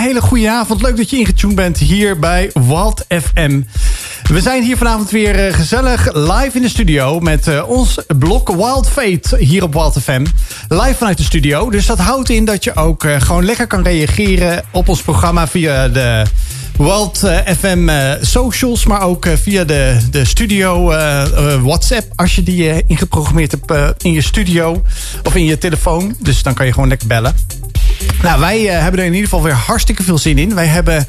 [0.00, 0.82] hele goede avond.
[0.82, 3.60] Leuk dat je ingetuned bent hier bij Walt FM.
[4.22, 7.20] We zijn hier vanavond weer eh, gezellig live in de studio...
[7.20, 10.26] met uh, ons blok Wild Fate hier op Walt FM.
[10.68, 11.70] Live vanuit de studio.
[11.70, 15.46] Dus dat houdt in dat je ook uh, gewoon lekker kan reageren op ons programma...
[15.46, 16.22] via de
[16.76, 17.18] Wild
[17.58, 17.88] FM
[18.20, 20.84] socials, maar ook via de, de studio
[21.62, 22.12] WhatsApp...
[22.16, 24.82] als je die ingeprogrammeerd hebt in je studio
[25.22, 26.16] of in je telefoon.
[26.18, 27.59] Dus dan kan je gewoon lekker bellen.
[28.22, 30.54] Nou, wij uh, hebben er in ieder geval weer hartstikke veel zin in.
[30.54, 31.06] Wij hebben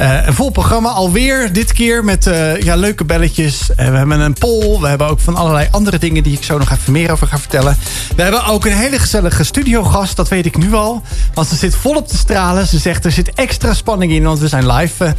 [0.00, 3.70] uh, een vol programma alweer dit keer met uh, ja, leuke belletjes.
[3.76, 4.80] we hebben een poll.
[4.80, 7.38] We hebben ook van allerlei andere dingen die ik zo nog even meer over ga
[7.38, 7.76] vertellen.
[8.16, 10.16] We hebben ook een hele gezellige studiogast.
[10.16, 11.02] Dat weet ik nu al.
[11.34, 12.66] Want ze zit volop te stralen.
[12.66, 15.14] Ze zegt er zit extra spanning in, want we zijn live.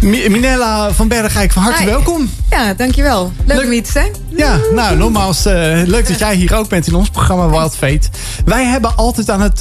[0.00, 1.88] Minella van Bergijk, van harte Hi.
[1.88, 2.30] welkom.
[2.50, 3.32] Ja, dankjewel.
[3.44, 4.12] Leuk, leuk om hier te zijn.
[4.28, 5.44] Ja, nou, nogmaals,
[5.84, 8.08] leuk dat jij hier ook bent in ons programma Wild Fate.
[8.44, 9.58] Wij hebben altijd aan het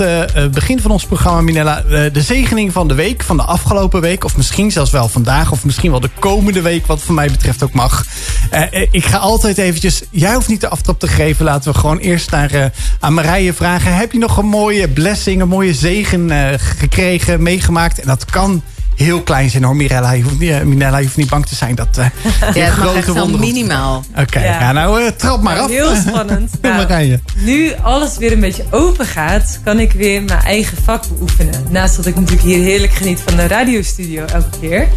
[0.52, 4.24] begin van ons programma, Minella, de zegening van de week, van de afgelopen week.
[4.24, 7.64] Of misschien zelfs wel vandaag, of misschien wel de komende week, wat voor mij betreft
[7.64, 8.06] ook mag.
[8.54, 11.46] Uh, ik ga altijd eventjes, jij hoeft niet de aftrap te geven.
[11.46, 12.66] Laten we gewoon eerst naar, uh,
[13.00, 13.96] aan Marije vragen.
[13.96, 18.00] Heb je nog een mooie blessing, een mooie zegen gekregen, meegemaakt?
[18.00, 18.64] En dat kan
[18.96, 20.12] heel klein zijn hoor, Mirella.
[20.12, 21.76] Je hoeft niet, Minella, je hoeft niet bang te zijn.
[21.76, 22.06] Dat, uh,
[22.54, 24.04] ja, het mag echt wel minimaal.
[24.12, 24.60] Oké, okay, ja.
[24.60, 24.72] ja.
[24.72, 25.70] nou uh, trap maar af.
[25.70, 26.52] Heel spannend.
[26.62, 27.20] nou, Marije.
[27.36, 31.66] Nu alles weer een beetje open gaat, kan ik weer mijn eigen vak beoefenen.
[31.70, 34.88] Naast dat ik natuurlijk hier heerlijk geniet van de radiostudio elke keer.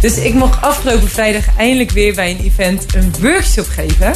[0.00, 4.12] Dus ik mocht afgelopen vrijdag eindelijk weer bij een event een workshop geven.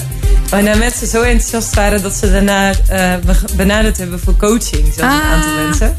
[0.49, 3.15] Waarna mensen zo enthousiast waren dat ze daarna uh,
[3.57, 4.93] benaderd hebben voor coaching.
[4.97, 5.19] Zoals ah.
[5.19, 5.95] een aantal mensen.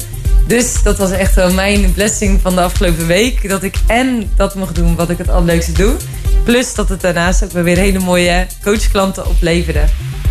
[0.46, 3.48] Dus dat was echt wel mijn blessing van de afgelopen week.
[3.48, 5.96] Dat ik en dat mocht doen wat ik het allerleukste doe.
[6.44, 9.84] Plus dat het daarnaast ook weer hele mooie coachklanten opleverde.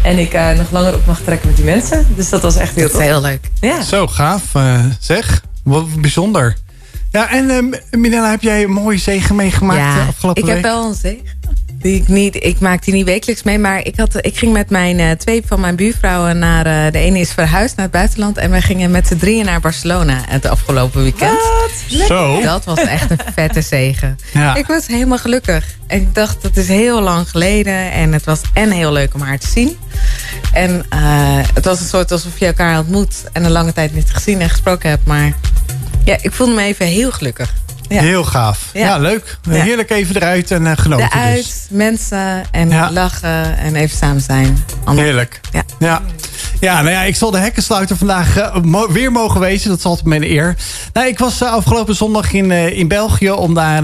[0.03, 2.07] En ik uh, nog langer op mag trekken met die mensen.
[2.15, 3.49] Dus dat was echt heel dat heel leuk.
[3.59, 3.81] Ja.
[3.81, 5.43] Zo gaaf, uh, zeg.
[5.63, 6.57] Wat bijzonder.
[7.11, 10.55] Ja, en uh, Minella, heb jij een mooie zegen meegemaakt ja, afgelopen ik week?
[10.55, 11.38] heb wel een zegen.
[11.79, 14.69] Die ik, niet, ik maak die niet wekelijks mee, maar ik, had, ik ging met
[14.69, 16.67] mijn uh, twee van mijn buurvrouwen naar.
[16.67, 18.37] Uh, de ene is verhuisd naar het buitenland.
[18.37, 21.31] En wij gingen met z'n drieën naar Barcelona het afgelopen weekend.
[21.31, 22.01] Wat?
[22.07, 22.41] Zo.
[22.41, 24.17] Dat was echt een vette zegen.
[24.33, 24.55] Ja.
[24.55, 25.65] Ik was helemaal gelukkig.
[25.87, 27.91] En ik dacht, dat is heel lang geleden.
[27.91, 29.77] En het was en heel leuk om haar te zien.
[30.53, 33.23] En uh, het was een soort alsof je elkaar had ontmoet.
[33.33, 35.05] En een lange tijd niet gezien en gesproken hebt.
[35.05, 35.33] Maar
[36.03, 37.53] ja, ik voelde me even heel gelukkig.
[37.89, 38.01] Ja.
[38.01, 38.69] Heel gaaf.
[38.73, 39.37] Ja, ja leuk.
[39.49, 41.11] Heerlijk even eruit en uh, genoten.
[41.11, 41.67] Eruit, dus.
[41.69, 44.63] mensen en lachen en even samen zijn.
[44.83, 45.03] Ander.
[45.03, 45.39] Heerlijk.
[45.51, 45.63] Ja.
[45.79, 46.01] ja.
[46.59, 49.69] Ja, nou ja, ik zal de hekkensluiter vandaag uh, mo weer mogen wezen.
[49.69, 50.55] Dat is altijd mijn eer.
[50.93, 53.81] Nou, ik was uh, afgelopen zondag in, uh, in België om daar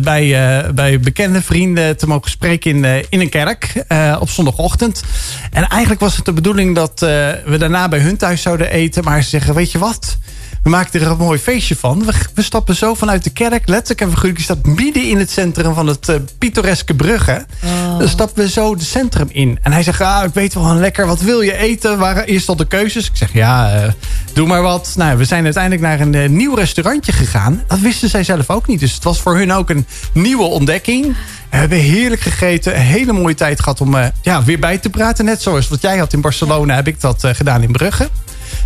[0.00, 3.84] bij, bij bekende vrienden te mogen spreken in, in een kerk
[4.20, 5.02] op zondagochtend.
[5.50, 9.04] En eigenlijk was het de bedoeling dat we daarna bij hun thuis zouden eten.
[9.04, 10.18] Maar ze zeggen, weet je wat?
[10.68, 12.04] We maken er een mooi feestje van.
[12.04, 13.68] We, we stappen zo vanuit de kerk.
[13.68, 17.46] Letterlijk en figuurlijk staat midden in het centrum van het uh, pittoreske Brugge.
[17.64, 17.98] Oh.
[17.98, 19.58] Dan stappen we zo de centrum in.
[19.62, 21.98] En hij zegt, ah, ik weet wel een lekker, wat wil je eten?
[21.98, 23.06] Waren eerst al de keuzes?
[23.06, 23.92] Ik zeg, ja, uh,
[24.32, 24.92] doe maar wat.
[24.96, 27.62] Nou, we zijn uiteindelijk naar een uh, nieuw restaurantje gegaan.
[27.66, 28.80] Dat wisten zij zelf ook niet.
[28.80, 31.16] Dus het was voor hun ook een nieuwe ontdekking.
[31.50, 32.74] We hebben heerlijk gegeten.
[32.74, 35.24] Een hele mooie tijd gehad om ja, weer bij te praten.
[35.24, 38.08] Net zoals wat jij had in Barcelona, heb ik dat gedaan in Brugge.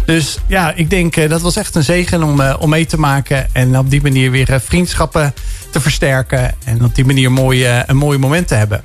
[0.06, 2.98] Dus ja, ik denk uh, dat was echt een zegen om, uh, om mee te
[2.98, 3.46] maken.
[3.52, 5.34] En op die manier weer uh, vriendschappen
[5.70, 6.54] te versterken.
[6.64, 8.84] En op die manier mooie, een mooie moment te hebben.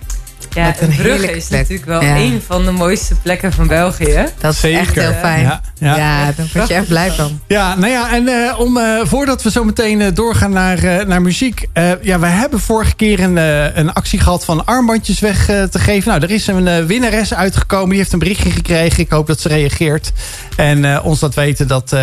[0.58, 1.59] Ja, een Brugge is plek.
[1.59, 2.16] natuurlijk wel ja.
[2.16, 4.25] een van de mooiste plekken van België.
[4.40, 4.80] Dat is Zeker.
[4.80, 5.42] echt heel fijn.
[5.42, 5.98] Ja, ja.
[5.98, 7.40] ja daar word je echt blij van.
[7.48, 11.22] Ja, nou ja, en uh, om, uh, voordat we zo meteen uh, doorgaan naar, naar
[11.22, 11.68] muziek.
[12.02, 13.36] ja, wij hebben vorige keer een,
[13.80, 16.09] een actie gehad van armbandjes weg te geven.
[16.09, 17.90] Nou, er is een winnares uitgekomen.
[17.90, 19.04] Die heeft een berichtje gekregen.
[19.04, 20.12] Ik hoop dat ze reageert.
[20.56, 21.96] En ons laat weten dat,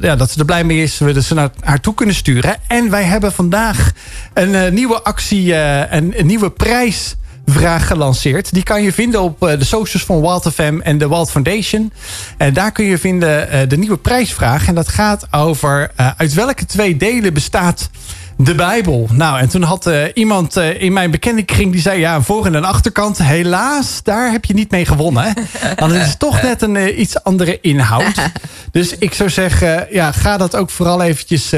[0.00, 0.98] ja, dat ze er blij mee is.
[0.98, 2.56] We ze naar haar toe kunnen sturen.
[2.66, 3.92] En wij hebben vandaag
[4.34, 7.16] een nieuwe actie, een, een nieuwe prijs
[7.46, 8.52] vraag gelanceerd.
[8.52, 11.92] Die kan je vinden op uh, de socials van Wild FM en de Wild Foundation.
[12.36, 14.66] En daar kun je vinden uh, de nieuwe prijsvraag.
[14.66, 17.90] En dat gaat over uh, uit welke twee delen bestaat
[18.36, 19.08] de Bijbel.
[19.12, 22.00] Nou, en toen had iemand in mijn bekendingkring die zei...
[22.00, 23.18] ja, een voor- en een achterkant.
[23.18, 25.34] Helaas, daar heb je niet mee gewonnen.
[25.76, 28.14] Want het is toch net een iets andere inhoud.
[28.72, 31.54] Dus ik zou zeggen, ja, ga dat ook vooral eventjes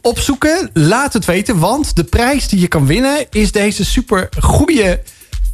[0.00, 0.70] opzoeken.
[0.72, 3.26] Laat het weten, want de prijs die je kan winnen...
[3.30, 5.00] is deze super goede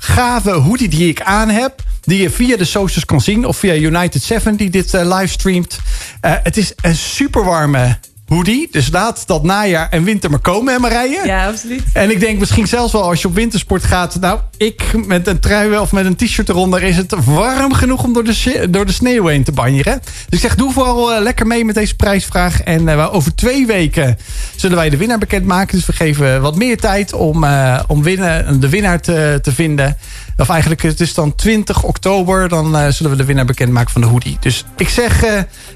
[0.04, 1.82] gave hoodie die ik aan heb.
[2.00, 3.44] Die je via de socials kan zien.
[3.46, 5.78] Of via United 7 die dit uh, livestreamt.
[6.22, 8.68] Uh, het is een super warme hoodie.
[8.70, 11.20] Dus laat dat najaar en winter maar komen, hè Marije?
[11.24, 11.82] Ja, absoluut.
[11.92, 14.20] En ik denk misschien zelfs wel als je op wintersport gaat...
[14.20, 16.82] nou, ik met een trui of met een t-shirt eronder...
[16.82, 20.00] is het warm genoeg om door de, door de sneeuw heen te banjeren.
[20.02, 22.62] Dus ik zeg, doe vooral uh, lekker mee met deze prijsvraag.
[22.62, 24.18] En uh, over twee weken
[24.56, 25.76] zullen wij de winnaar bekendmaken.
[25.76, 29.96] Dus we geven wat meer tijd om, uh, om winnen, de winnaar te, te vinden.
[30.36, 32.48] Of eigenlijk, het is dan 20 oktober.
[32.48, 34.36] Dan zullen we de winnaar bekendmaken van de hoodie.
[34.40, 35.24] Dus ik zeg,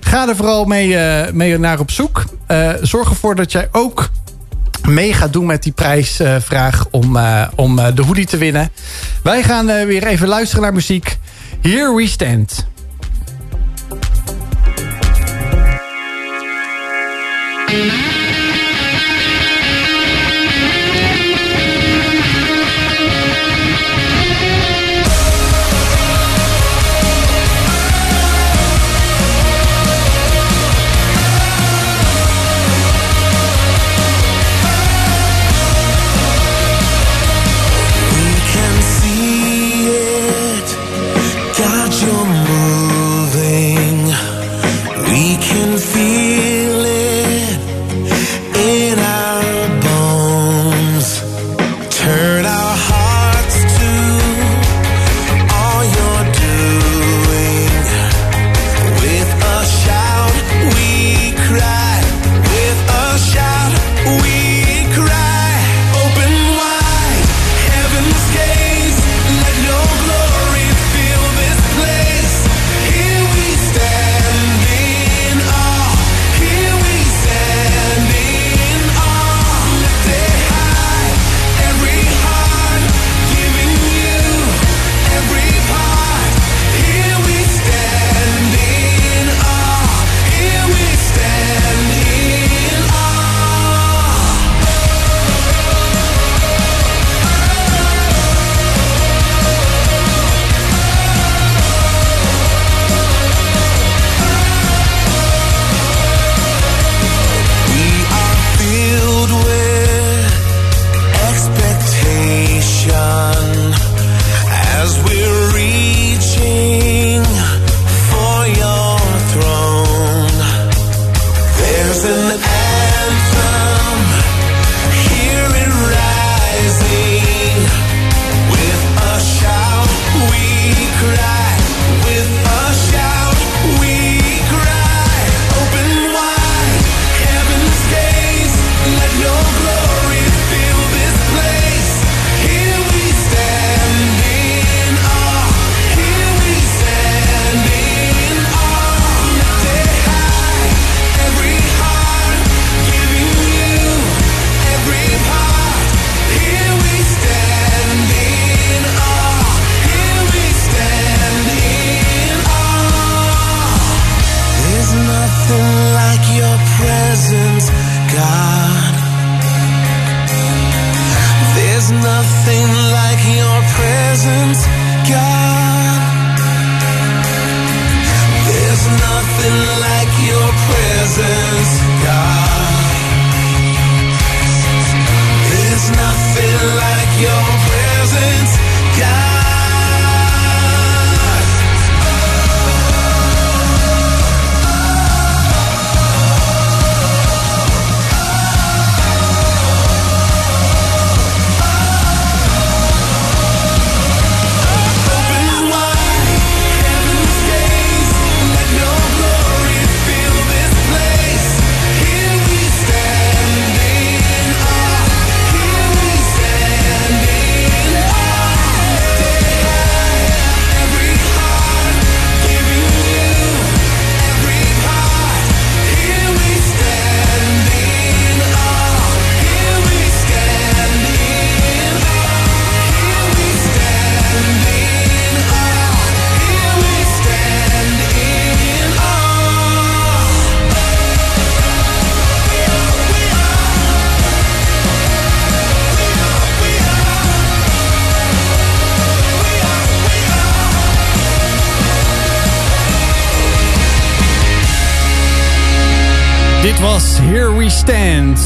[0.00, 0.96] ga er vooral mee,
[1.32, 2.24] mee naar op zoek.
[2.82, 4.08] zorg ervoor dat jij ook
[4.88, 7.18] mee gaat doen met die prijsvraag om,
[7.54, 8.70] om de hoodie te winnen.
[9.22, 11.18] Wij gaan weer even luisteren naar muziek.
[11.62, 12.66] Here we stand.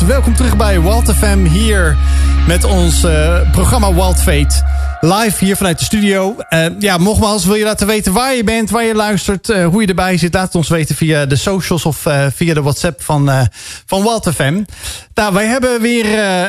[0.07, 1.97] Welkom terug bij Walt FM hier
[2.47, 4.72] met ons uh, programma Wild Fate.
[5.05, 6.37] Live hier vanuit de studio.
[6.51, 9.81] Uh, ja, nogmaals, wil je laten weten waar je bent, waar je luistert, uh, hoe
[9.81, 10.35] je erbij zit.
[10.35, 13.49] Laat het ons weten via de socials of uh, via de WhatsApp van,
[13.87, 14.63] van Walt FM.
[15.15, 16.07] Nou, wij hebben weer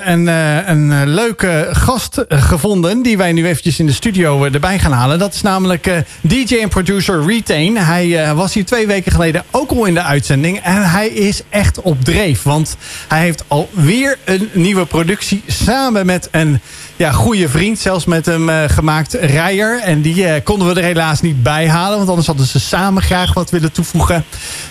[0.08, 0.28] een,
[0.70, 3.02] een leuke gast gevonden...
[3.02, 5.20] die wij nu eventjes in de studio erbij gaan halen.
[5.20, 7.78] Dat is namelijk DJ en producer Retain.
[7.78, 10.60] Hij was hier twee weken geleden ook al in de uitzending.
[10.60, 15.44] En hij is echt op dreef, want hij heeft alweer een nieuwe productie...
[15.48, 16.60] samen met een
[16.96, 19.80] ja, goede vriend, zelfs met hem uh, gemaakt, Rijer.
[19.80, 23.02] En die uh, konden we er helaas niet bij halen, want anders hadden ze samen
[23.02, 24.24] graag wat willen toevoegen.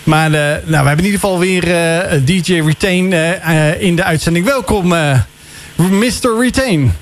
[0.04, 1.62] Maar uh, nou, we hebben in ieder geval weer
[2.24, 3.12] DJ Retain
[3.80, 4.44] in de uitzending.
[4.44, 4.88] Welkom,
[5.76, 6.38] Mr.
[6.40, 6.92] Retain.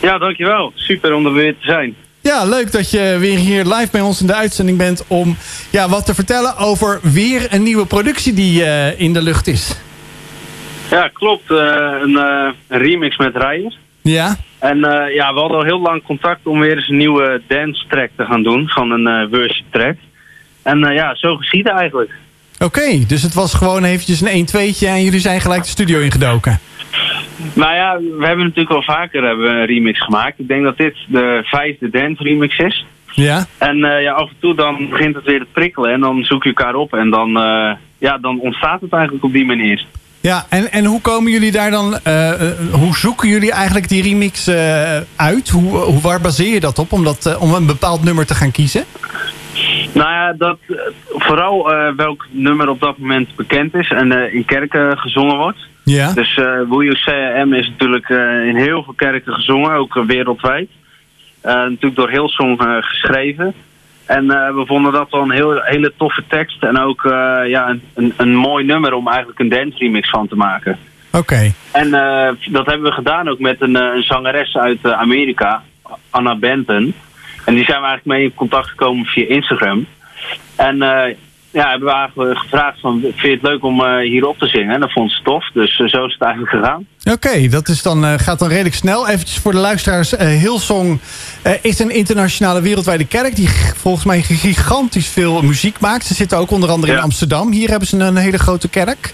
[0.00, 0.72] Ja, dankjewel.
[0.74, 1.94] Super om er weer te zijn.
[2.20, 5.36] Ja, leuk dat je weer hier live bij ons in de uitzending bent om
[5.70, 8.64] ja, wat te vertellen over weer een nieuwe productie die
[8.96, 9.76] in de lucht is.
[10.90, 11.50] Ja, klopt.
[11.50, 12.18] een,
[12.68, 13.84] remix met Rijer.
[14.06, 14.36] Ja.
[14.58, 17.84] En uh, ja, we hadden al heel lang contact om weer eens een nieuwe dance
[17.88, 18.68] track te gaan doen.
[18.68, 19.96] Van een uh, worship track.
[20.62, 22.10] En uh, ja, zo geschiedde eigenlijk.
[22.54, 26.00] Oké, okay, dus het was gewoon eventjes een 1-2'tje en jullie zijn gelijk de studio
[26.00, 26.58] ingedoken.
[27.52, 30.38] Nou ja, we hebben natuurlijk al vaker hebben een remix gemaakt.
[30.38, 32.86] Ik denk dat dit de vijfde dance remix is.
[33.12, 33.46] Ja.
[33.58, 36.48] En ja, af en toe dan begint het weer te prikkelen en dan zoek je
[36.48, 36.94] elkaar op.
[36.94, 37.30] En dan,
[37.98, 39.86] ja, dan ontstaat het eigenlijk op die manier.
[40.26, 42.32] Ja, en, en hoe komen jullie daar dan, uh,
[42.72, 45.48] hoe zoeken jullie eigenlijk die remix uh, uit?
[45.48, 48.50] Hoe, hoe, waar baseer je dat op om, dat, om een bepaald nummer te gaan
[48.50, 48.84] kiezen?
[49.92, 50.58] Nou ja, dat,
[51.08, 55.58] vooral welk nummer op dat moment bekend is en in kerken gezongen wordt.
[55.82, 56.12] Ja.
[56.12, 58.08] Dus uh, Will You Say M is natuurlijk
[58.48, 60.68] in heel veel kerken gezongen, ook wereldwijd.
[61.42, 63.54] natuurlijk door heel song geschreven.
[64.06, 66.62] En uh, we vonden dat wel een heel, hele toffe tekst.
[66.62, 67.12] En ook uh,
[67.46, 70.78] ja, een, een, mooi nummer om eigenlijk een dance remix van te maken.
[71.08, 71.18] Oké.
[71.18, 71.54] Okay.
[71.72, 75.62] En uh, dat hebben we gedaan ook met een, een zangeres uit Amerika,
[76.10, 76.94] Anna Benton.
[77.44, 79.86] En die zijn we eigenlijk mee in contact gekomen via Instagram.
[80.56, 80.78] En
[81.56, 84.46] ja, hebben we eigenlijk gevraagd van, vind je het leuk om uh, hier op te
[84.46, 84.74] zingen?
[84.74, 86.86] En dat vond ze tof, dus uh, zo is het eigenlijk gegaan.
[87.04, 89.08] Oké, okay, dat is dan, uh, gaat dan redelijk snel.
[89.08, 91.00] Eventjes voor de luisteraars, Hillsong
[91.60, 93.36] is een internationale wereldwijde kerk...
[93.36, 96.04] die volgens mij gigantisch veel muziek maakt.
[96.04, 96.98] Ze zitten ook onder andere ja.
[96.98, 97.52] in Amsterdam.
[97.52, 99.12] Hier hebben ze een hele grote kerk.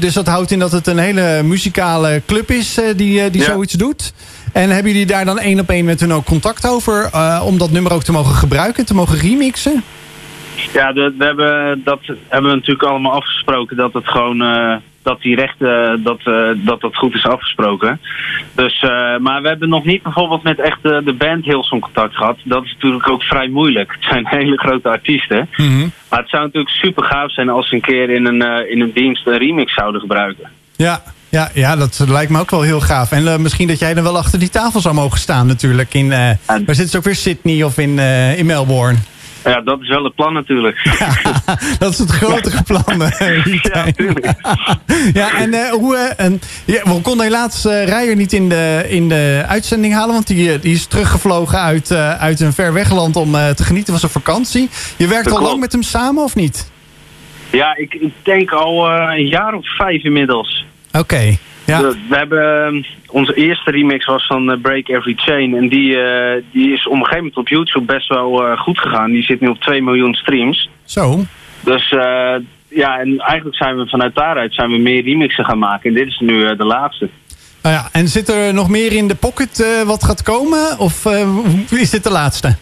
[0.00, 3.46] dus dat houdt in dat het een hele muzikale club is die, die ja.
[3.46, 4.12] zoiets doet.
[4.52, 7.10] En hebben jullie daar dan één op één met hun ook contact over...
[7.42, 9.84] om dat nummer ook te mogen gebruiken, te mogen remixen?
[10.72, 15.20] Ja, de, we hebben, dat hebben we natuurlijk allemaal afgesproken dat het gewoon uh, dat
[15.20, 18.00] die rechten dat, uh, dat dat goed is afgesproken.
[18.54, 22.38] Dus, uh, maar we hebben nog niet bijvoorbeeld met echt de, band Hillsong contact gehad.
[22.44, 23.92] Dat is natuurlijk ook vrij moeilijk.
[23.92, 25.48] Het zijn hele grote artiesten.
[25.56, 25.92] Mm -hmm.
[26.08, 28.92] Maar het zou natuurlijk super gaaf zijn als ze een keer in een, in een
[28.92, 30.50] dienst een remix zouden gebruiken.
[30.76, 33.12] Ja, ja, ja, dat lijkt me ook wel heel gaaf.
[33.12, 35.94] En uh, misschien dat jij dan wel achter die tafel zou mogen staan natuurlijk.
[35.94, 37.14] In, uh, waar zit ze ook weer?
[37.14, 38.98] Sydney of in, uh, in Melbourne?
[39.48, 40.80] Ja, dat is wel het plan natuurlijk.
[40.98, 41.34] Ja,
[41.78, 42.98] dat is het grotere plan.
[43.72, 44.26] ja, natuurlijk.
[45.20, 45.94] ja, en uh, hoe...
[45.96, 50.14] Uh, en, ja, we konden helaas uh, Rijer niet in de, in de uitzending halen...
[50.14, 54.12] want die, die is teruggevlogen uit, uit een ver wegland om te genieten van zijn
[54.12, 54.68] vakantie.
[54.96, 56.70] Je werkt al lang met hem samen of niet?
[57.50, 60.64] Ja, ik, ik denk al een jaar of vijf inmiddels.
[60.88, 60.98] Oké.
[60.98, 61.38] Okay.
[61.68, 61.80] Ja.
[61.80, 65.54] We, we hebben, onze eerste remix was van uh, Break Every Chain.
[65.54, 68.78] En die, uh, die is op een gegeven moment op YouTube best wel uh, goed
[68.78, 69.10] gegaan.
[69.10, 70.70] Die zit nu op 2 miljoen streams.
[70.84, 71.24] Zo.
[71.60, 71.88] Dus
[72.68, 75.88] ja, en eigenlijk zijn we vanuit daaruit zijn we meer remixen gaan maken.
[75.88, 77.08] En dit is nu de laatste.
[77.62, 80.78] Nou ja, en zit er nog meer in de pocket wat gaat komen?
[80.78, 81.06] Of
[81.70, 82.56] is dit de laatste?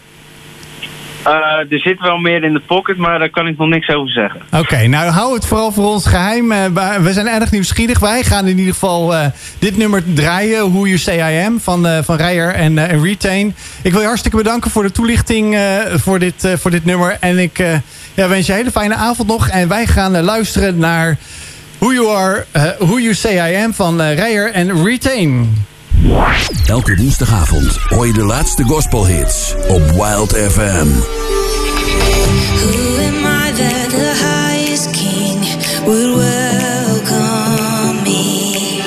[1.27, 1.33] Uh,
[1.73, 4.41] er zit wel meer in de pocket, maar daar kan ik nog niks over zeggen.
[4.51, 6.51] Oké, nou hou het vooral voor ons geheim.
[6.51, 7.99] Uh, we zijn erg nieuwsgierig.
[7.99, 9.25] Wij gaan in ieder geval uh,
[9.59, 10.71] dit nummer draaien.
[10.71, 13.55] Who You Say I Am van, van Rijer en, en, Retain.
[13.83, 15.57] Ik wil je hartstikke bedanken voor de toelichting
[15.89, 17.17] voor, dit, voor dit nummer.
[17.19, 17.57] En ik
[18.13, 19.47] ja, wens je een hele fijne avond nog.
[19.47, 21.17] En wij gaan luisteren naar
[21.77, 22.45] Who You, Are,
[22.79, 25.55] Who you Say I Am van Rijer en Retain.
[26.65, 30.87] Elke woensdagavond hoor je de laatste gospelhits op Wild FM.
[32.57, 35.39] Who am I that the highest king
[35.85, 38.81] would welcome me?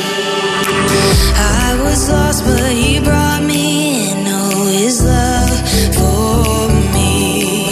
[1.37, 4.27] I was lost, but he brought me in.
[4.27, 7.65] Oh, his love for me.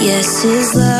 [0.00, 0.95] Yes, his love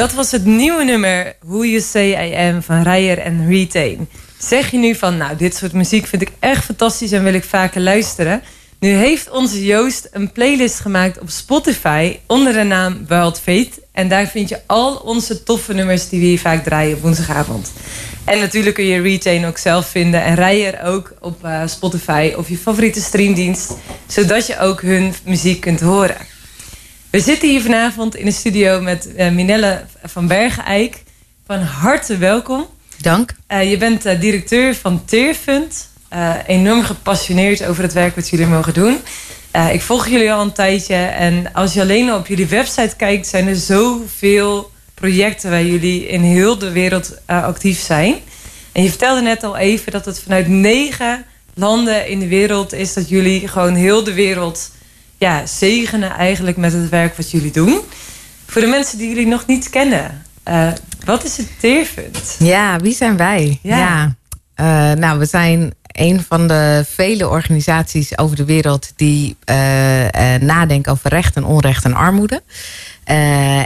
[0.00, 4.08] dat was het nieuwe nummer Who You Say I Am van Rijer en Retain.
[4.38, 7.44] Zeg je nu van, nou, dit soort muziek vind ik echt fantastisch en wil ik
[7.44, 8.42] vaker luisteren.
[8.78, 13.70] Nu heeft onze Joost een playlist gemaakt op Spotify onder de naam Wild Fate.
[13.92, 17.72] En daar vind je al onze toffe nummers die we hier vaak draaien op woensdagavond.
[18.24, 22.48] En natuurlijk kun je Retain ook zelf vinden en Rijer ook op eh, Spotify of
[22.48, 23.72] je favoriete streamdienst.
[24.06, 26.16] Zodat je ook hun muziek kunt horen.
[27.10, 31.02] We zitten hier vanavond in de studio met uh, Minelle van Bergen-Eik.
[31.46, 32.66] Van harte welkom.
[33.00, 33.34] Dank.
[33.48, 35.88] Uh, je bent uh, directeur van Teerfund.
[36.46, 38.98] enorm gepassioneerd over het werk wat jullie mogen doen.
[39.72, 40.94] ik volg jullie al een tijdje.
[40.94, 43.26] En als je alleen al op jullie website kijkt...
[43.26, 48.14] zijn er zoveel projecten waar jullie in heel de wereld actief zijn.
[48.72, 52.92] En je vertelde net al even dat het vanuit negen landen in de wereld is...
[52.92, 54.70] dat jullie gewoon heel de wereld
[55.20, 57.80] ja, zegenen eigenlijk met het werk wat jullie doen.
[58.46, 60.72] Voor de mensen die jullie nog niet kennen, uh,
[61.04, 62.36] wat is het Teerfund?
[62.38, 63.58] Ja, wie zijn wij?
[63.62, 63.76] Ja.
[63.76, 64.14] ja.
[64.92, 69.54] Uh, nou, we zijn een van de vele organisaties over de wereld die uh,
[70.40, 72.42] nadenken over recht en onrecht en armoede.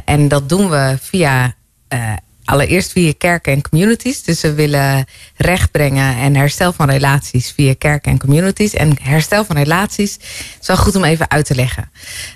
[0.05, 1.55] en dat doen we via
[2.45, 4.23] allereerst via kerken en communities.
[4.23, 5.05] Dus we willen
[5.37, 8.75] recht brengen en herstel van relaties via kerken en communities.
[8.75, 10.19] En herstel van relaties
[10.61, 11.91] is wel goed om even uit te leggen.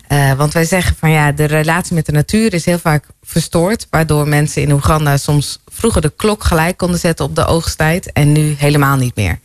[0.08, 3.86] Uh, want wij zeggen van ja, de relatie met de natuur is heel vaak verstoord.
[3.90, 8.12] Waardoor mensen in Oeganda soms vroeger de klok gelijk konden zetten op de oogsttijd.
[8.12, 9.38] En nu helemaal niet meer.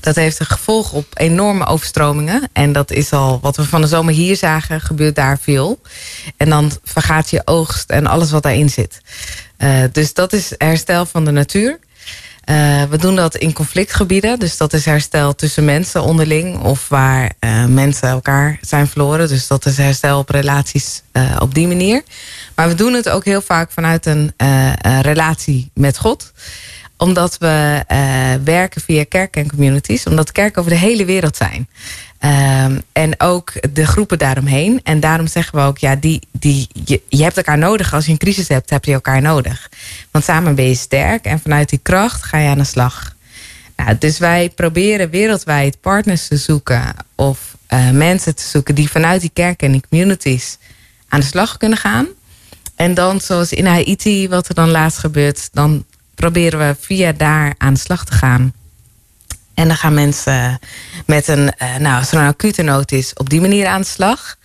[0.00, 2.48] Dat heeft een gevolg op enorme overstromingen.
[2.52, 5.80] En dat is al wat we van de zomer hier zagen, gebeurt daar veel.
[6.36, 9.00] En dan vergaat je oogst en alles wat daarin zit.
[9.58, 11.78] Uh, dus dat is herstel van de natuur.
[12.50, 14.38] Uh, we doen dat in conflictgebieden.
[14.38, 16.58] Dus dat is herstel tussen mensen onderling.
[16.62, 19.28] Of waar uh, mensen elkaar zijn verloren.
[19.28, 21.02] Dus dat is herstel op relaties
[21.38, 22.02] op die manier.
[22.54, 24.32] Maar we doen het ook heel vaak vanuit een
[25.02, 26.32] relatie met God
[26.98, 27.84] omdat we
[28.44, 30.06] werken via kerken en communities.
[30.06, 31.68] Omdat kerken over de hele wereld zijn.
[32.24, 34.80] Um, en ook de groepen daaromheen.
[34.82, 36.68] En daarom zeggen we ook, ja, die, die,
[37.08, 37.94] je, hebt elkaar nodig.
[37.94, 39.70] Als je een crisis hebt, heb je elkaar nodig.
[40.10, 43.14] Want samen ben je sterk en vanuit die kracht ga je aan de slag.
[43.76, 49.20] Nou, dus wij proberen wereldwijd partners te zoeken of uh, mensen te zoeken die vanuit
[49.20, 50.58] die kerken en die communities
[51.08, 52.06] aan de slag kunnen gaan.
[52.74, 55.84] En dan, zoals in Haiti, wat er dan laatst gebeurt, dan
[56.18, 58.52] proberen we via daar aan de slag te gaan.
[59.54, 60.58] En dan gaan mensen
[61.06, 63.86] met een, uh, nou, als er een acute nood is, op die manier aan de
[63.86, 64.36] slag.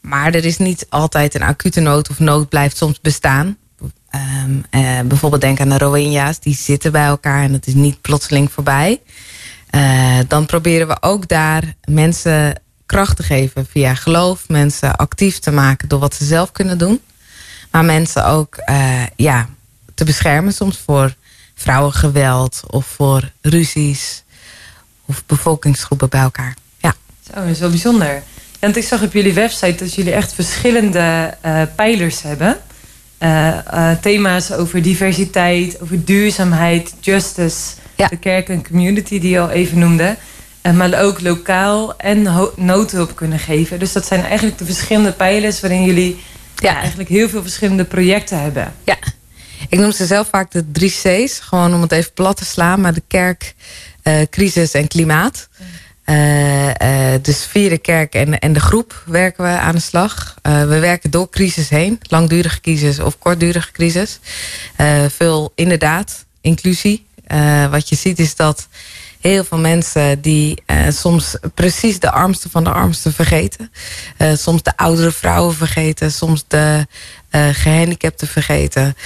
[0.00, 3.56] Maar er is niet altijd een acute nood of nood blijft soms bestaan.
[4.44, 8.00] Um, uh, bijvoorbeeld denk aan de Rohingya's, die zitten bij elkaar en dat is niet
[8.00, 9.00] plotseling voorbij.
[9.70, 15.50] Uh, dan proberen we ook daar mensen kracht te geven via geloof, mensen actief te
[15.50, 17.00] maken door wat ze zelf kunnen doen.
[17.70, 18.56] Maar mensen ook
[19.16, 19.48] ja,
[19.94, 21.14] te beschermen soms voor
[21.54, 24.22] vrouwengeweld of voor ruzies
[25.06, 26.56] of bevolkingsgroepen bij elkaar.
[26.78, 26.94] Ja.
[27.26, 28.22] Zo, dat is wel bijzonder.
[28.60, 32.56] Want ik zag op jullie website dat jullie echt verschillende uh, pijlers hebben.
[33.18, 38.08] Uh, uh, thema's over diversiteit, over duurzaamheid, justice, ja.
[38.08, 40.16] de kerk en community die je al even noemde.
[40.74, 42.22] maar ook lokaal en
[42.56, 43.78] noodhulp kunnen geven.
[43.78, 46.22] Dus dat zijn eigenlijk de verschillende pijlers waarin jullie
[46.56, 46.76] ja.
[46.76, 48.74] eigenlijk heel veel verschillende projecten hebben.
[48.84, 48.96] Ja,
[49.68, 51.40] ik noem ze zelf vaak de drie C's.
[51.40, 52.80] Gewoon om het even plat te slaan.
[52.80, 53.54] Maar de kerk,
[54.04, 55.48] uh, crisis en klimaat.
[56.06, 56.74] Uh, uh,
[57.22, 60.34] dus via de kerk en, en de groep werken we aan de slag.
[60.42, 62.00] we werken door crisis heen.
[62.02, 64.18] Langdurige crisis of kortdurige crisis.
[65.08, 67.06] veel inderdaad, inclusie.
[67.70, 68.68] wat je ziet is dat
[69.20, 73.72] heel veel mensen die soms precies de armste van de armsten vergeten.
[74.34, 76.86] Soms de oudere vrouwen vergeten, soms de
[77.52, 78.96] gehandicapten vergeten.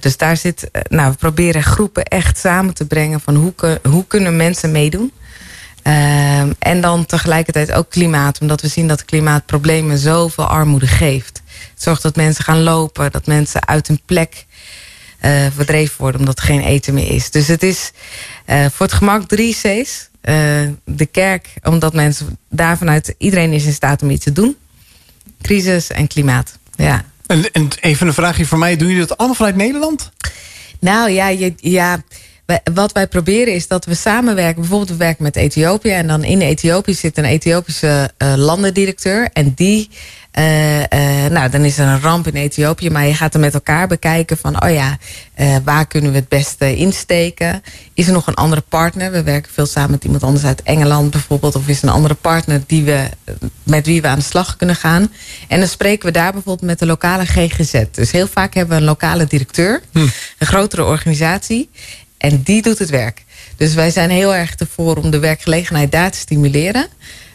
[0.00, 4.36] dus daar zit, nou, we proberen groepen echt samen te brengen van hoe, hoe kunnen
[4.36, 5.12] mensen meedoen.
[6.58, 11.42] en dan tegelijkertijd ook klimaat, omdat we zien dat klimaatproblemen zoveel armoede geeft.
[11.72, 14.46] Het zorgt dat mensen gaan lopen, dat mensen uit hun plek
[15.54, 17.30] verdreven worden omdat er geen eten meer is.
[17.30, 17.92] Dus het is
[18.46, 20.10] voor het gemak drie C's.
[20.84, 24.56] De kerk, omdat mensen daar vanuit iedereen is in staat om iets te doen.
[25.42, 26.58] Crisis en klimaat.
[26.76, 27.04] Ja.
[27.32, 28.76] En, en even een vraagje voor mij.
[28.76, 30.10] Doen jullie dat allemaal vanuit Nederland?
[30.80, 32.02] Nou ja, je, ja
[32.74, 34.60] wat wij proberen is dat we samenwerken.
[34.60, 35.90] Bijvoorbeeld we werken met Ethiopië.
[35.90, 39.28] En dan in Ethiopië zit een Ethiopische eh, landendirecteur.
[39.32, 39.88] En die,
[40.32, 42.90] eh, eh, nou dan is er een ramp in Ethiopië.
[42.90, 44.98] Maar je gaat er met elkaar bekijken van, oh ja,
[45.34, 47.62] eh, waar kunnen we het beste insteken?
[47.94, 49.12] Is er nog een andere partner?
[49.12, 51.56] We werken veel samen met iemand anders uit Engeland bijvoorbeeld.
[51.56, 53.08] Of is er een andere partner die we,
[53.62, 55.12] met wie we aan de slag kunnen gaan?
[55.48, 57.84] En dan spreken we daar bijvoorbeeld met de lokale GGZ.
[57.90, 61.70] Dus heel vaak hebben we een lokale directeur, een grotere organisatie.
[62.18, 63.24] En die doet het werk.
[63.56, 66.86] Dus wij zijn heel erg ervoor om de werkgelegenheid daar te stimuleren.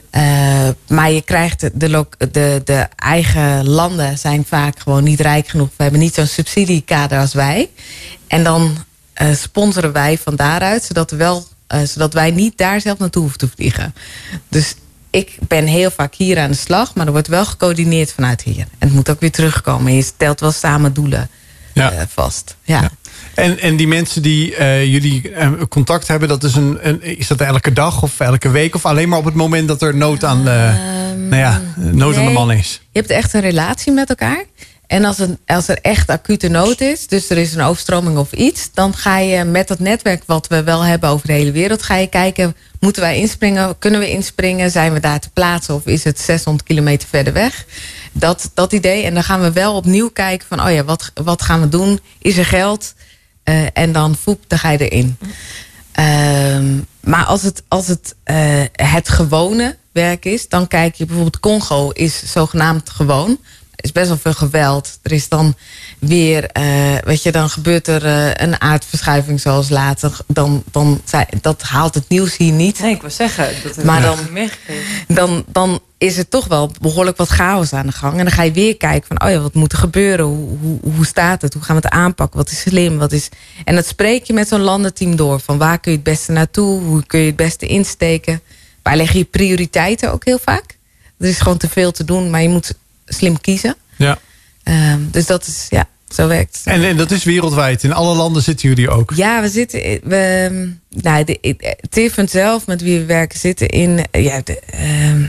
[0.09, 5.69] Eh, maar je krijgt de, de, de, eigen landen zijn vaak gewoon niet rijk genoeg.
[5.75, 7.69] We hebben niet zo'n subsidiekader als wij.
[8.27, 8.77] En dan
[9.13, 13.21] eh, sponsoren wij van daaruit, zodat, we wel, eh, zodat wij niet daar zelf naartoe
[13.21, 13.93] hoeven te vliegen.
[14.47, 14.75] Dus
[15.09, 18.67] ik ben heel vaak hier aan de slag, maar er wordt wel gecoördineerd vanuit hier.
[18.79, 19.93] En het moet ook weer terugkomen.
[19.93, 21.29] Je stelt wel samen doelen
[21.73, 22.07] Ja.
[22.09, 22.55] vast.
[22.63, 22.81] Ja.
[22.81, 22.91] Ja.
[23.37, 27.27] En, en die mensen die eh, jullie eh, contact hebben, dat is, een, een, is
[27.27, 28.75] dat elke dag of elke week?
[28.75, 30.73] Of alleen maar op het moment dat er nood aan, de,
[31.17, 32.81] nou ja, nood aan de man is?
[32.91, 34.45] Je hebt echt een relatie met elkaar.
[34.87, 38.31] En als, een, als er echt acute nood is, dus er is een overstroming of
[38.31, 41.83] iets, dan ga je met dat netwerk wat we wel hebben over de hele wereld,
[41.83, 43.77] ga je kijken, moeten wij inspringen?
[43.79, 44.71] Kunnen we inspringen?
[44.71, 47.65] Zijn we daar te plaatsen of is het 600 kilometer verder weg?
[48.11, 49.03] Dat, dat idee.
[49.03, 51.99] En dan gaan we wel opnieuw kijken van, oh ja, wat, wat gaan we doen?
[52.19, 52.93] Is er geld?
[53.47, 55.17] Eh, en dan voep, dan ga je erin.
[55.91, 61.39] Ehm, maar als het, als het, eh, het gewone werk is, dan kijk je bijvoorbeeld
[61.39, 63.39] Congo is zogenaamd gewoon.
[63.87, 64.99] Is best wel veel geweld.
[65.01, 65.55] Er is dan
[65.99, 66.63] weer, eh,
[67.03, 70.17] weet je, dan gebeurt er eh, een aardverschuiving zoals later.
[70.27, 72.79] Dan, dan, zei- dat haalt het nieuws hier niet.
[72.79, 74.17] Nee, ik wil zeggen, dat Maar dan-.
[75.07, 78.17] Dan, dan is er toch wel behoorlijk wat chaos aan de gang.
[78.17, 80.25] En dan ga je weer kijken van, oh ja, wat moet er gebeuren?
[80.25, 81.53] Hoe, hoe, hoe staat het?
[81.53, 82.37] Hoe gaan we het aanpakken?
[82.37, 82.97] Wat is slim?
[82.97, 83.29] Wat is...
[83.63, 85.39] En dat spreek je met zo'n landenteam door.
[85.39, 86.81] Van waar kun je het beste naartoe?
[86.81, 88.41] Hoe kun je het beste insteken?
[88.83, 90.77] Waar leg je prioriteiten ook heel vaak?
[91.19, 92.73] Er is gewoon te veel te doen, maar je moet
[93.07, 93.75] slim kiezen.
[93.95, 94.17] Ja.
[94.63, 96.65] Ehm, dus dat is, ja, zo werkt het.
[96.65, 97.83] En, en dat is wereldwijd.
[97.83, 99.11] In alle landen zitten jullie ook.
[99.15, 99.79] Ja, we zitten.
[100.03, 101.71] We, nou, de, eh,
[102.29, 104.05] zelf, met wie we werken, zitten in.
[104.11, 105.23] eh, Ja, de, ehm,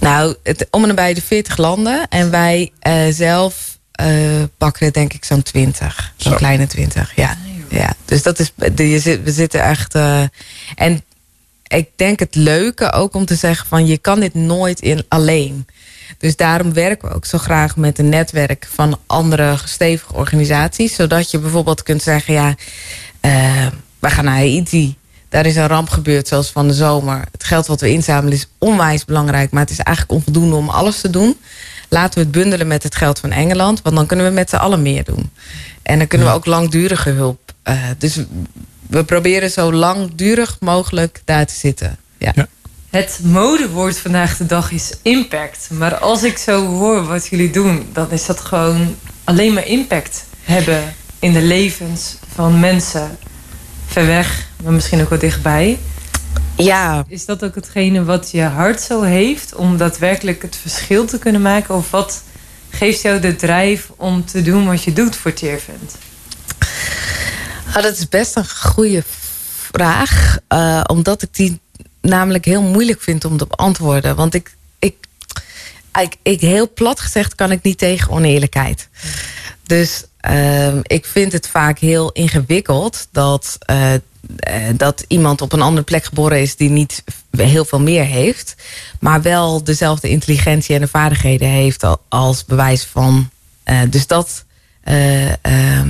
[0.00, 2.08] nou, het, om en bij de 40 landen.
[2.08, 3.78] En wij eh, zelf
[4.58, 6.12] pakken er denk ik zo'n 20.
[6.16, 6.38] Zo'n Zo.
[6.38, 7.36] kleine 20, ja.
[7.68, 7.94] ja.
[8.04, 8.52] Dus dat is.
[8.74, 9.94] de- we zitten echt.
[10.74, 11.02] en
[11.66, 15.66] ik denk het leuke ook om te zeggen van je kan dit nooit in alleen.
[16.18, 20.94] Dus daarom werken we ook zo graag met een netwerk van andere stevige organisaties.
[20.94, 22.54] Zodat je bijvoorbeeld kunt zeggen, ja,
[23.20, 23.66] eh,
[23.98, 24.96] we gaan naar Haiti.
[25.28, 27.24] Daar is een ramp gebeurd, zoals van de zomer.
[27.32, 31.00] Het geld wat we inzamelen is onwijs belangrijk, maar het is eigenlijk onvoldoende om alles
[31.00, 31.36] te doen.
[31.88, 34.56] Laten we het bundelen met het geld van Engeland, want dan kunnen we met z'n
[34.56, 35.30] allen meer doen.
[35.82, 37.52] En dan kunnen we ook langdurige hulp.
[37.62, 38.18] eh, dus
[38.86, 41.96] we proberen zo langdurig mogelijk daar te zitten.
[42.18, 42.32] Ja.
[42.34, 42.46] Ja.
[42.90, 45.68] Het modewoord vandaag de dag is impact.
[45.70, 50.24] Maar als ik zo hoor wat jullie doen, dan is dat gewoon alleen maar impact
[50.42, 53.18] hebben in de levens van mensen
[53.86, 55.78] ver weg, maar misschien ook wel dichtbij.
[56.56, 61.18] ja, Is dat ook hetgene wat je hart zo heeft om daadwerkelijk het verschil te
[61.18, 61.74] kunnen maken?
[61.74, 62.22] Of wat
[62.70, 65.94] geeft jou de drijf om te doen wat je doet voor Tearvent?
[67.72, 69.02] Ah, dat is best een goede
[69.70, 70.38] vraag.
[70.48, 71.60] eh, omdat ik die
[72.08, 74.16] namelijk heel moeilijk vind om te beantwoorden.
[74.16, 74.94] Want ik, ik,
[76.22, 78.88] ik, heel plat gezegd kan ik niet tegen oneerlijkheid.
[79.62, 84.00] Dus ehm, ik vind het vaak heel ingewikkeld dat, eh, eh,
[84.76, 87.04] dat iemand op een andere plek geboren is die niet
[87.36, 88.54] heel veel meer heeft,
[89.00, 93.30] maar wel dezelfde intelligentie en de vaardigheden heeft al- als bewijs van.
[93.64, 94.44] eh, dus dat.
[94.82, 95.88] eh, ehm,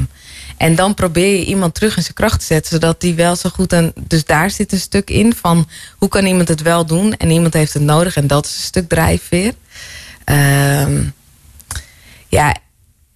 [0.59, 3.49] en dan probeer je iemand terug in zijn kracht te zetten, zodat die wel zo
[3.49, 3.73] goed.
[3.73, 7.31] En dus daar zit een stuk in van hoe kan iemand het wel doen en
[7.31, 9.53] iemand heeft het nodig en dat is een stuk drijfveer.
[10.25, 11.03] Ehm,
[12.29, 12.57] ja,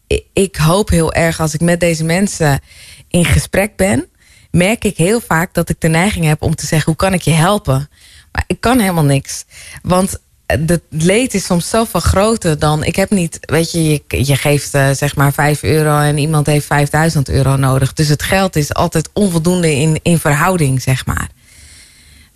[0.07, 2.61] ik- ik hoop heel erg als ik met deze mensen
[3.09, 4.07] in gesprek ben,
[4.51, 7.23] merk ik heel vaak dat ik de neiging heb om te zeggen: hoe kan ik
[7.23, 7.89] je helpen?
[8.33, 9.45] Maar ik kan helemaal niks.
[9.83, 12.85] Want het leed is soms zoveel groter dan.
[12.85, 16.67] Ik heb niet, weet je, je, geeft eh, zeg maar 5 euro en iemand heeft
[16.67, 17.93] 5000 euro nodig.
[17.93, 21.29] Dus het geld is altijd onvoldoende in, in verhouding, zeg maar.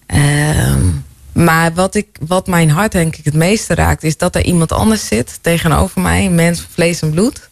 [0.07, 0.85] Ehm,
[1.33, 4.73] maar wat, ik, wat mijn hart denk ik het meeste raakt, is dat er iemand
[4.73, 7.49] anders zit tegenover mij, een mens van vlees en bloed.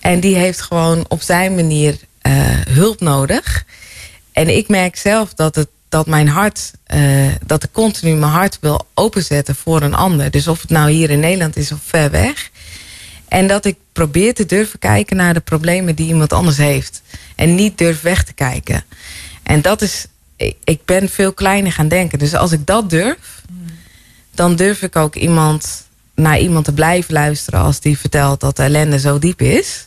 [0.00, 2.32] En die heeft gewoon op zijn manier eh,
[2.68, 3.64] hulp nodig.
[4.32, 7.00] En ik merk zelf dat, het, dat mijn hart, eh,
[7.46, 10.30] dat ik continu mijn hart wil openzetten voor een ander.
[10.30, 12.50] Dus of het nou hier in Nederland is of ver weg.
[13.28, 17.02] En dat ik probeer te durven kijken naar de problemen die iemand anders heeft.
[17.36, 18.84] En niet durf weg te kijken.
[19.42, 20.06] En dat is,
[20.64, 22.18] ik- ben veel kleiner gaan denken.
[22.18, 23.42] Dus als ik dat durf,
[24.34, 28.62] dan durf ik ook iemand naar iemand te blijven luisteren als die vertelt dat de
[28.62, 29.86] ellende zo diep is.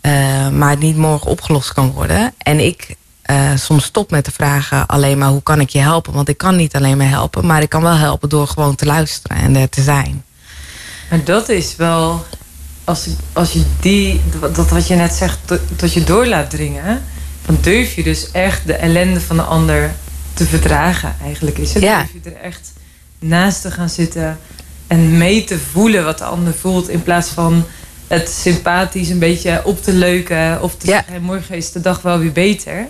[0.00, 2.32] eh, maar het niet morgen opgelost kan worden.
[2.38, 2.94] En ik
[3.32, 6.12] eh, soms stop met te vragen alleen maar hoe kan ik je helpen.
[6.12, 8.86] Want ik kan niet alleen maar helpen, maar ik kan wel helpen door gewoon te
[8.86, 10.24] luisteren en er te zijn.
[11.10, 12.24] Maar dat is wel,
[12.84, 14.20] als, als je die,
[14.54, 15.38] dat wat je net zegt,
[15.76, 17.02] tot, je door laat dringen,
[17.46, 19.94] dan durf je dus echt de ellende van de ander
[20.34, 21.82] te verdragen, eigenlijk is het.
[21.82, 21.98] Ja.
[21.98, 22.72] Durf je er echt
[23.18, 24.38] naast te gaan zitten
[24.86, 27.64] en mee te voelen wat de ander voelt, in plaats van
[28.06, 30.92] het sympathisch een beetje op te leuken of te Ja.
[30.92, 32.88] zeggen, "Hey, morgen is de dag wel weer beter.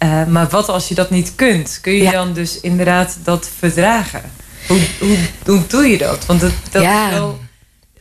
[0.00, 1.78] Eh, maar wat als je dat niet kunt?
[1.82, 2.10] Kun je Ja.
[2.10, 4.22] dan dus inderdaad dat verdragen?
[4.68, 6.26] Hoe, hoe, hoe doe je dat?
[6.26, 7.06] Want dat, dat Ja.
[7.08, 7.40] is wel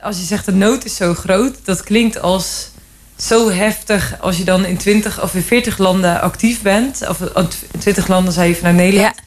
[0.02, 2.70] als je zegt de nood is zo groot, dat klinkt als
[3.18, 7.08] zo heftig als je dan in 20 of in 40 landen actief bent.
[7.10, 9.16] Of eh, in 20 landen zei je vanuit Nederland.
[9.18, 9.24] Ja.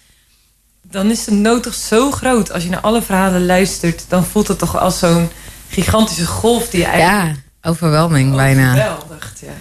[0.91, 2.53] Dan is de nood toch zo groot.
[2.53, 5.29] Als je naar alle verhalen luistert, dan voelt het toch als zo'n
[5.69, 8.71] gigantische golf die je eigenlijk Ja, overweldiging bijna.
[8.73, 9.41] overweldigt.
[9.41, 9.53] Ja.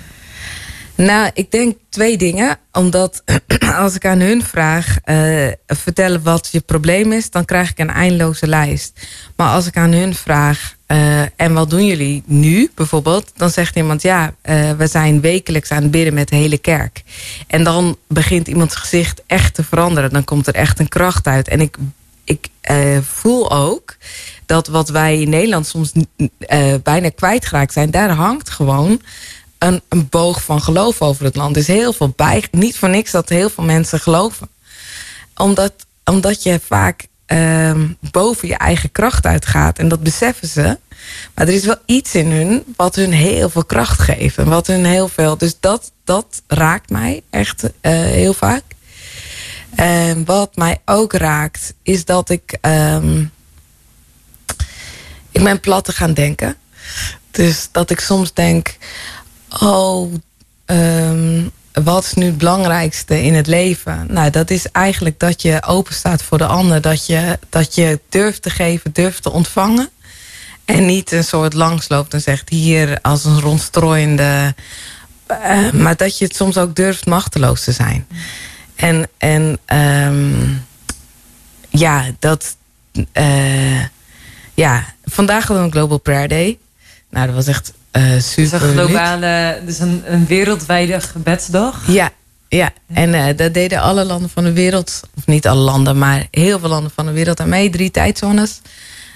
[0.96, 2.58] Nou, ik denk twee dingen.
[2.72, 3.24] Omdat
[3.78, 7.90] als ik aan hun vraag eh, vertellen wat je probleem is, dan krijg ik een
[7.90, 9.08] eindeloze lijst.
[9.36, 13.32] Maar als ik aan hun vraag, eh, en wat doen jullie nu bijvoorbeeld?
[13.36, 17.04] Dan zegt iemand, ja, eh, we zijn wekelijks aan het bidden met de hele kerk.
[17.48, 20.10] En dan begint iemands gezicht echt te veranderen.
[20.10, 21.48] Dan komt er echt een kracht uit.
[21.48, 21.78] En ik,
[22.24, 22.50] ik
[23.02, 23.98] voel ook
[24.46, 25.92] dat wat wij in Nederland soms
[26.84, 29.02] bijna kwijtgeraakt zijn, daar hangt gewoon
[29.62, 31.56] een, een boog van geloof over het land.
[31.56, 32.44] Er is heel veel bij.
[32.52, 34.50] Niet voor niks dat heel veel mensen geloven.
[35.36, 35.74] Omdat,
[36.06, 39.80] omdat je vaak ehm, boven je eigen kracht uitgaat.
[39.80, 40.78] En dat beseffen ze.
[41.34, 44.38] Maar er is wel iets in hun wat hun heel veel kracht geeft.
[44.38, 45.38] En wat hun heel veel.
[45.38, 48.64] Dus dat, dat raakt mij echt eh, heel vaak.
[49.76, 52.58] En wat mij ook raakt, is dat ik.
[52.62, 53.26] ehm,
[55.32, 56.56] ik ben plat te gaan denken.
[57.32, 58.78] Dus dat ik soms denk:
[59.60, 60.14] oh,
[60.66, 64.06] ehm, wat is nu het belangrijkste in het leven?
[64.10, 66.82] Nou, dat is eigenlijk dat je open staat voor de ander.
[66.82, 69.90] Dat je, dat je durft te geven, durft te ontvangen.
[70.66, 74.56] En niet een soort langsloopt en zegt hier als een rondstrooiende.
[75.28, 78.08] eh, maar dat je het soms ook durft machteloos te zijn.
[78.76, 80.50] En, en ehm,
[81.70, 82.56] ja, dat.
[83.12, 83.84] eh,
[84.54, 86.58] ja, vandaag hadden we een Global Prayer Day.
[87.10, 88.64] Nou, dat was echt eh Het is super.
[88.64, 91.84] een globale, dus een, een wereldwijde gebedsdag.
[91.88, 92.12] Ja,
[92.50, 92.74] ja.
[92.94, 95.02] en eh, dat deden alle landen van de wereld.
[95.18, 97.70] Of niet alle landen, maar heel veel landen van de wereld aan mee.
[97.70, 98.62] Drie tijdzones.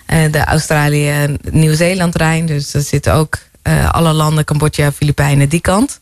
[0.05, 2.45] Eh, de Australië en Nieuw-Zeeland-Rijn.
[2.45, 5.99] Dus er zitten ook eh, alle landen, Cambodja, Filipijnen, die kant.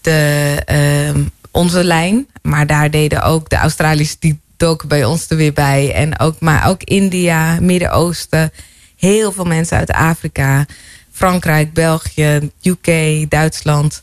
[0.00, 2.26] De, ehm, onze lijn.
[2.42, 5.92] Maar daar deden ook de Australiërs, die doken bij ons er weer bij.
[5.94, 8.52] En ook, maar ook India, Midden-Oosten.
[8.96, 10.66] Heel veel mensen uit Afrika.
[11.12, 12.86] Frankrijk, België, UK,
[13.30, 14.02] Duitsland.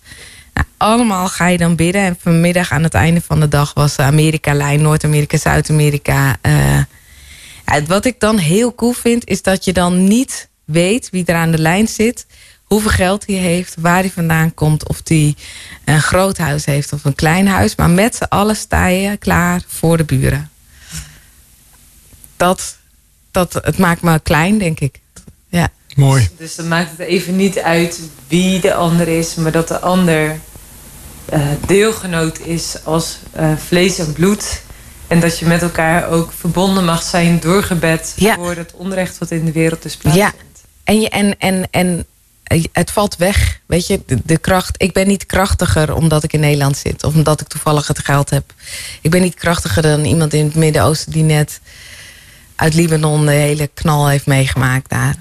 [0.54, 2.02] Nou, allemaal ga je dan bidden.
[2.02, 6.38] En vanmiddag aan het einde van de dag was Amerika-lijn, Noord-Amerika, Zuid-Amerika.
[6.42, 6.80] eh.
[7.88, 11.52] Wat ik dan heel cool vind, is dat je dan niet weet wie er aan
[11.52, 12.26] de lijn zit,
[12.64, 15.36] hoeveel geld hij heeft, waar hij vandaan komt, of hij
[15.86, 17.76] een groot huis heeft of een klein huis.
[17.76, 20.50] Maar met z'n allen sta je klaar voor de buren.
[22.38, 22.78] Dat,
[23.32, 25.00] dat, het maakt me klein, denk ik.
[25.50, 25.70] Ja.
[25.96, 26.30] Mooi.
[26.38, 30.40] Dus dan maakt het even niet uit wie de ander is, maar dat de ander
[31.26, 34.62] eh, deelgenoot is als eh, vlees en bloed.
[35.08, 38.36] En dat je met elkaar ook verbonden mag zijn door gebed Ja.
[38.36, 40.36] voor het onrecht wat in de wereld dus plaatsvindt.
[40.84, 42.06] En, je, en, en, en
[42.72, 43.60] het valt weg.
[43.66, 44.76] Weet je, de, de kracht.
[44.82, 47.04] Ik ben niet krachtiger omdat ik in Nederland zit.
[47.04, 48.54] Of omdat ik toevallig het geld heb.
[49.02, 51.60] Ik ben niet krachtiger dan iemand in het Midden-Oosten die net
[52.56, 55.16] uit Libanon de hele knal heeft meegemaakt daar.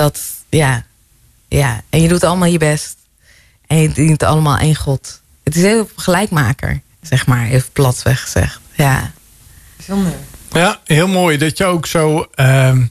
[0.00, 0.84] Dat, ja.
[1.48, 1.82] Ja.
[1.90, 2.96] En je doet allemaal je best.
[3.66, 5.20] En je dient allemaal één God.
[5.42, 8.60] Het is heel gelijkmaker, zeg maar, even platweg gezegd.
[8.74, 9.12] Ja.
[9.76, 10.12] Bijzonder.
[10.52, 11.38] Ja, heel mooi.
[11.38, 12.84] Dat je ook zo ehm,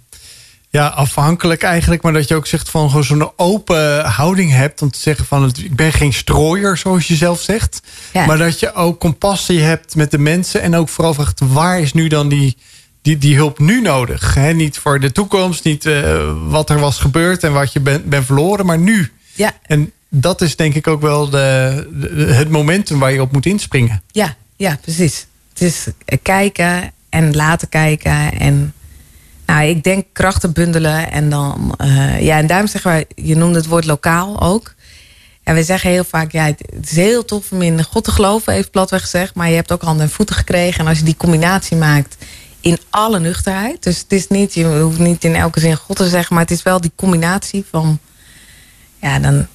[0.69, 4.91] ja, afhankelijk eigenlijk, maar dat je ook zegt van gewoon zo'n open houding hebt om
[4.91, 7.81] te zeggen van het, ik ben geen strooier, zoals je zelf zegt.
[8.13, 8.25] Ja.
[8.25, 11.93] Maar dat je ook compassie hebt met de mensen en ook vooral vraagt waar is
[11.93, 12.57] nu dan die,
[13.09, 14.33] die, die hulp nu nodig?
[14.33, 14.53] Hè?
[14.53, 18.25] Niet voor de toekomst, niet eh, wat er was gebeurd en wat je bent ben
[18.25, 19.11] verloren, maar nu.
[19.33, 19.51] Ja.
[19.61, 23.45] En dat is denk ik ook wel de, de- het momentum waar je op moet
[23.45, 24.01] inspringen.
[24.11, 25.25] Ja, ja, precies.
[25.53, 25.87] Het is
[26.21, 28.73] kijken en laten kijken en
[29.45, 31.73] Nou, ik denk krachten bundelen en dan...
[31.77, 34.73] eh, ja, en daarom zeggen wij, je noemde het woord lokaal ook.
[35.43, 38.11] En we zeggen heel vaak, ja, het het is heel tof om in God te
[38.11, 39.35] geloven, heeft Platweg gezegd.
[39.35, 40.79] Maar je hebt ook handen en voeten gekregen.
[40.79, 42.15] En als je die combinatie maakt
[42.61, 43.83] in alle nuchterheid.
[43.83, 46.35] Dus het is niet, je hoeft niet in elke zin God te zeggen.
[46.35, 47.99] Maar het is wel die combinatie van,
[49.01, 49.47] ja, dan...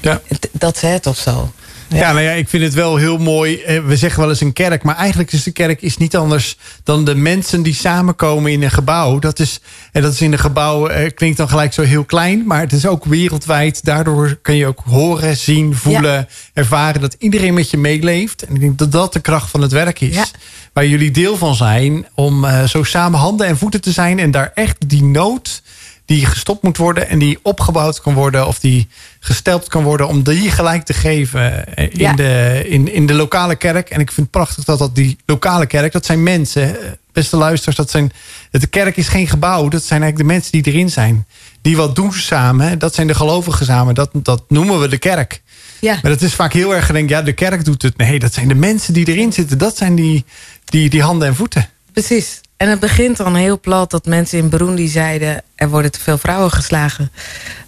[0.00, 0.20] Ja.
[0.52, 1.52] Dat is het of zo.
[1.94, 3.60] Ja, nou ja, ik vind het wel heel mooi.
[3.60, 6.56] Eh, We zeggen wel eens een kerk, maar eigenlijk is de kerk is niet anders
[6.84, 9.18] dan de mensen die samenkomen in een gebouw.
[9.18, 9.60] Dat is,
[9.92, 12.72] en dat is in een gebouw, eh, klinkt dan gelijk zo heel klein, maar het
[12.72, 13.84] is ook wereldwijd.
[13.84, 18.42] Daardoor kun je ook horen, zien, voelen, ervaren dat iedereen met je meeleeft.
[18.42, 20.14] En ik denk dat dat de kracht van het werk is.
[20.14, 20.24] Ja.
[20.72, 24.30] Waar jullie deel van zijn, om eh, zo samen handen en voeten te zijn en
[24.30, 25.62] daar echt die nood
[26.04, 28.88] die gestopt moet worden en die opgebouwd kan worden of die
[29.20, 32.12] gesteld kan worden om die gelijk te geven eh, in, Ja.
[32.12, 33.90] de, in, in de lokale kerk.
[33.90, 37.36] En ik vind het prachtig dat dat die lokale kerk, dat zijn mensen, eh, beste
[37.36, 38.12] luisteraars, dat zijn,
[38.50, 41.26] de kerk is geen gebouw, dat zijn eigenlijk de mensen die erin zijn.
[41.62, 45.42] Die wat doen samen, dat zijn de gelovigen samen, dat, dat noemen we de kerk.
[45.80, 45.98] Ja.
[46.02, 47.96] Maar dat is vaak heel erg gedenkt, ja, de kerk doet het.
[47.96, 50.24] Nee, dat zijn de mensen die erin zitten, dat zijn die,
[50.64, 51.68] die, die handen en voeten.
[51.92, 52.40] Precies.
[52.56, 55.42] En het begint dan heel plat dat mensen in Burundi zeiden...
[55.54, 57.10] er worden te veel vrouwen geslagen.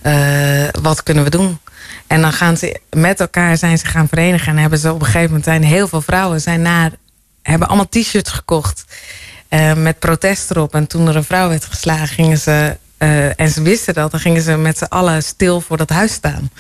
[0.01, 1.59] Eh, wat kunnen we doen?
[2.07, 4.49] En dan gaan ze met elkaar zijn ze gaan verenigen...
[4.53, 6.41] en hebben ze op een gegeven moment zijn heel veel vrouwen...
[6.41, 6.91] Zijn naar,
[7.43, 8.85] hebben allemaal t-shirts gekocht
[9.49, 10.75] eh, met protest erop.
[10.75, 12.77] En toen er een vrouw werd geslagen, gingen ze...
[13.03, 16.13] eh, en ze wisten dat, dan gingen ze met z'n allen stil voor dat huis
[16.13, 16.51] staan.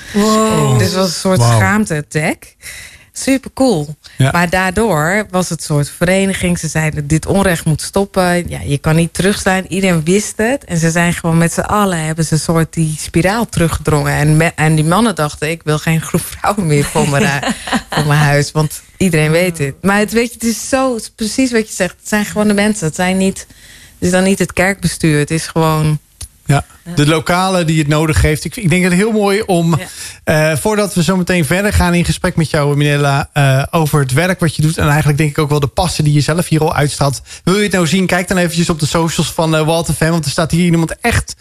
[0.78, 1.58] Dus het was een soort Wauw.
[1.58, 2.54] schaamte-attack.
[3.12, 3.96] Super cool.
[4.16, 4.30] Ja.
[4.30, 6.58] Maar daardoor was het een soort vereniging.
[6.58, 8.48] Ze zeiden, dit onrecht moet stoppen.
[8.48, 9.64] Ja, je kan niet terugslaan.
[9.68, 10.64] Iedereen wist het.
[10.64, 12.04] En ze zijn gewoon met z'n allen...
[12.04, 14.12] hebben ze een soort die spiraal teruggedrongen.
[14.12, 15.50] En, me- en die mannen dachten...
[15.50, 17.42] ik wil geen groep vrouwen meer voor mijn,
[17.90, 18.52] voor mijn huis.
[18.52, 19.74] Want iedereen weet het.
[19.82, 21.96] Maar het, weet je, het is zo het is precies wat je zegt.
[21.98, 22.86] Het zijn gewoon de mensen.
[22.86, 23.46] Het, zijn niet, het
[23.98, 25.18] is dan niet het kerkbestuur.
[25.18, 25.98] Het is gewoon...
[26.52, 26.62] Ja,
[26.94, 28.44] de lokale die het nodig heeft.
[28.44, 29.78] Ik, ik denk het heel mooi om,
[30.24, 34.12] eh, voordat we zo meteen verder gaan in gesprek met jou, Minella, eh, over het
[34.12, 34.78] werk wat je doet.
[34.78, 37.22] En eigenlijk denk ik ook wel de passie die je zelf hier al uitstraalt.
[37.44, 38.06] Wil je het nou zien?
[38.06, 40.10] Kijk dan eventjes op de socials van uh, Walter Fan.
[40.10, 41.34] Want er staat hier iemand echt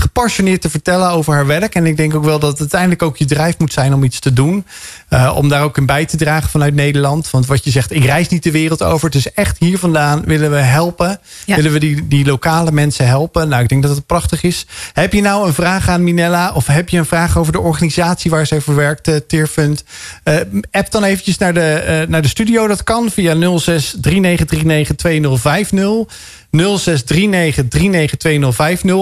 [0.00, 1.74] gepassioneerd te vertellen over haar werk.
[1.74, 4.18] En ik denk ook wel dat het uiteindelijk ook je drijf moet zijn om iets
[4.18, 4.66] te doen.
[5.10, 7.30] Uh, om daar ook in bij te dragen vanuit Nederland.
[7.30, 9.06] Want wat je zegt, ik reis niet de wereld over.
[9.06, 11.20] Het is echt hier vandaan willen we helpen.
[11.44, 11.56] Ja.
[11.56, 13.48] Willen we die, die lokale mensen helpen.
[13.48, 14.66] Nou, ik denk dat het prachtig is.
[14.92, 16.52] Heb je nou een vraag aan Minella?
[16.52, 19.44] Of heb je een vraag over de organisatie waar zij voor werkt, uh,
[20.70, 22.66] app dan eventjes naar de, uh, naar de studio.
[22.66, 26.37] Dat kan via 06 3939 2050.
[26.56, 26.60] 0639392050.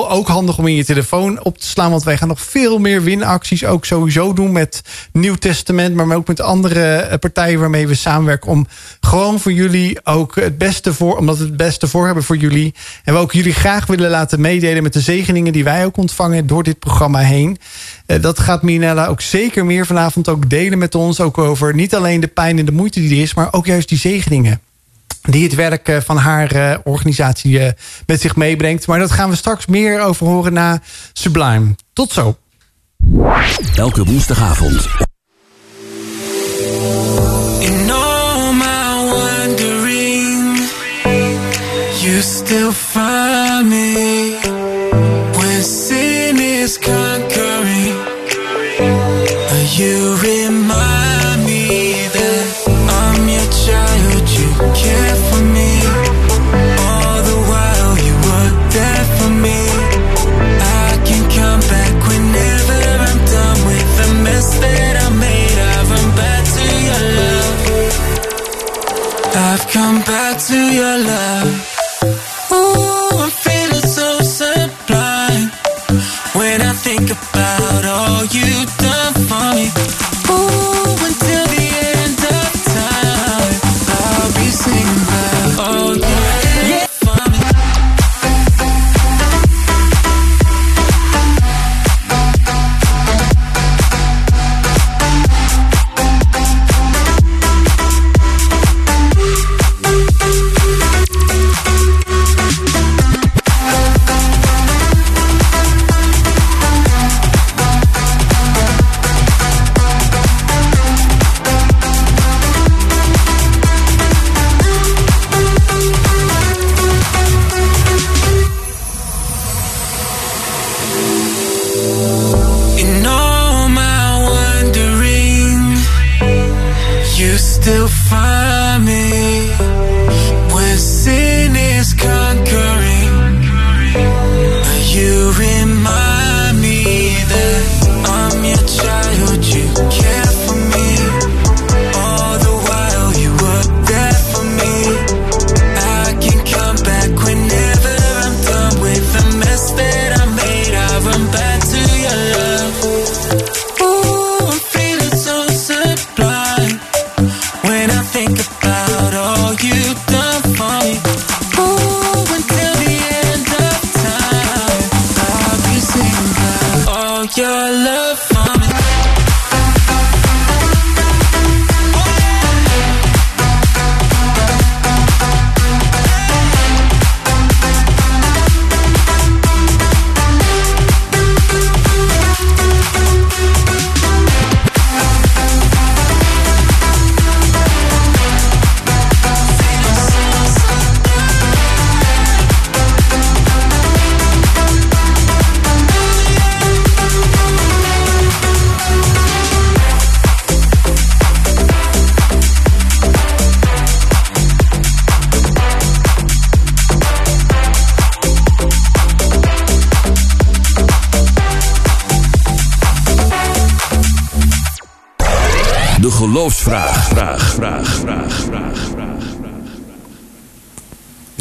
[0.08, 1.90] Ook handig om in je telefoon op te slaan.
[1.90, 4.52] Want wij gaan nog veel meer winacties ook sowieso doen.
[4.52, 4.82] Met
[5.12, 5.94] Nieuw Testament.
[5.94, 8.50] Maar ook met andere eh, partijen waarmee we samenwerken.
[8.50, 8.66] Om
[9.00, 11.16] gewoon voor jullie ook het beste voor.
[11.16, 12.74] Omdat we het beste voor hebben voor jullie.
[13.04, 16.46] En we ook jullie graag willen laten meedelen met de zegeningen die wij ook ontvangen
[16.46, 17.58] door dit programma heen.
[18.06, 21.20] Uh, dat gaat Minella ook zeker meer vanavond ook delen met ons.
[21.20, 23.34] Ook over niet alleen de pijn en de moeite die er is.
[23.34, 24.60] Maar ook juist die zegeningen
[25.26, 27.68] die het werk uh, van haar uh, organisatie uh,
[28.06, 28.86] met zich meebrengt.
[28.86, 30.80] Maar dat gaan we straks meer over horen na
[31.12, 31.74] Sublime.
[31.92, 32.36] Tot zo.
[33.74, 34.86] Elke woensdagavond.
[37.60, 40.58] In all my wandering,
[42.00, 44.55] you still find me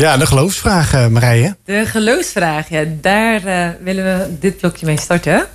[0.06, 1.56] Ja, de geloofsvraag, eh, Marije.
[1.64, 5.46] De geloofsvraag, ja, daar eh, willen we dit blokje mee starten.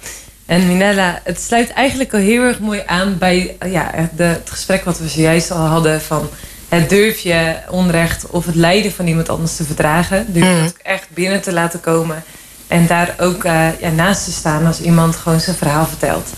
[0.46, 4.50] En Minella, het sluit eigenlijk al heel erg mooi aan bij eh, ja, de, het
[4.50, 6.28] gesprek wat we zojuist al hadden van
[6.68, 10.32] het durf je onrecht of het lijden van iemand anders te verdragen.
[10.32, 12.22] Durf je ook echt binnen te laten komen
[12.68, 13.42] en daar ook
[13.80, 16.28] ja, naast te staan als iemand gewoon zijn verhaal vertelt.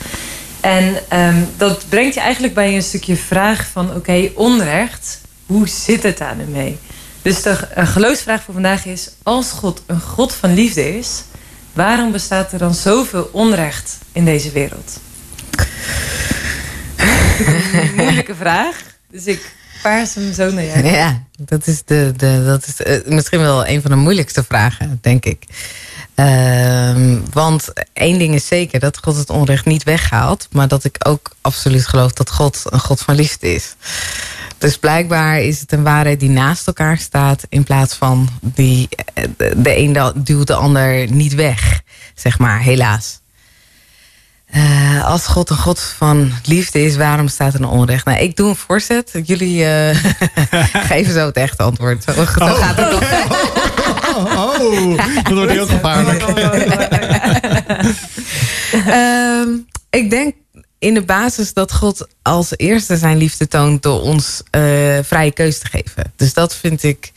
[0.61, 6.03] En ehm, dat brengt je eigenlijk bij een stukje vraag van oké, onrecht, hoe zit
[6.03, 6.79] het daar nu mee?
[7.23, 11.23] Dus de eh, geloofsvraag voor vandaag is: als God een God van liefde is,
[11.73, 15.01] waarom bestaat er dan zoveel onrecht in deze wereld?
[16.97, 18.77] Een moeilijke vraag.
[19.11, 20.87] Dus ik paars hem zo naar jou.
[20.87, 24.99] Ja, dat is, de, de, dat is eh, misschien wel een van de moeilijkste vragen,
[25.03, 25.45] denk ik.
[26.15, 30.49] Ehm, want één ding is zeker, dat God het onrecht niet weghaalt.
[30.51, 33.75] Maar dat ik ook absoluut geloof dat God een God van liefde is.
[34.63, 37.43] Dus blijkbaar is het een waarheid die naast elkaar staat...
[37.49, 39.25] in plaats van die, eh,
[39.57, 41.81] de een duwt de ander niet weg,
[42.15, 43.21] zeg maar, helaas.
[44.47, 48.05] Eh, als God een God van liefde is, waarom staat er een onrecht?
[48.05, 49.11] Nou, ik doe een voorzet.
[49.25, 49.97] Jullie eh,
[50.91, 52.05] geven zo het echte antwoord.
[52.05, 53.01] Zo, zo gaat het.
[54.17, 56.23] Oh, oh, dat wordt heel gevaarlijk.
[58.87, 59.49] Ehm,
[59.91, 60.35] ik denk
[60.83, 64.63] in de basis dat God als eerste zijn liefde toont door ons eh,
[65.03, 66.13] vrije keus te geven.
[66.17, 67.13] Dus dat vind ik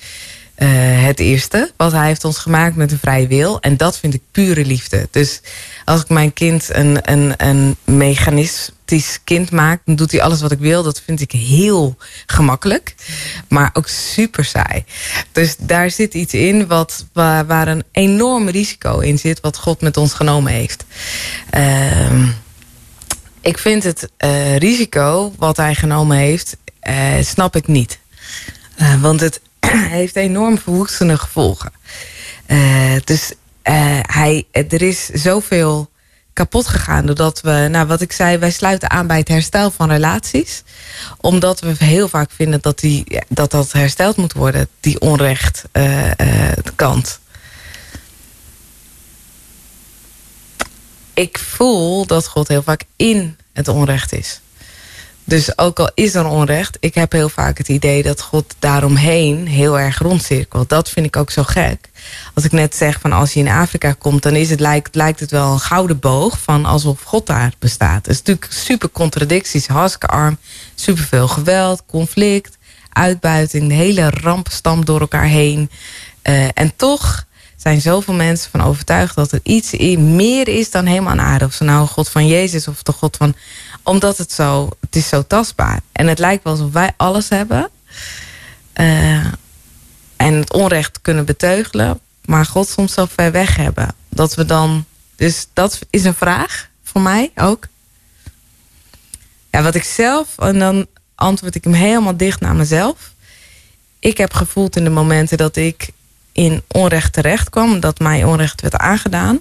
[0.55, 0.67] eh,
[1.03, 1.71] het eerste.
[1.77, 3.59] Want hij heeft ons gemaakt met een vrije wil.
[3.59, 5.07] En dat vind ik pure liefde.
[5.11, 5.41] Dus
[5.85, 10.51] als ik mijn kind een, een, een mechanistisch kind maak, dan doet hij alles wat
[10.51, 10.83] ik wil.
[10.83, 12.95] Dat vind ik heel gemakkelijk.
[13.47, 14.83] Maar ook super saai.
[15.31, 19.39] Dus daar zit iets in wat, waar, een enorm risico in zit.
[19.39, 20.85] Wat God met ons genomen heeft.
[21.49, 22.27] Ehm
[23.45, 27.99] ik vind het eh, risico wat hij genomen heeft, eh, snap ik niet.
[28.75, 29.41] Eh, want het
[29.97, 31.71] heeft enorm verwoestende gevolgen.
[33.03, 33.33] Dus
[34.01, 35.89] hij, er is zoveel
[36.33, 39.89] kapot gegaan doordat we, nou wat ik zei, wij sluiten aan bij het herstel van
[39.89, 40.63] relaties.
[41.17, 46.11] Omdat we heel vaak vinden dat die, dat, dat hersteld moet worden, die onrecht eh,
[46.75, 47.19] kant.
[51.15, 54.39] Ik voel dat God heel vaak in het onrecht is.
[55.27, 59.47] Dus ook al is er onrecht, ik heb heel vaak het idee dat God daaromheen
[59.47, 60.69] heel erg rondcirkelt.
[60.69, 61.89] Dat vind ik ook zo gek.
[62.33, 65.19] Als ik net zeg van als je in Afrika komt, dan is het, lijkt, lijkt
[65.19, 68.05] het wel een gouden boog van alsof God daar bestaat.
[68.05, 70.37] Het is natuurlijk super contradicties, hartstikke arm,
[70.75, 72.57] superveel geweld, conflict,
[72.89, 75.69] uitbuiting, de hele rampenstam door elkaar heen.
[76.21, 77.24] Eh, en toch
[77.65, 81.45] zijn zoveel mensen van overtuigd dat er iets meer is dan helemaal aan aarde.
[81.45, 83.35] Of ze nou een God van Jezus of de God van.
[83.83, 85.79] Omdat het zo, het is zo tastbaar.
[85.91, 87.69] En het lijkt wel alsof wij alles hebben.
[88.73, 89.25] eh,
[90.15, 91.99] en het onrecht kunnen beteugelen.
[92.25, 93.95] Maar God soms zo ver weg hebben.
[94.09, 94.85] Dat we dan.
[95.15, 97.67] Dus dat is een vraag voor mij ook.
[99.51, 100.37] Ja, wat ik zelf.
[100.37, 103.13] En dan antwoord ik hem helemaal dicht naar mezelf.
[103.99, 105.89] Ik heb gevoeld in de momenten dat ik
[106.35, 109.39] in onrecht terecht kwam, dat mij onrecht werd aangedaan,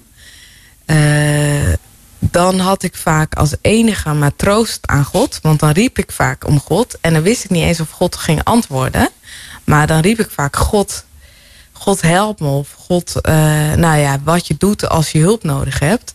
[0.85, 1.73] eh,
[2.19, 5.39] dan had ik vaak als enige maar troost aan God.
[5.41, 6.97] Want dan riep ik vaak om God.
[7.01, 9.09] En dan wist ik niet eens of God ging antwoorden.
[9.63, 11.05] Maar dan riep ik vaak God,
[11.71, 12.47] God help me.
[12.47, 13.33] Of God, eh,
[13.73, 16.13] nou ja, wat je doet als je hulp nodig hebt.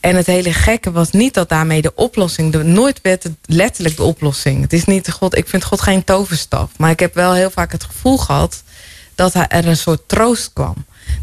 [0.00, 2.52] En het hele gekke was niet dat daarmee de oplossing...
[2.52, 4.62] De, nooit werd het letterlijk de oplossing.
[4.62, 6.70] Het is niet God, ik vind God geen toverstaf.
[6.76, 8.62] Maar ik heb wel heel vaak het gevoel gehad...
[9.30, 10.74] dat er een soort troost kwam.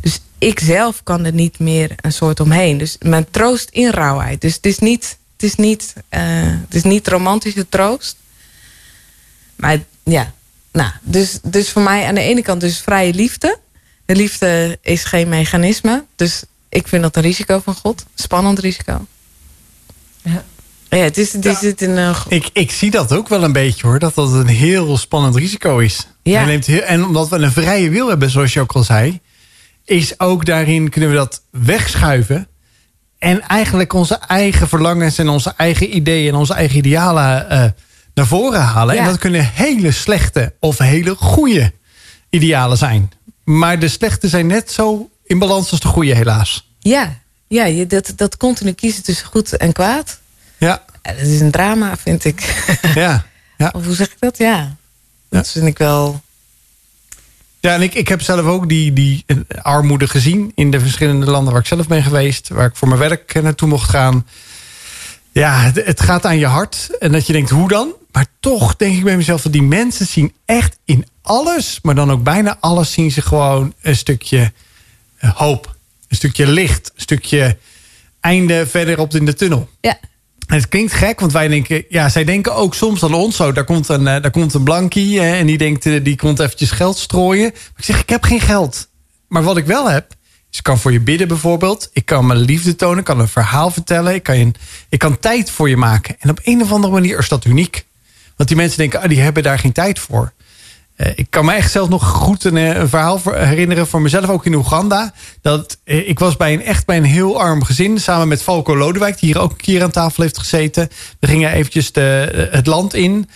[0.01, 2.77] Dus ik zelf kan er niet meer een soort omheen.
[2.77, 4.41] Dus mijn troost in rauwheid.
[4.41, 8.15] Dus het is niet, het is niet, eh, het is niet romantische troost.
[9.55, 10.33] Maar ja,
[10.71, 13.59] nou, dus, dus voor mij aan de ene kant dus vrije liefde.
[14.05, 16.05] De liefde is geen mechanisme.
[16.15, 18.05] Dus ik vind dat een risico van God.
[18.15, 19.05] Spannend risico.
[20.21, 20.43] Ja.
[20.89, 22.15] Ja, het is, het is het in een...
[22.27, 23.99] Ik, ik zie dat ook wel een beetje hoor.
[23.99, 26.07] Dat dat een heel spannend risico is.
[26.23, 26.45] Ja.
[26.45, 29.19] Neemt heel, en omdat we een vrije wil hebben, zoals je ook al zei.
[29.85, 32.47] Is ook daarin kunnen we dat wegschuiven.
[33.17, 37.65] En eigenlijk onze eigen verlangens en onze eigen ideeën en onze eigen idealen eh,
[38.13, 38.95] naar voren halen.
[38.95, 39.01] Ja.
[39.01, 41.73] En dat kunnen hele slechte of hele goede
[42.29, 43.11] idealen zijn.
[43.43, 46.69] Maar de slechte zijn net zo in balans als de goede helaas.
[46.79, 50.18] Ja, ja je, dat, dat continu kiezen tussen goed en kwaad.
[50.59, 52.65] Ja, Ja, dat is een drama, vind ik.
[52.95, 53.25] ja.
[53.57, 53.69] ja.
[53.73, 54.37] of hoe zeg ik dat?
[54.37, 54.75] Ja.
[55.29, 56.21] Dat vind ik wel...
[57.59, 61.25] Ja, en ik, ik heb zelf ook die, die eh, armoede gezien in de verschillende
[61.31, 64.27] landen waar ik zelf ben geweest, waar ik voor mijn werk eh, naartoe mocht gaan.
[65.31, 66.97] Ja, het, het gaat aan je hart.
[66.99, 67.93] En dat je denkt, hoe dan?
[68.11, 72.11] Maar toch denk ik bij mezelf dat die mensen zien echt in alles, maar dan
[72.11, 74.51] ook bijna alles, zien ze gewoon een stukje
[75.17, 75.75] eh, hoop.
[76.07, 76.91] Een stukje licht.
[76.95, 77.57] Een stukje
[78.19, 79.69] einde verderop in de tunnel.
[79.81, 79.99] Ja,
[80.57, 83.51] het klinkt gek, want wij denken, ja, zij denken ook soms aan ons zo.
[83.51, 86.71] Daar komt een, eh, daar komt een blankie en die denkt, eh, die komt eventjes
[86.71, 87.49] geld strooien.
[87.51, 88.89] Maar ik zeg, ik heb geen geld.
[89.27, 90.15] Maar wat ik wel heb,
[90.51, 91.89] is ik kan voor je bidden bijvoorbeeld.
[91.93, 94.13] Ik kan mijn liefde tonen, ik kan een verhaal vertellen.
[94.13, 94.51] Ik kan, je,
[94.89, 96.15] ik kan tijd voor je maken.
[96.19, 97.85] En op een of andere manier is dat uniek.
[98.35, 100.33] Want die mensen denken, ah, die hebben daar geen tijd voor.
[100.99, 104.01] Eh, ik kan me echt zelf nog goed een, eh, een verhaal voor- herinneren voor
[104.01, 105.13] mezelf, ook in Oeganda.
[105.41, 108.77] Dat eh, ik was bij een echt bij een heel arm gezin, samen met Falco
[108.77, 110.89] Lodewijk, die hier ook een keer aan tafel heeft gezeten.
[111.19, 113.29] We gingen eventjes de, het land in.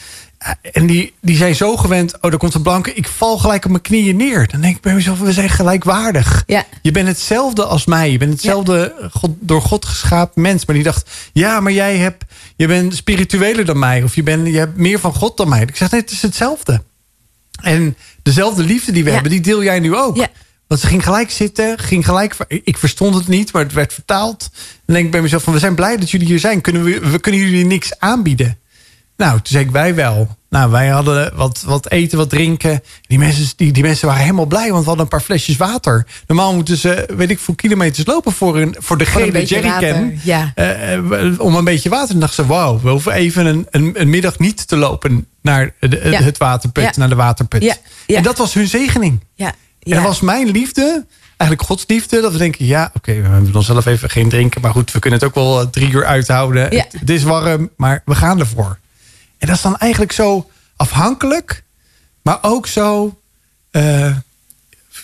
[0.71, 2.93] En die, die zijn zo gewend, oh, daar komt een blanke.
[2.93, 4.47] Ik val gelijk op mijn knieën neer.
[4.47, 6.43] Dan denk ik bij mezelf, we zijn gelijkwaardig.
[6.47, 6.65] Ja.
[6.81, 8.11] Je bent hetzelfde als mij.
[8.11, 10.65] Je bent hetzelfde God, door God geschapen mens.
[10.65, 12.23] Maar die dacht, ja, maar jij hebt,
[12.55, 14.03] je bent spiritueler dan mij.
[14.03, 15.61] Of je, bent, je hebt meer van God dan mij.
[15.61, 16.81] Ik zeg, nee, het is hetzelfde.
[17.61, 19.13] En dezelfde liefde die we Ja.
[19.13, 20.15] hebben, die deel jij nu ook.
[20.15, 20.27] Ja.
[20.67, 22.35] Want ze ging gelijk zitten, ging gelijk.
[22.47, 24.49] Ik verstond het niet, maar het werd vertaald.
[24.85, 26.61] Dan denk ik bij mezelf: van we zijn blij dat jullie hier zijn.
[26.61, 28.57] Kunnen we, we kunnen jullie niks aanbieden.
[29.17, 30.37] Nou, toen zei ik wij wel.
[30.53, 32.81] Nou, wij hadden wat, wat eten, wat drinken.
[33.07, 36.05] Die mensen, die, die mensen waren helemaal blij, want we hadden een paar flesjes water.
[36.27, 40.19] Normaal moeten ze, weet ik, voor kilometers lopen voor, een, voor de gele jerrycan.
[40.23, 40.51] ja.
[40.55, 42.13] Eh, eh, om een beetje water.
[42.13, 45.73] En dachten ze, wauw, we hoeven even een, een, een middag niet te lopen naar
[45.79, 46.21] de, Ja.
[46.21, 46.91] het waterput, Ja.
[46.95, 47.79] naar de waterput.
[48.07, 49.19] En dat was hun zegening.
[49.35, 51.05] ja, En dat was mijn liefde,
[51.37, 52.21] eigenlijk Gods liefde.
[52.21, 54.61] Dat we denken, ja, oké, we hebben dan zelf even geen drinken.
[54.61, 56.71] Maar goed, we kunnen het ook wel eh, drie uur uithouden.
[56.71, 56.83] Ja.
[56.83, 58.77] Het, het is warm, maar we gaan ervoor.
[59.43, 61.63] En dat is dan eigenlijk zo afhankelijk.
[62.21, 63.19] Maar ook zo
[63.71, 64.15] eh,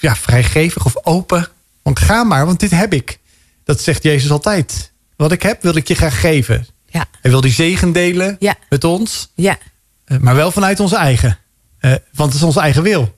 [0.01, 1.47] ja, vrijgevig of open.
[1.81, 3.19] Want ga maar, want dit heb ik.
[3.63, 4.91] Dat zegt Jezus altijd.
[5.15, 6.67] Wat ik heb, wil ik je graag geven.
[6.85, 8.55] ja, Hij wil die zegen delen Ja.
[8.69, 9.29] met ons.
[9.35, 9.57] ja,
[10.05, 11.37] Eh, Maar wel vanuit onze eigen.
[11.79, 13.17] Eh, want het is onze eigen wil.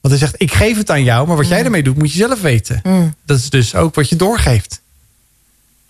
[0.00, 2.18] Want hij zegt, ik geef het aan jou, maar wat jij ermee doet, moet je
[2.18, 2.80] zelf weten.
[2.82, 3.14] Mm.
[3.24, 4.80] Dat is dus ook wat je doorgeeft.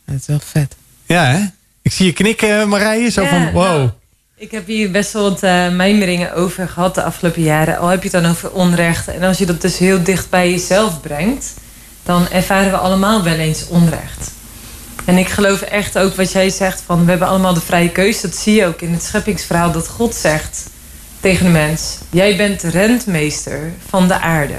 [0.05, 0.75] dat is wel vet.
[1.07, 1.47] Ja, hè?
[1.83, 3.11] Ik zie je knikken, Marije.
[3.11, 3.63] Zo Ja, van, wow.
[3.77, 3.91] nou,
[4.41, 7.79] ik heb hier best wel wat eh, mijmeringen over gehad de afgelopen jaren.
[7.79, 9.09] Al heb je het dan over onrecht.
[9.09, 11.55] En als je dat dus heel dicht bij jezelf brengt...
[12.03, 14.31] dan ervaren we allemaal wel eens onrecht.
[15.05, 17.05] En ik geloof echt ook wat jij zegt van...
[17.05, 18.21] we hebben allemaal de vrije keuze.
[18.21, 20.69] Dat zie je ook in het scheppingsverhaal dat God zegt
[21.21, 21.99] tegen de mens...
[22.11, 24.57] jij bent de rentmeester van de aarde.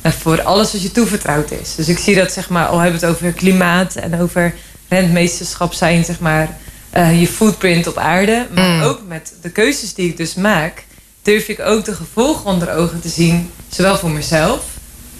[0.00, 1.74] En voor alles wat je toevertrouwd is.
[1.74, 3.94] Dus ik zie dat, zeg maar, al hebben we het over klimaat...
[3.94, 4.54] en over
[4.88, 6.56] rentmeesterschap zijn, zeg maar...
[6.96, 8.46] eh, je footprint op aarde.
[8.54, 8.82] Maar Mm.
[8.82, 10.84] ook met de keuzes die ik dus maak...
[11.22, 13.50] durf ik ook de gevolgen onder ogen te zien.
[13.68, 14.60] Zowel voor mezelf,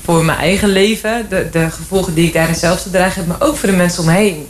[0.05, 1.27] voor mijn eigen leven...
[1.29, 3.27] de, de gevolgen die ik daarin zelf te dragen heb...
[3.27, 4.47] maar ook voor de mensen om me heen.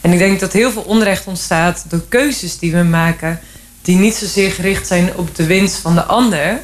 [0.00, 3.40] En ik denk dat heel veel onrecht ontstaat door keuzes die we maken...
[3.82, 6.58] die niet zozeer gericht zijn op de winst van de ander...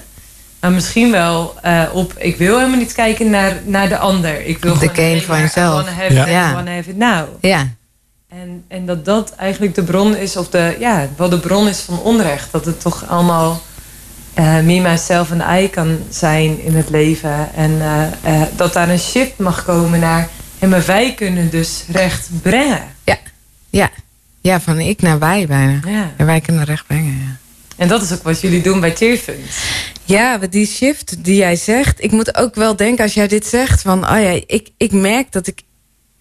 [0.61, 2.15] maar misschien wel eh, op...
[2.19, 4.47] ik wil helemaal niet kijken naar, naar de ander.
[4.47, 5.83] Ik wil De gewoon alleen van jezelf.
[5.83, 6.23] I wanna have Ja.
[6.25, 6.51] it, Ja.
[6.51, 7.27] I wanna have it now.
[7.41, 7.69] Ja,
[8.43, 11.81] En, en dat dat eigenlijk de bron is, of de, ja, wel de bron is
[11.81, 12.53] van onrecht.
[12.53, 13.63] Dat het toch allemaal
[14.35, 17.55] eh me, myself en I kan zijn in het leven.
[17.55, 20.29] En eh, eh, dat daar een shift mag komen naar...
[20.59, 22.83] En maar wij kunnen dus recht brengen.
[23.05, 23.19] ja,
[23.71, 23.91] ja.
[24.41, 25.81] Ja, van ik naar wij bijna.
[25.87, 26.13] Ja.
[26.17, 27.37] En wij kunnen recht brengen, ja.
[27.77, 29.39] En dat is ook wat jullie doen bij Tearfund.
[30.05, 32.03] Ja, die shift die jij zegt.
[32.03, 33.83] Ik moet ook wel denken als jij dit zegt.
[33.83, 35.63] Van, oh ja, ik, ik merk dat ik...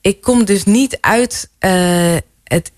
[0.03, 2.71] Ik kom dus niet uit eh, het...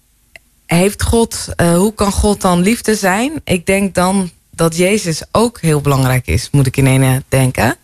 [0.65, 1.47] Heeft God...
[1.55, 3.41] eh, hoe kan God dan liefde zijn?
[3.43, 6.49] Ik denk dan dat Jezus ook heel belangrijk is.
[6.51, 7.75] Moet ik in ene denken.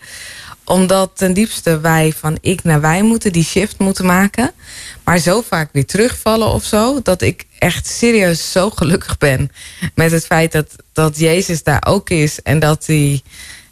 [0.63, 4.51] Omdat ten diepste wij van ik naar wij moeten, die shift moeten maken.
[5.03, 7.01] Maar zo vaak weer terugvallen of zo.
[7.01, 9.51] Dat ik echt serieus zo gelukkig ben
[9.95, 12.41] met het feit dat, dat Jezus daar ook is.
[12.41, 13.21] En dat hij.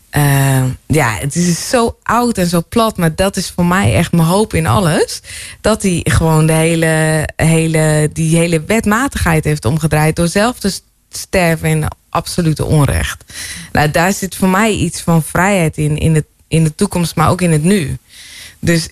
[0.10, 4.12] Eh, ja, het is zo oud en zo plat, maar dat is voor mij echt
[4.12, 5.22] mijn hoop in alles.
[5.62, 10.80] Dat hij gewoon de hele, hele, die hele wetmatigheid heeft omgedraaid door zelf te
[11.10, 13.24] sterven in absolute onrecht.
[13.72, 17.30] Nou, daar zit voor mij iets van vrijheid in, in de, in de toekomst, maar
[17.30, 17.98] ook in het nu.
[18.60, 18.90] Dus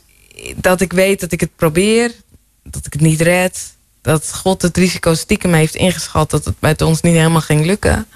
[0.55, 2.11] dat ik weet dat ik het probeer,
[2.63, 3.75] dat ik het niet red.
[4.01, 8.07] Dat God het risico stiekem heeft ingeschat dat het met ons niet helemaal ging lukken.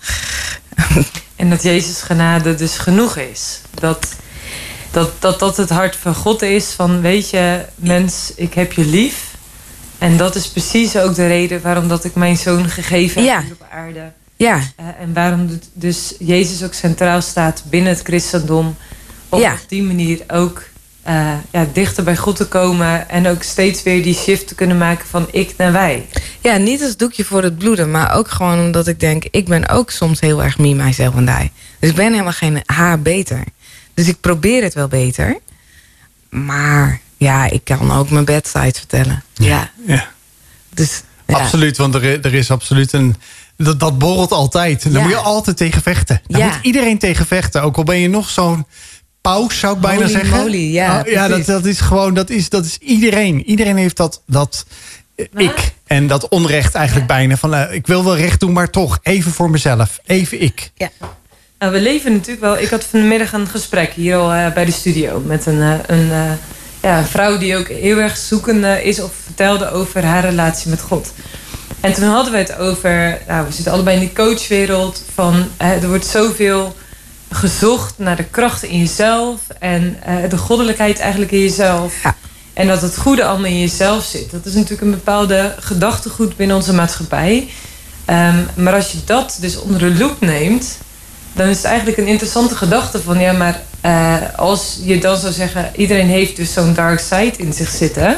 [1.36, 3.62] En dat Jezus genade dus genoeg is.
[3.74, 4.08] Dat
[4.92, 6.66] dat, dat dat het hart van God is.
[6.66, 9.30] Van weet je, mens, ik heb je lief.
[9.98, 13.66] En dat is precies ook de reden waarom dat ik mijn zoon gegeven heb op
[13.72, 14.12] aarde.
[14.36, 18.76] Ja, Eh, en waarom dus Jezus ook centraal staat binnen het christendom.
[19.30, 19.52] Om Ja.
[19.54, 20.64] op die manier ook
[21.02, 23.10] eh, ja, dichter bij God te komen.
[23.10, 26.08] En ook steeds weer die shift te kunnen maken van ik naar wij.
[26.42, 29.68] Ja, niet als doekje voor het bloeden, maar ook gewoon omdat ik denk, ik ben
[29.70, 31.52] ook soms heel erg me, mijzelf en die.
[31.80, 33.44] Dus ik ben helemaal geen haar beter.
[33.94, 35.38] Dus ik probeer het wel beter.
[36.30, 39.24] Maar ja, ik kan ook mijn bedside vertellen.
[39.34, 39.72] Ja.
[39.86, 40.10] Ja.
[40.74, 41.38] Dus ja.
[41.38, 43.16] Absoluut, want er, er is absoluut een.
[43.58, 44.84] Dat, dat borrelt altijd.
[44.84, 45.02] Daar Ja.
[45.02, 46.22] moet je altijd tegen vechten.
[46.28, 46.48] Daar Ja.
[46.48, 47.62] moet iedereen tegen vechten.
[47.62, 48.66] Ook al ben je nog zo'n
[49.22, 50.38] paus, zou ik bijna Holy zeggen.
[50.38, 53.44] moly, ja, Oh, ja dat, dat is gewoon, dat is, dat is iedereen.
[53.50, 54.66] Iedereen heeft dat, dat
[55.36, 55.74] ik.
[55.92, 57.36] En dat onrecht eigenlijk bijna.
[57.36, 60.00] Van, eh, ik wil wel recht doen, maar toch even voor mezelf.
[60.06, 60.72] Even ik.
[61.60, 62.58] Nou, we leven natuurlijk wel.
[62.58, 66.38] Ik had vanmiddag een gesprek hier al eh, bij de studio met een, eh, een,
[66.82, 71.14] ja, vrouw die ook heel erg zoekende is of vertelde over haar relatie met God.
[71.80, 75.88] En toen hadden we het over, nou, we zitten allebei in die coachwereld, van er
[75.88, 76.76] wordt zoveel
[77.30, 79.98] gezocht naar de krachten in jezelf en
[80.30, 82.04] de goddelijkheid eigenlijk in jezelf.
[82.04, 82.16] Ja.
[82.62, 84.32] En dat het goede allemaal in jezelf zit.
[84.32, 87.50] Dat is natuurlijk een bepaalde gedachtegoed binnen onze maatschappij.
[88.06, 90.78] Ehm, maar als je dat dus onder de loep neemt,
[91.34, 95.34] dan is het eigenlijk een interessante gedachte van ja, maar eh, als je dan zou
[95.34, 98.18] zeggen, iedereen heeft dus zo'n dark side in zich zitten.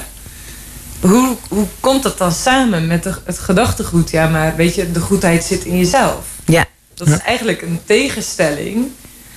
[0.99, 4.09] Hoe, hoe komt dat dan samen met de- het gedachtegoed?
[4.09, 6.25] Ja, maar weet je, de goedheid zit in jezelf.
[6.45, 6.65] Ja.
[6.93, 8.91] Dat is eigenlijk een tegenstelling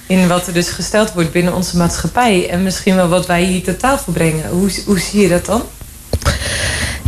[0.07, 2.49] in wat er dus gesteld wordt binnen onze maatschappij.
[2.49, 4.49] En misschien wel wat wij hier ter tafel brengen.
[4.49, 5.63] Hoe, hoe zie je dat dan?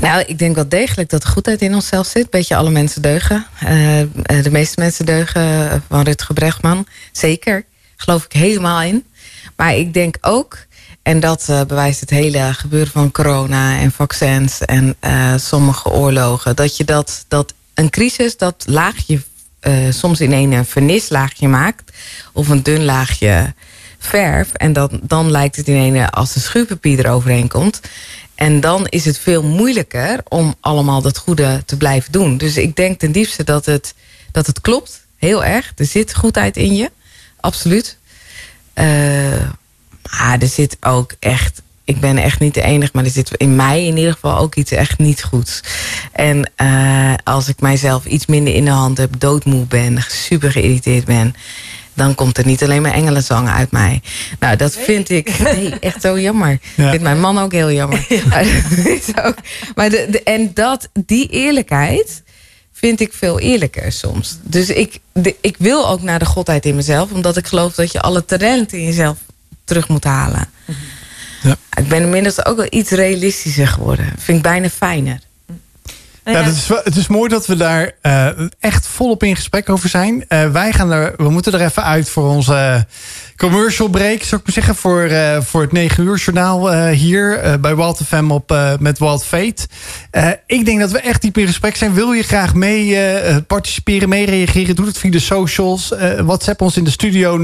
[0.01, 2.31] Nou, ik denk wel degelijk dat de goedheid in onszelf zit.
[2.31, 3.47] Beetje alle mensen deugen.
[3.61, 4.09] Eh, eh,
[4.43, 6.87] de meeste mensen deugen eh, van Rutger Brechtman.
[7.13, 7.65] Zeker.
[7.97, 9.05] Geloof ik helemaal in.
[9.57, 10.59] Maar ik denk ook,
[11.03, 14.97] en dat bewijst het hele gebeuren van corona en vaccins en
[15.37, 19.21] sommige oorlogen, dat je dat, dat een crisis, dat laagje
[19.61, 21.93] eh, soms in een vernislaagje maakt,
[22.33, 23.55] of een dun laagje
[23.99, 24.53] verf.
[24.53, 27.81] En dan, dan lijkt het in een als de schuurpapier eroverheen komt.
[28.35, 32.37] En dan is het veel moeilijker om allemaal dat goede te blijven doen.
[32.37, 33.95] Dus ik denk ten diepste dat het,
[34.33, 35.07] dat het klopt.
[35.17, 35.73] Heel erg.
[35.77, 36.91] Er zit goedheid in je.
[37.41, 37.99] Absoluut.
[38.73, 38.87] Eh,
[40.03, 41.63] maar er zit ook echt.
[41.89, 44.55] Ik ben echt niet de enige, maar er zit in mij in ieder geval ook
[44.55, 45.61] iets echt niet goeds.
[46.13, 51.05] En eh, als ik mijzelf iets minder in de hand heb, doodmoe ben, super geïrriteerd
[51.05, 51.35] ben,
[51.95, 54.03] dan komt er niet alleen maar engelenzang uit mij.
[54.39, 56.59] Nou, dat vind ik nee, echt zo jammer.
[56.75, 56.89] Ja.
[56.89, 58.07] Vindt mijn man ook heel jammer.
[59.07, 59.39] Dat ook-
[59.75, 62.23] maar de, de- en dat, die eerlijkheid
[62.73, 64.39] vind ik veel eerlijker soms.
[64.43, 67.93] Dus ik, de, ik wil ook naar de godheid in mezelf, omdat ik geloof dat
[67.93, 69.17] je alle talenten in jezelf
[69.65, 70.49] terug moet halen.
[71.43, 71.57] Ja.
[71.77, 74.13] Ik ben inmiddels ook wel iets realistischer geworden.
[74.19, 75.19] Vind ik bijna fijner.
[76.33, 78.29] Nou Ja, dat is, het is mooi dat we daar eh,
[78.61, 80.25] echt volop in gesprek over zijn.
[80.29, 82.87] Eh, wij gaan er, we moeten er even uit voor onze
[83.37, 84.75] commercial break, zou ik maar zeggen.
[84.75, 89.67] Voor, eh, voor het 9 uur journaal hier bij Walt FM op, met Walt Fate.
[90.47, 91.95] Ik denk dat we echt diep in gesprek zijn.
[91.95, 92.99] Wil je graag mee
[93.43, 94.77] participeren, mee reageren?
[94.77, 95.93] Doe het via de socials.
[96.25, 97.43] WhatsApp ons in de studio 0639392050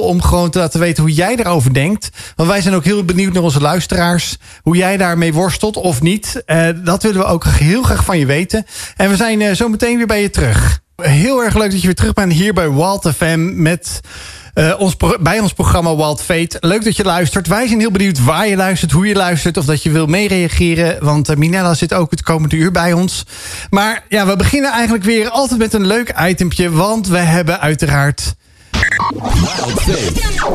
[0.00, 2.10] om gewoon te laten weten hoe jij erover denkt.
[2.36, 4.36] Want wij zijn ook heel benieuwd naar onze luisteraars.
[4.62, 6.42] Hoe jij daarmee worstelt of niet.
[6.46, 8.66] Eh, dat willen we ook heel graag van je weten.
[8.96, 10.80] En we zijn eh, zo meteen weer bij je terug.
[11.02, 14.00] Heel erg leuk dat je weer terug bent hier bij Walt FM met...
[14.54, 16.56] eh, ons, bij ons programma Wild Fate.
[16.60, 17.46] Leuk dat je luistert.
[17.46, 19.56] Wij zijn heel benieuwd waar je luistert, hoe je luistert...
[19.56, 21.04] of dat je wil meereageren.
[21.04, 23.26] Want Minella zit ook het komende uur bij ons.
[23.70, 26.70] Maar ja, we beginnen eigenlijk weer altijd met een leuk itempje...
[26.70, 28.34] want we hebben uiteraard.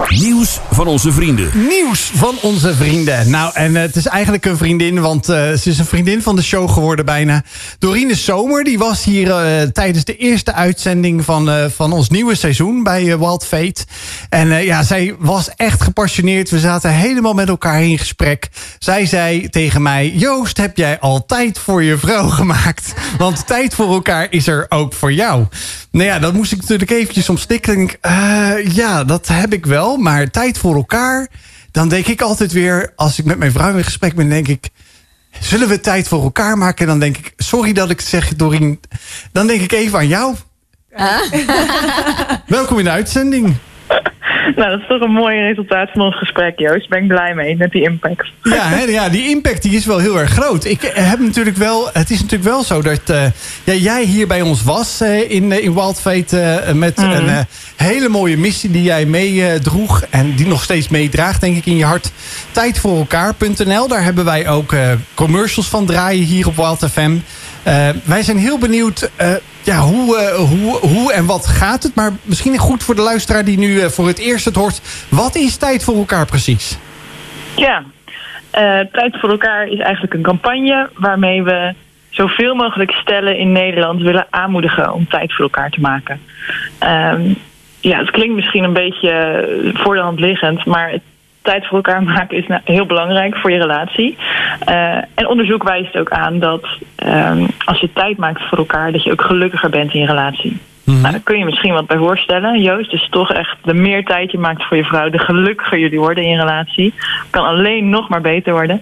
[0.10, 1.68] Nieuws van onze vrienden.
[1.68, 3.30] Nieuws van onze vrienden.
[3.30, 6.36] Nou, en eh, het is eigenlijk een vriendin, want eh, ze is een vriendin van
[6.36, 7.44] de show geworden bijna.
[7.80, 12.84] Dorine Zomer, die was hier eh, tijdens de eerste uitzending van, van ons nieuwe seizoen
[12.84, 13.86] bij Wild Fate.
[14.30, 16.50] En ja, zij was echt gepassioneerd.
[16.50, 18.48] We zaten helemaal met elkaar in gesprek.
[18.80, 22.94] Zij zei tegen mij, Joost, heb jij al tijd voor je vrouw gemaakt?
[23.18, 25.46] Want tijd voor elkaar is er ook voor jou.
[25.92, 27.90] Nou ja, dat moest ik natuurlijk eventjes om stikken.
[28.18, 29.97] Eh, ja, dat heb ik wel.
[29.97, 31.28] Maar tijd voor elkaar,
[31.72, 32.91] dan denk ik altijd weer...
[32.95, 34.70] als ik met mijn vrouw in gesprek ben, denk ik...
[35.39, 36.82] zullen we tijd voor elkaar maken?
[36.82, 38.80] En dan denk ik, sorry dat ik het zeg, Doreen.
[39.32, 40.36] Dan denk ik even aan jou.
[42.47, 43.55] Welkom in de uitzending.
[44.56, 46.89] Nou, dat is toch een mooi resultaat van ons gesprek, Joost.
[46.89, 48.32] Ben ik blij mee met die impact.
[48.43, 50.66] Ja, hè, ja, die impact die is wel heel erg groot.
[50.66, 53.26] Ik eh, heb natuurlijk wel, het is natuurlijk wel zo dat eh,
[53.64, 57.39] ja, jij hier bij ons was eh, in, eh, in Wild Fate met een eh,
[57.76, 61.86] hele mooie missie die jij meedroeg en die nog steeds meedraagt, denk ik, in je
[61.86, 62.12] hart.
[62.52, 63.88] Tijd voor elkaar.nl.
[63.88, 64.76] Daar hebben wij ook
[65.14, 67.18] commercials van draaien hier op Wild FM.
[68.04, 69.10] Wij zijn heel benieuwd
[69.68, 71.95] ja, hoe, eh, hoe, hoe en wat gaat het.
[71.95, 74.82] Maar misschien goed voor de luisteraar die nu eh, voor het eerst het hoort.
[75.09, 76.78] Wat is tijd voor elkaar precies?
[77.55, 77.84] Ja,
[78.49, 81.74] eh, Tijd voor elkaar is eigenlijk een campagne waarmee we
[82.09, 86.22] zoveel mogelijk stellen in Nederland willen aanmoedigen om tijd voor elkaar te maken.
[86.80, 87.34] Ehm,
[87.80, 91.01] ja, het klinkt misschien een beetje voor de hand liggend, maar het-
[91.48, 94.18] tijd voor elkaar maken is nou heel belangrijk voor je relatie.
[94.66, 99.04] Eh, en onderzoek wijst ook aan dat ehm, als je tijd maakt voor elkaar, dat
[99.04, 100.58] je ook gelukkiger bent in je relatie.
[100.84, 102.91] Nou, daar kun je misschien wat bij voorstellen, Joost.
[102.91, 106.24] Dus toch echt, de meer tijd je maakt voor je vrouw, de gelukkiger jullie worden
[106.24, 106.93] in je relatie.
[107.30, 108.82] Kan alleen nog maar beter worden.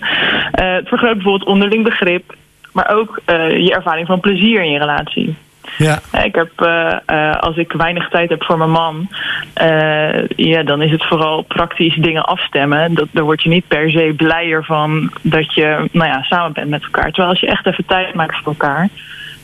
[0.52, 2.36] Eh, het vergroot bijvoorbeeld onderling begrip,
[2.72, 5.36] maar ook eh, je ervaring van plezier in je relatie.
[5.78, 6.00] Ja.
[6.12, 9.10] Ja, Ik heb, eh, eh, als ik weinig tijd heb voor mijn man,
[9.54, 12.94] eh, ja, dan is het vooral praktisch dingen afstemmen.
[12.94, 16.70] Dat, daar word je niet per se blijer van dat je nou ja, samen bent
[16.70, 17.06] met elkaar.
[17.06, 18.90] Terwijl als je echt even tijd maakt voor elkaar,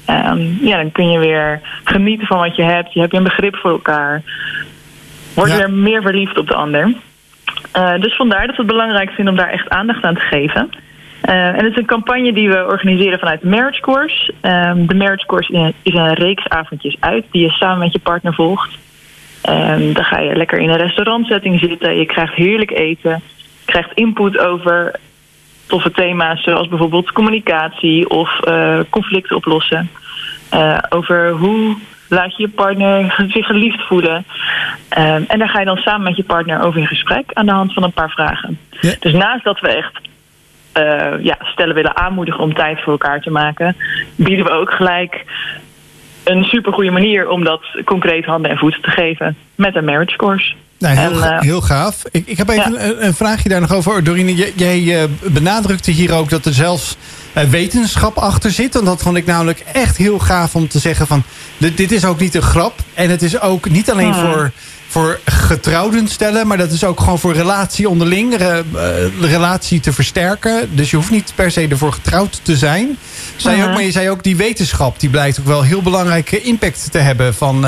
[0.05, 2.93] ehm, ja, dan kun je weer genieten van wat je hebt.
[2.93, 4.21] Je hebt een begrip voor elkaar.
[5.33, 5.59] Word je Ja.
[5.65, 6.93] weer meer verliefd op de ander.
[7.71, 10.69] Eh, dus vandaar dat we het belangrijk vinden om daar echt aandacht aan te geven.
[11.21, 14.33] Eh, en het is een campagne die we organiseren vanuit de Marriage Course.
[14.41, 18.33] Ehm, de Marriage Course is een, reeks avondjes uit die je samen met je partner
[18.33, 18.77] volgt.
[19.41, 21.95] Ehm, dan ga je lekker in een restaurantsetting zitten.
[21.95, 23.21] Je krijgt heerlijk eten.
[23.65, 24.99] Je krijgt input over
[25.67, 29.89] toffe thema's zoals bijvoorbeeld communicatie of eh, conflicten oplossen.
[30.49, 31.75] Eh, over hoe
[32.09, 34.25] laat je je partner zich geliefd voelen.
[34.89, 37.51] Ehm, en daar ga je dan samen met je partner over in gesprek aan de
[37.51, 38.59] hand van een paar vragen.
[38.81, 38.93] Ja.
[38.99, 39.99] Dus naast dat we echt
[41.21, 43.75] ja, stellen willen aanmoedigen om tijd voor elkaar te maken,
[44.15, 45.25] bieden we ook gelijk
[46.23, 50.53] een supergoeie manier om dat concreet handen en voeten te geven met een marriage course.
[50.81, 51.95] Nou, heel, En, ga- heel gaaf.
[52.11, 52.79] Ik, ik heb even ja.
[52.83, 54.03] een, een vraagje daar nog over.
[54.03, 56.95] Dorine, jij, jij eh, benadrukte hier ook dat er zelfs
[57.33, 58.75] eh, wetenschap achter zit.
[58.75, 61.23] En dat vond ik namelijk echt heel gaaf om te zeggen van...
[61.57, 62.79] Dit, dit is ook niet een grap.
[62.93, 64.31] En het is ook niet alleen Hmm.
[64.31, 64.51] voor,
[64.87, 66.47] voor getrouwden stellen...
[66.47, 68.37] maar dat is ook gewoon voor relatie onderling.
[68.37, 68.63] re-
[69.19, 70.75] de relatie te versterken.
[70.75, 72.97] Dus je hoeft niet per se ervoor getrouwd te zijn.
[73.35, 74.99] Zei je ook, maar je zei ook die wetenschap...
[74.99, 77.33] die blijkt ook wel heel belangrijke impact te hebben...
[77.33, 77.65] van,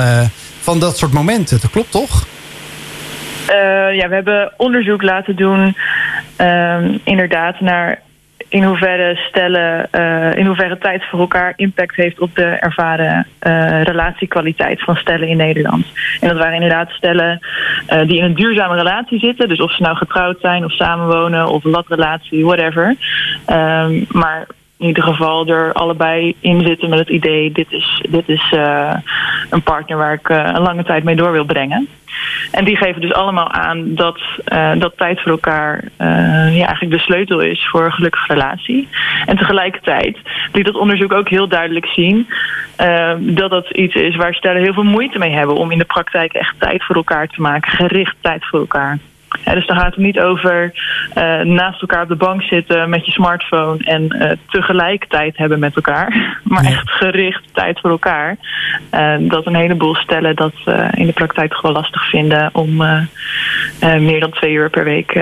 [0.62, 1.58] van dat soort momenten.
[1.60, 2.26] Dat klopt toch?
[3.46, 5.76] Eh, ja, we hebben onderzoek laten doen,
[6.36, 8.02] ehm, inderdaad, naar
[8.48, 13.82] in hoeverre stellen, eh, in hoeverre tijd voor elkaar impact heeft op de ervaren eh,
[13.82, 15.86] relatiekwaliteit van stellen in Nederland.
[16.20, 17.40] En dat waren inderdaad stellen
[18.06, 21.64] die in een duurzame relatie zitten, dus of ze nou getrouwd zijn of samenwonen of
[21.64, 22.96] latrelatie, whatever.
[23.46, 24.46] Ehm, maar
[24.84, 28.94] in ieder geval er allebei in zitten met het idee: dit is, dit is eh,
[29.50, 31.88] een partner waar ik eh, een lange tijd mee door wil brengen.
[32.50, 37.40] En die geven dus allemaal aan dat, eh, dat tijd voor elkaar eigenlijk de sleutel
[37.40, 38.88] is voor een gelukkige relatie.
[39.26, 40.18] En tegelijkertijd
[40.52, 42.28] liet dat onderzoek ook heel duidelijk zien
[43.18, 46.32] dat dat iets is waar stellen heel veel moeite mee hebben om in de praktijk
[46.32, 48.98] echt tijd voor elkaar te maken, gericht tijd voor elkaar.
[49.44, 50.72] Ja, dus dan gaat het niet over
[51.14, 55.76] eh, naast elkaar op de bank zitten met je smartphone en eh, tegelijkertijd hebben met
[55.76, 56.12] elkaar.
[56.44, 58.36] Maar echt gericht tijd voor elkaar.
[58.90, 60.54] Eh, dat een heleboel stellen dat
[60.90, 62.76] in de praktijk toch wel lastig vinden om
[63.80, 65.12] meer dan twee uur per week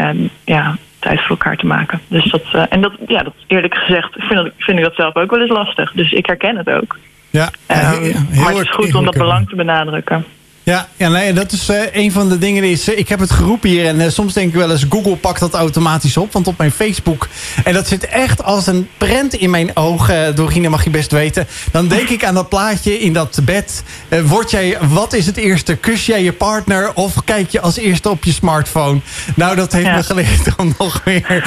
[0.44, 2.00] ja, tijd voor elkaar te maken.
[2.08, 5.30] Dus dat, en dat, ja, dat eerlijk gezegd vind, dat, vind ik dat zelf ook
[5.30, 5.92] wel eens lastig.
[5.92, 6.96] Dus ik herken het ook.
[7.30, 10.24] Ja, heel- heel maar het is goed om dat belang te benadrukken.
[10.64, 12.64] Ja, ja nee, dat is eh, een van de dingen.
[12.64, 14.84] Is, eh, ik heb het geroepen hier en eh, soms denk ik wel eens...
[14.90, 16.32] Google pakt dat automatisch op.
[16.32, 17.28] Want op mijn Facebook...
[17.64, 20.34] en dat zit echt als een prent in mijn ogen...
[20.36, 21.46] Dorine mag je best weten.
[21.72, 23.82] Dan denk ik aan dat plaatje in dat bed.
[24.24, 25.74] Word jij, wat is het eerste?
[25.76, 29.00] Kus jij je partner of kijk je als eerste op je smartphone?
[29.36, 29.96] Nou, dat heeft Ja.
[29.96, 31.22] me geleerd om nog meer...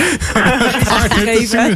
[0.83, 1.25] partner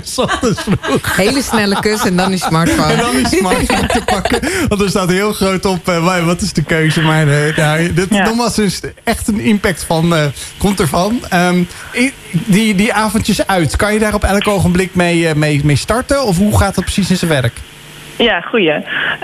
[0.01, 1.15] te vroeg.
[1.15, 2.95] Hele snelle kus en dan die En smartphone.
[2.95, 4.49] dan die smartphone te pakken.
[4.67, 7.01] Want er staat heel groot op, wa- wat is de keuze?
[7.01, 8.23] Maar eh, nou, dit, Ja.
[8.23, 10.25] nogmaals, is echt een impact van, eh,
[10.57, 11.19] komt ervan.
[11.95, 15.75] I- die, die avondjes uit, kan je daar op elk ogenblik mee, eh, mee, mee
[15.75, 16.23] starten?
[16.23, 17.53] Of hoe gaat dat precies in zijn werk?
[18.17, 18.71] Ja, goeie.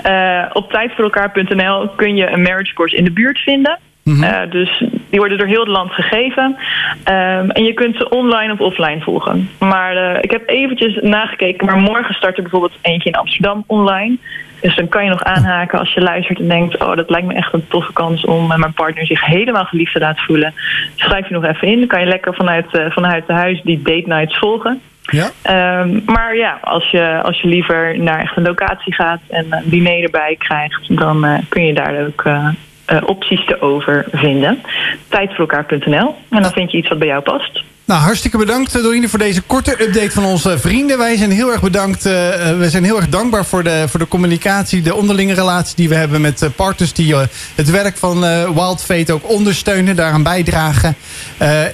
[0.02, 3.78] Eh, op tijdvoorelkaar.nl kun je een marriage course in de buurt vinden.
[4.20, 4.78] Eh, dus
[5.10, 6.56] die worden door heel het land gegeven.
[7.04, 9.50] Ehm, en je kunt ze online of offline volgen.
[9.58, 11.66] Maar ik heb eventjes nagekeken.
[11.66, 14.16] Maar morgen start er bijvoorbeeld eentje in Amsterdam online.
[14.60, 16.78] Dus dan kan je nog aanhaken als je luistert en denkt...
[16.78, 19.92] oh, dat lijkt me echt een toffe kans om eh, mijn partner zich helemaal geliefd
[19.92, 20.54] te laten voelen.
[20.94, 21.78] Schrijf je nog even in.
[21.78, 24.80] Dan kan je lekker vanuit, eh, vanuit de huis die date nights volgen.
[25.10, 25.30] Ja?
[25.42, 29.62] Ehm, maar ja, als je, als je liever naar echt een locatie gaat en een
[29.64, 32.48] diner erbij krijgt, dan eh, kun je daar ook eh,
[32.84, 34.60] eh, opties te over vinden.
[35.08, 37.64] Tijdvoorelkaar.nl en dan vind je iets wat bij jou past.
[37.86, 40.98] Nou, hartstikke bedankt eh, Dorine voor deze korte update van onze vrienden.
[40.98, 42.06] Wij zijn heel erg bedankt.
[42.06, 42.12] eh,
[42.58, 45.94] we zijn heel erg dankbaar voor de, voor de communicatie, de onderlinge relatie die we
[45.94, 47.14] hebben met partners die
[47.54, 50.96] het werk van eh, Wild Fate ook ondersteunen, daaraan bijdragen.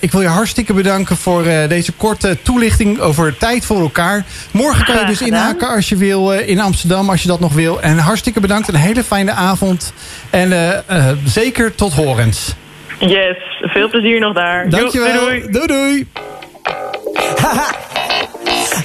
[0.01, 4.25] Ik wil je hartstikke bedanken voor deze korte toelichting over tijd voor elkaar.
[4.51, 7.83] Morgen kan je dus inhaken als je wil in Amsterdam, als je dat nog wil.
[7.83, 9.93] En hartstikke bedankt, een hele fijne avond.
[10.31, 10.83] En
[11.25, 12.55] zeker tot horens.
[13.07, 14.65] Yes, veel plezier nog daar.
[14.65, 15.21] Jo, Dankjewel.
[15.21, 15.67] doei, doei.
[15.67, 15.67] doei.
[15.67, 16.07] doei.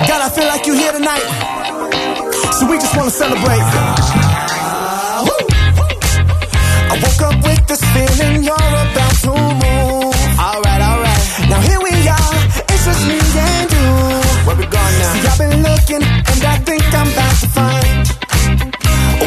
[0.07, 1.25] God, I feel like you here tonight.
[2.59, 3.61] So we just wanna celebrate.
[6.89, 10.15] I woke up with this feeling you're about to move.
[10.39, 11.23] Alright, alright.
[11.49, 12.35] Now here we are,
[12.73, 13.87] it's just me and you.
[14.47, 15.13] Where we going now?
[15.13, 18.07] See, I've been looking and I think I'm about to find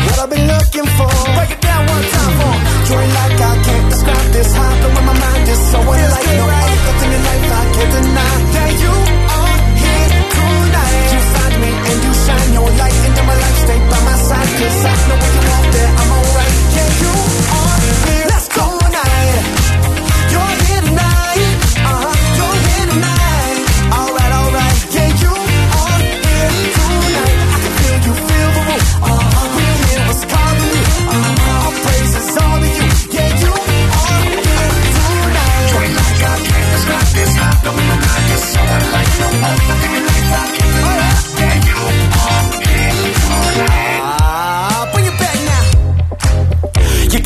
[0.07, 1.11] what I've been looking for.
[1.36, 2.70] Break it down one time for me.
[2.88, 3.89] Joy like I can't describe
[4.41, 7.64] this high, but when my mind is so unlike no other thing in life I
[7.76, 8.36] can't deny.
[8.57, 8.93] Yeah, you
[9.36, 11.09] are here tonight.
[11.12, 13.59] You find me and you shine your light into my life.
[13.64, 14.89] Stay by my side, cause I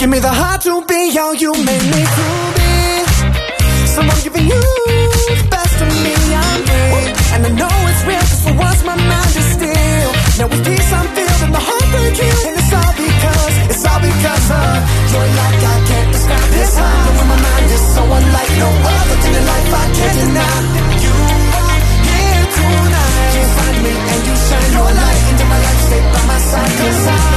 [0.04, 2.26] give me the heart to be all you made me to
[2.56, 2.72] be.
[3.96, 4.60] Someone giving you
[5.32, 6.12] the best of me,
[6.44, 7.08] I'm free.
[7.32, 10.10] And I know it's real, cause for once my mind is still.
[10.36, 12.20] Now with peace I'm filled and my heart break.
[12.20, 14.76] And it's all because, it's all because of
[15.08, 17.00] joy like I can't describe this high.
[17.08, 20.58] And when my mind is so unlike no other in life I can't deny.
[21.00, 21.14] You
[21.64, 21.80] are
[22.12, 23.32] here tonight.
[23.40, 25.80] You find me and you shine your light into my life.
[25.88, 27.33] Stay by my side, cause I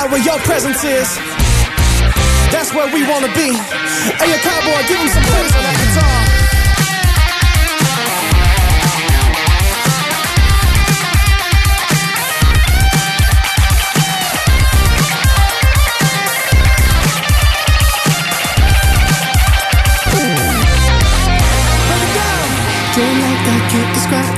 [0.00, 1.08] God, where your presence is.
[2.50, 3.52] That's where we wanna be.
[3.52, 6.19] Hey, your cowboy, give him some praise on that guitar.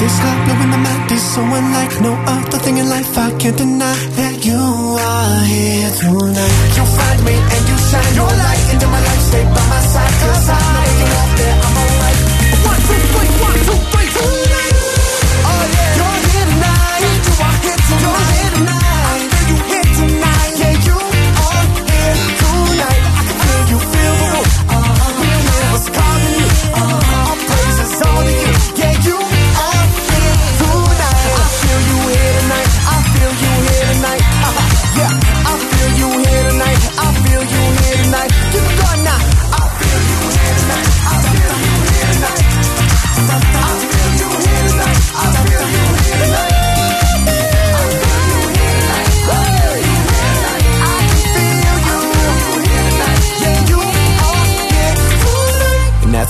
[0.02, 0.38] This high.
[0.44, 3.16] Blowing my mind is so unlike no other thing in life.
[3.26, 4.62] I can't deny that you
[4.98, 6.56] are here tonight.
[6.76, 9.22] You find me and you shine your light into my life.
[9.30, 12.18] Stay by my side, cause I know you're up there, I'm alright.
[12.70, 14.10] One, two, three, one, two, three,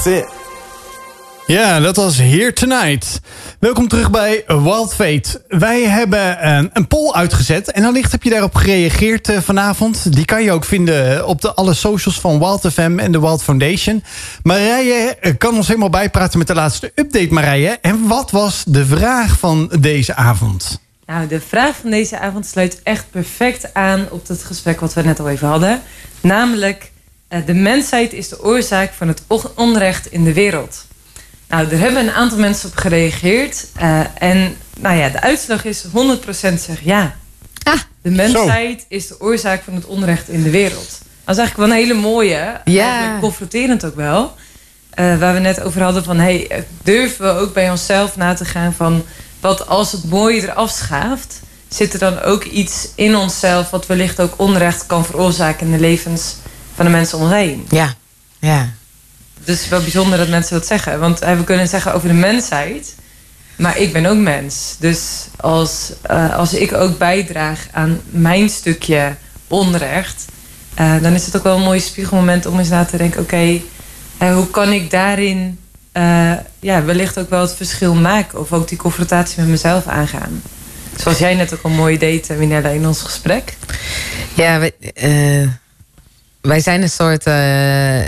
[0.03, 0.27] That's it.
[1.47, 3.21] Ja, dat was Here Tonight.
[3.59, 5.43] Welkom terug bij Wild Fate.
[5.49, 10.15] Wij hebben een, een poll uitgezet en allicht heb je daarop gereageerd eh, vanavond.
[10.15, 13.43] Die kan je ook vinden op de alle socials van Wild FM en de Wild
[13.43, 14.05] Foundation.
[14.43, 17.79] Marije eh, kan ons helemaal bijpraten met de laatste update, Marije.
[17.81, 20.81] En wat was de vraag van deze avond?
[21.07, 25.03] Nou, de vraag van deze avond sluit echt perfect aan op het gesprek wat we
[25.03, 25.81] net al even hadden.
[26.21, 26.92] Namelijk, eh,
[27.47, 30.85] de mensheid is de oorzaak van het on- onrecht in de wereld.
[31.49, 33.67] Nou, er hebben een aantal mensen op gereageerd.
[33.77, 37.15] eh, en nou ja, de uitslag is 100% zegt ja.
[38.03, 41.01] De mensheid is de oorzaak van het onrecht in de wereld.
[41.25, 42.61] Dat is eigenlijk wel een hele mooie.
[42.65, 43.19] Ja.
[43.21, 44.35] Confronterend ook wel.
[44.91, 46.19] Eh, waar we net over hadden van...
[46.19, 49.05] Hey, eh, durven we ook bij onszelf na te gaan van...
[49.41, 51.41] wat als het mooie eraf schaaft...
[51.69, 53.71] zit er dan ook iets in onszelf...
[53.71, 56.37] wat wellicht ook onrecht kan veroorzaken in de levens
[56.75, 57.67] van de mensen om ons heen.
[57.69, 57.95] Ja,
[58.39, 58.69] ja.
[59.45, 61.01] Dus het is wel bijzonder dat mensen dat zeggen.
[61.01, 62.95] Want eh, we kunnen zeggen over de mensheid...
[63.57, 64.77] maar ik ben ook mens.
[64.79, 65.01] Dus
[65.37, 69.17] als, eh, als ik ook bijdraag aan mijn stukje
[69.49, 70.25] onrecht...
[70.75, 73.21] eh, dan is het ook wel een mooi spiegelmoment om eens na te denken...
[73.21, 73.61] oké,
[74.19, 75.59] hoe kan ik daarin
[76.61, 78.41] ja, wellicht ook wel het verschil maken...
[78.41, 80.43] of ook die confrontatie met mezelf aangaan.
[80.97, 83.57] Zoals jij net ook al mooi deed, Winella, in ons gesprek.
[84.35, 84.61] Ja,
[84.95, 85.49] eh,
[86.43, 87.27] wij zijn een soort.
[87.27, 88.01] eh,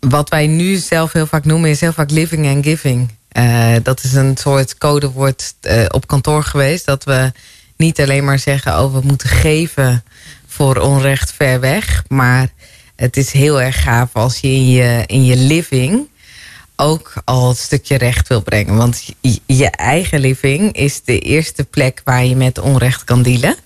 [0.00, 3.10] wat wij nu zelf heel vaak noemen, is heel vaak living and giving.
[3.28, 6.86] Eh, dat is een soort codewoord eh, op kantoor geweest.
[6.86, 7.32] Dat we
[7.76, 10.04] niet alleen maar zeggen: oh, we moeten geven
[10.46, 12.04] voor onrecht ver weg.
[12.08, 12.48] Maar
[12.96, 16.10] het is heel erg gaaf als je in je, in je living
[16.76, 18.76] ook al het stukje recht wil brengen.
[18.76, 23.56] Want je, je eigen living is de eerste plek waar je met onrecht kan dealen.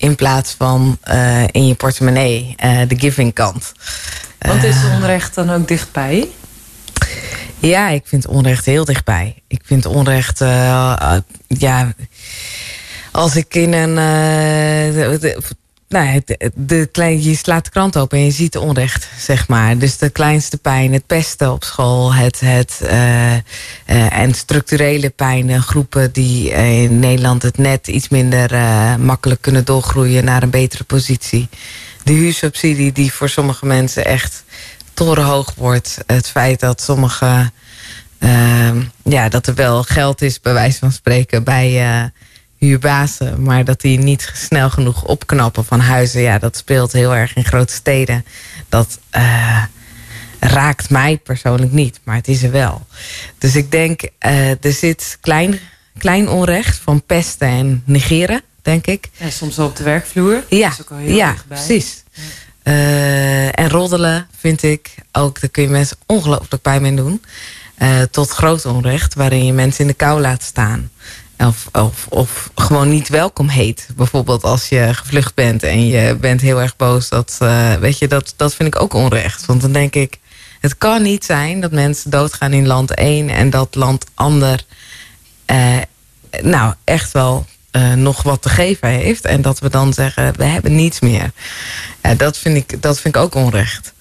[0.00, 3.72] In plaats van eh, in je portemonnee, eh, de giving kant.
[4.38, 6.28] Want is onrecht dan ook dichtbij?
[7.58, 9.42] Ja, ik vind onrecht heel dichtbij.
[9.48, 11.92] Ik vind onrecht, eh, eh, ja,
[13.12, 15.36] als ik in een, eh,
[15.90, 16.22] nou
[16.54, 19.78] de, klein, je slaat de krant open en je ziet onrecht, zeg maar.
[19.78, 23.42] Dus de kleinste pijn, het pesten op school, het, het eh, eh,
[23.86, 28.50] en structurele pijn, groepen die eh, in Nederland het net iets minder
[28.98, 31.48] makkelijk kunnen doorgroeien naar een betere positie.
[32.02, 34.44] De huursubsidie die voor sommige mensen echt
[34.94, 35.98] torenhoog wordt.
[36.06, 37.50] Het feit dat sommige.
[39.02, 42.12] ja, dat er wel geld is, bij wijze van spreken, bij
[42.60, 43.42] huurbazen.
[43.42, 46.20] Maar dat die niet snel genoeg opknappen van huizen.
[46.20, 48.24] Ja, dat speelt heel erg in grote steden.
[48.68, 49.62] Dat eh,
[50.40, 52.86] raakt mij persoonlijk niet, maar het is er wel.
[53.38, 55.58] Dus ik denk, eh, er zit klein,
[55.98, 59.08] klein onrecht van pesten en negeren, denk ik.
[59.16, 60.44] Ja, soms wel op de werkvloer.
[60.48, 62.04] Ja, Dat is ook al heel ja precies.
[62.62, 67.22] Eh, en roddelen vind ik ook, daar kun je mensen ongelooflijk pijn mee doen.
[68.10, 70.90] Tot groot onrecht, waarin je mensen in de kou laat staan.
[71.46, 73.88] Of, of, of gewoon niet welkom heet.
[73.96, 77.08] Bijvoorbeeld als je gevlucht bent en je bent heel erg boos.
[77.08, 79.46] Dat, eh, weet je, dat, dat vind ik ook onrecht.
[79.46, 80.18] Want dan denk ik,
[80.60, 84.64] het kan niet zijn dat mensen doodgaan in land 1 en dat land ander
[85.44, 85.76] eh,
[86.42, 89.24] nou echt wel eh, nog wat te geven heeft.
[89.24, 91.30] En dat we dan zeggen, we hebben niets meer.
[92.16, 93.92] Dat, vind ik, dat vind ik ook onrecht.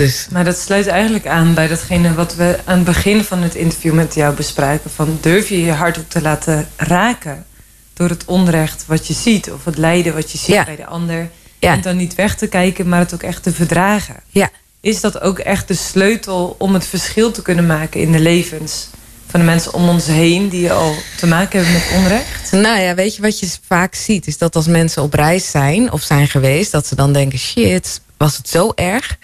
[0.00, 3.54] Dus Maar dat sluit eigenlijk aan bij datgene wat we aan het begin van het
[3.54, 4.90] interview met jou bespraken.
[4.90, 7.46] Van durf je je hart ook te laten raken
[7.94, 9.50] door het onrecht wat je ziet.
[9.52, 10.64] Of het lijden wat je ziet Ja.
[10.64, 11.28] bij de ander.
[11.58, 11.72] Ja.
[11.72, 14.16] En dan niet weg te kijken, maar het ook echt te verdragen.
[14.28, 18.20] ja, Is dat ook echt de sleutel om het verschil te kunnen maken in de
[18.20, 18.88] levens
[19.26, 22.52] van de mensen om ons heen die al te maken hebben met onrecht?
[22.52, 24.26] Nou ja, weet je wat je vaak ziet?
[24.26, 26.72] Is dat als mensen op reis zijn of zijn geweest...
[26.72, 29.18] dat ze dan denken, shit, was het zo erg?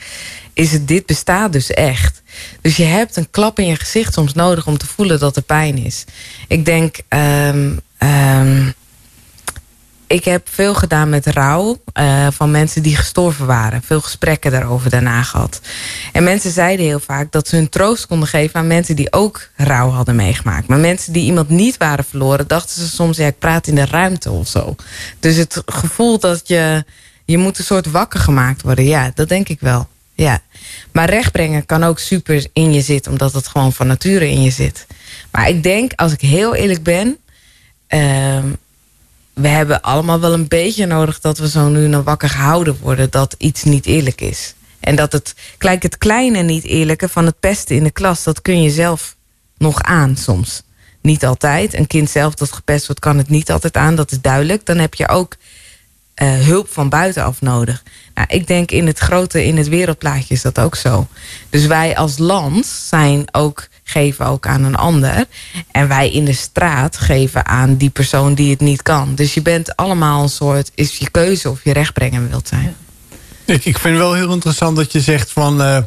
[0.56, 2.22] Is het, dit bestaat dus echt.
[2.60, 4.66] Dus je hebt een klap in je gezicht soms nodig...
[4.66, 6.04] om te voelen dat er pijn is.
[6.48, 6.96] Ik denk...
[7.08, 8.68] ehm, ehm,
[10.06, 13.82] ik heb veel gedaan met rouw eh, van mensen die gestorven waren.
[13.82, 15.60] Veel gesprekken daarover daarna gehad.
[16.12, 19.48] En mensen zeiden heel vaak dat ze hun troost konden geven aan mensen die ook
[19.56, 20.68] rouw hadden meegemaakt.
[20.68, 23.86] Maar mensen die iemand niet waren verloren, dachten ze soms, ja, ik praat in de
[23.86, 24.76] ruimte of zo.
[25.20, 26.84] Dus het gevoel dat je,
[27.24, 29.88] je moet een soort wakker gemaakt worden, ja, dat denk ik wel.
[30.16, 30.40] Ja.
[30.92, 34.50] Maar rechtbrengen kan ook super in je zitten, omdat het gewoon van nature in je
[34.50, 34.86] zit.
[35.30, 37.16] Maar ik denk, als ik heel eerlijk ben.
[37.86, 38.46] ehm,
[39.34, 42.78] we hebben allemaal wel een beetje nodig dat we zo nu en dan wakker gehouden
[42.80, 44.54] worden dat iets niet eerlijk is.
[44.80, 48.42] En dat het, kijk, het kleine niet eerlijke van het pesten in de klas, dat
[48.42, 49.16] kun je zelf
[49.58, 50.62] nog aan soms.
[51.00, 51.74] Niet altijd.
[51.74, 54.66] Een kind zelf dat gepest wordt, kan het niet altijd aan, dat is duidelijk.
[54.66, 55.36] Dan heb je ook
[56.16, 57.82] eh, hulp van buitenaf nodig.
[58.14, 61.06] Nou, ik denk in het grote, in het wereldplaatje is dat ook zo.
[61.50, 65.24] Dus wij als land zijn ook, geven ook aan een ander.
[65.70, 69.14] En wij in de straat geven aan die persoon die het niet kan.
[69.14, 72.76] Dus je bent allemaal een soort, is je keuze of je rechtbrengen wilt zijn.
[73.44, 75.62] Ik, ik vind wel heel interessant dat je zegt van...
[75.62, 75.78] eh,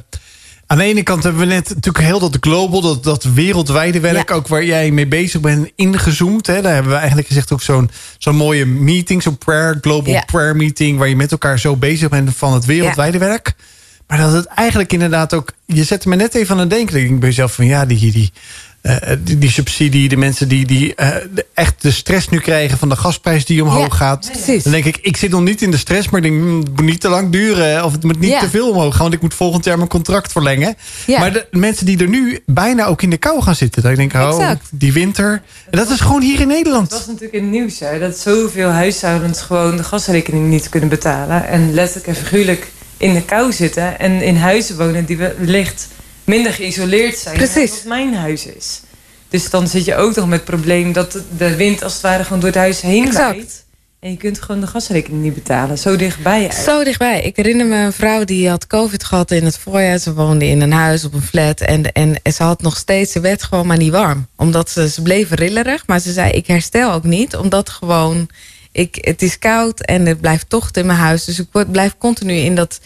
[0.70, 4.30] aan de ene kant hebben we net natuurlijk heel dat global, dat, dat wereldwijde werk...
[4.30, 4.36] Ja.
[4.36, 6.48] ook waar jij mee bezig bent, ingezoomd.
[6.48, 6.62] Hè?
[6.62, 9.24] Daar hebben we eigenlijk gezegd ook zo'n zo'n mooie meeting...
[9.24, 10.24] zo'n prayer, global Ja.
[10.26, 10.98] prayer meeting...
[10.98, 13.56] waar je met elkaar zo bezig bent van het wereldwijde werk.
[14.10, 15.52] Maar dat het eigenlijk inderdaad ook...
[15.66, 16.96] Je zette me net even aan het denken.
[17.00, 18.12] Ik denk bij jezelf van ja, die...
[18.12, 18.32] die
[18.82, 22.78] eh, die, die subsidie, de mensen die, die eh, de- echt de stress nu krijgen
[22.78, 24.30] van de gasprijs die omhoog Ja, gaat.
[24.32, 24.64] precies.
[24.64, 26.70] Dan denk ik, ik zit nog niet in de stress, maar ik denk, hmm, het
[26.76, 27.84] moet niet te lang duren.
[27.86, 28.40] Of het moet niet Ja.
[28.40, 30.76] te veel omhoog gaan, want ik moet volgend jaar mijn contract verlengen.
[31.08, 31.20] Ja.
[31.20, 33.82] Maar de mensen die er nu bijna ook in de kou gaan zitten.
[33.84, 34.68] Dan denk ik, oh, Exact.
[34.72, 35.42] die winter.
[35.70, 36.92] En dat is gewoon hier in Het Nederland.
[36.92, 41.48] was natuurlijk in het nieuws hè, dat zoveel huishoudens gewoon de gasrekening niet kunnen betalen.
[41.48, 44.00] En letterlijk en figuurlijk in de kou zitten.
[44.00, 45.88] En in huizen wonen die wellicht
[46.24, 47.70] minder geïsoleerd zijn Precies.
[47.72, 48.82] dan mijn huis is.
[49.30, 52.24] Dus dan zit je ook nog met het probleem dat de wind als het ware
[52.24, 53.36] gewoon door het huis heen Exact.
[53.36, 53.68] waait.
[54.00, 55.78] En je kunt gewoon de gasrekening niet betalen.
[55.78, 56.70] Zo dichtbij eigenlijk.
[56.70, 57.22] Zo dichtbij.
[57.22, 59.98] Ik herinner me een vrouw die had COVID gehad in het voorjaar.
[59.98, 61.62] Ze woonde in een huis op een flat.
[61.62, 64.28] En, en ze had nog steeds, ze werd gewoon maar niet warm.
[64.36, 65.88] Omdat ze, ze bleef rillerig.
[65.88, 67.36] Maar ze zei, ik herstel ook niet.
[67.36, 68.30] Omdat gewoon,
[68.72, 71.24] ik, het is koud en het blijft tocht in mijn huis.
[71.24, 72.80] Dus ik word, blijf continu in dat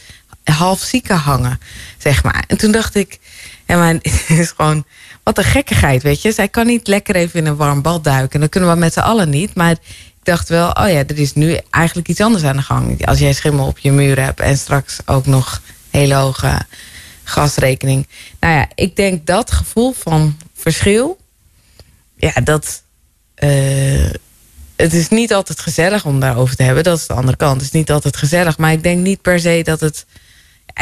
[0.43, 1.59] half zieke hangen,
[1.97, 2.43] zeg maar.
[2.47, 3.19] En toen dacht ik,
[3.67, 4.86] ja, maar het is gewoon...
[5.23, 6.31] Wat een gekkigheid, weet je.
[6.31, 8.39] Zij kan niet lekker even in een warm bad duiken.
[8.39, 9.55] Dat kunnen we met z'n allen niet.
[9.55, 9.79] Maar ik
[10.23, 13.05] dacht wel, oh ja, er is nu eigenlijk iets anders aan de gang.
[13.05, 16.59] Als jij schimmel op je muur hebt en straks ook nog hele hoge
[17.23, 18.07] gasrekening.
[18.39, 21.18] Nou ja, ik denk dat gevoel van verschil,
[22.15, 22.84] ja, dat.
[23.35, 24.10] eh,
[24.84, 26.84] het is niet altijd gezellig om daarover te hebben.
[26.84, 27.53] Dat is de andere kant.
[27.55, 28.57] Het is niet altijd gezellig.
[28.57, 30.05] Maar ik denk niet per se dat het.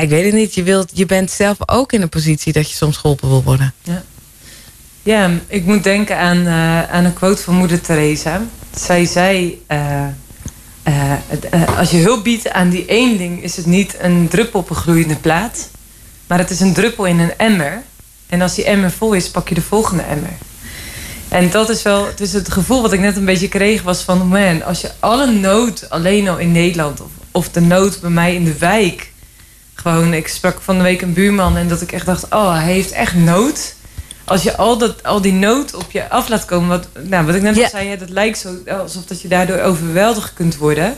[0.01, 0.53] Ik weet het niet.
[0.53, 3.73] Je, wilt, je bent zelf ook in een positie dat je soms geholpen wil worden.
[5.03, 8.41] Ja, ik moet denken aan, eh, aan een quote van moeder Teresa.
[8.75, 9.63] Zij zei...
[9.67, 10.05] eh,
[10.83, 13.43] eh, als je hulp biedt aan die eenling...
[13.43, 15.69] is het niet een druppel op een gloeiende plaat...
[16.27, 17.83] maar het is een druppel in een emmer.
[18.27, 20.33] En als die emmer vol is, pak je de volgende emmer.
[21.31, 22.07] En dat is wel...
[22.15, 24.27] Dus het gevoel wat ik net een beetje kreeg was van...
[24.27, 27.01] man, als je alle nood alleen al in Nederland...
[27.01, 29.09] of, of de nood bij mij in de wijk...
[29.73, 31.57] Gewoon, ik sprak van de week een buurman...
[31.57, 33.75] en dat ik echt dacht, oh, hij heeft echt nood.
[34.25, 36.69] Als je al, dat, al die nood op je af laat komen...
[36.69, 37.69] Wat, nou, wat ik net al Ja.
[37.69, 40.97] zei, hè, dat lijkt zo alsof dat je daardoor overweldigd kunt worden.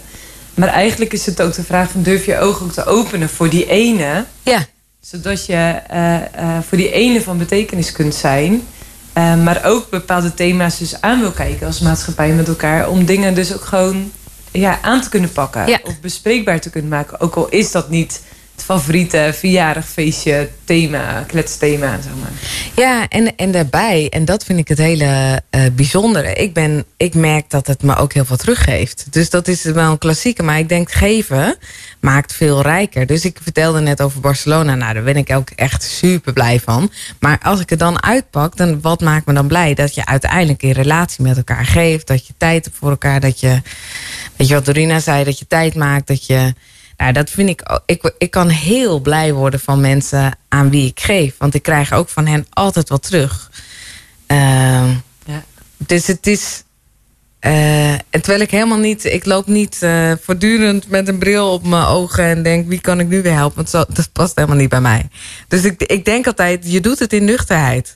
[0.53, 2.01] Maar eigenlijk is het ook de vraag van...
[2.03, 4.25] durf je ogen ook te openen voor die ene...
[4.43, 4.65] Ja,
[5.01, 8.67] zodat je eh, eh, voor die ene van betekenis kunt zijn...
[9.13, 12.89] Eh, maar ook bepaalde thema's dus aan wil kijken als maatschappij met elkaar...
[12.89, 14.11] om dingen dus ook gewoon
[14.51, 15.67] ja, aan te kunnen pakken.
[15.67, 15.79] Ja.
[15.83, 17.19] Of bespreekbaar te kunnen maken.
[17.19, 18.21] Ook al is dat niet
[18.63, 22.31] favoriete verjaardag feestje thema, kletsthema, zeg maar.
[22.75, 26.33] Ja, en, en daarbij, en dat vind ik het hele eh, bijzondere.
[26.33, 29.05] Ik, ben, ik merk dat het me ook heel veel teruggeeft.
[29.09, 30.43] Dus dat is wel een klassieke.
[30.43, 31.57] Maar ik denk, geven
[31.99, 33.05] maakt veel rijker.
[33.05, 34.75] Dus ik vertelde net over Barcelona.
[34.75, 36.91] Nou, daar ben ik ook echt super blij van.
[37.19, 39.73] Maar als ik het dan uitpak, dan wat maakt me dan blij?
[39.73, 42.07] Dat je uiteindelijk in relatie met elkaar geeft.
[42.07, 43.19] Dat je tijd hebt voor elkaar.
[43.19, 43.61] Dat je,
[44.35, 46.07] weet je wat Dorina zei, dat je tijd maakt.
[46.07, 46.53] Dat je...
[46.97, 48.13] Nou, dat vind ik, ik.
[48.17, 51.35] Ik kan heel blij worden van mensen aan wie ik geef.
[51.37, 53.51] Want ik krijg ook van hen altijd wat terug.
[54.27, 54.89] Ehm,
[55.25, 55.43] Ja.
[55.77, 56.63] Dus het is.
[57.39, 59.05] eh, en terwijl ik helemaal niet.
[59.05, 62.99] Ik loop niet eh, voortdurend met een bril op mijn ogen en denk: wie kan
[62.99, 63.55] ik nu weer helpen?
[63.55, 65.07] Want zo, dat past helemaal niet bij mij.
[65.47, 67.93] Dus ik, ik denk altijd: je doet het in nuchterheid.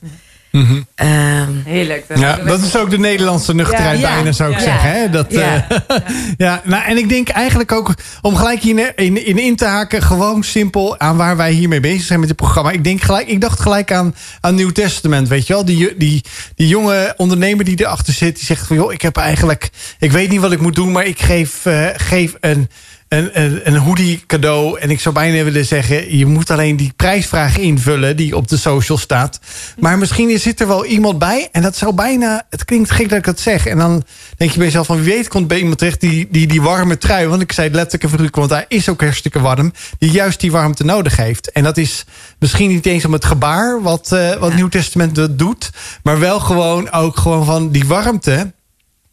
[0.50, 2.04] Ehm, Heerlijk.
[2.14, 4.14] Ja, dat is ook de Nederlandse nuchterheid Ja, ja.
[4.14, 4.64] bijna, zou ik Ja.
[4.64, 4.90] zeggen.
[4.92, 5.10] Hè?
[5.10, 5.66] Dat, Ja.
[5.68, 5.96] eh,
[6.36, 10.02] ja, nou, en ik denk eigenlijk ook, om gelijk hier in, in, in te haken...
[10.02, 12.70] gewoon simpel aan waar wij hiermee bezig zijn met dit programma.
[12.70, 15.64] Ik, denk gelijk, ik dacht gelijk aan, aan Nieuw Testament, weet je wel?
[15.64, 16.24] Die, die,
[16.56, 18.76] die jonge ondernemer die erachter zit, die zegt van...
[18.76, 20.92] joh, ik heb eigenlijk, ik weet niet wat ik moet doen...
[20.92, 22.68] maar ik geef, eh, geef een...
[23.08, 24.78] Een, een, een hoodie cadeau.
[24.78, 26.16] En ik zou bijna willen zeggen...
[26.16, 28.16] je moet alleen die prijsvraag invullen...
[28.16, 29.40] die op de social staat.
[29.78, 31.48] Maar misschien zit er wel iemand bij...
[31.52, 32.46] en dat zou bijna...
[32.50, 33.66] het klinkt gek dat ik dat zeg.
[33.66, 34.04] En dan
[34.36, 35.02] denk je bij jezelf van...
[35.02, 37.26] wie weet komt bij iemand terecht die, die, die warme trui...
[37.26, 38.36] want ik zei het letterlijk en figuurlijk...
[38.36, 39.72] want hij is ook hartstikke warm...
[39.98, 41.52] die juist die warmte nodig heeft.
[41.52, 42.04] En dat is
[42.38, 43.82] misschien niet eens om het gebaar...
[43.82, 45.70] wat, eh, wat Nieuw Testament dat doet...
[46.02, 48.52] maar wel gewoon ook gewoon van die warmte...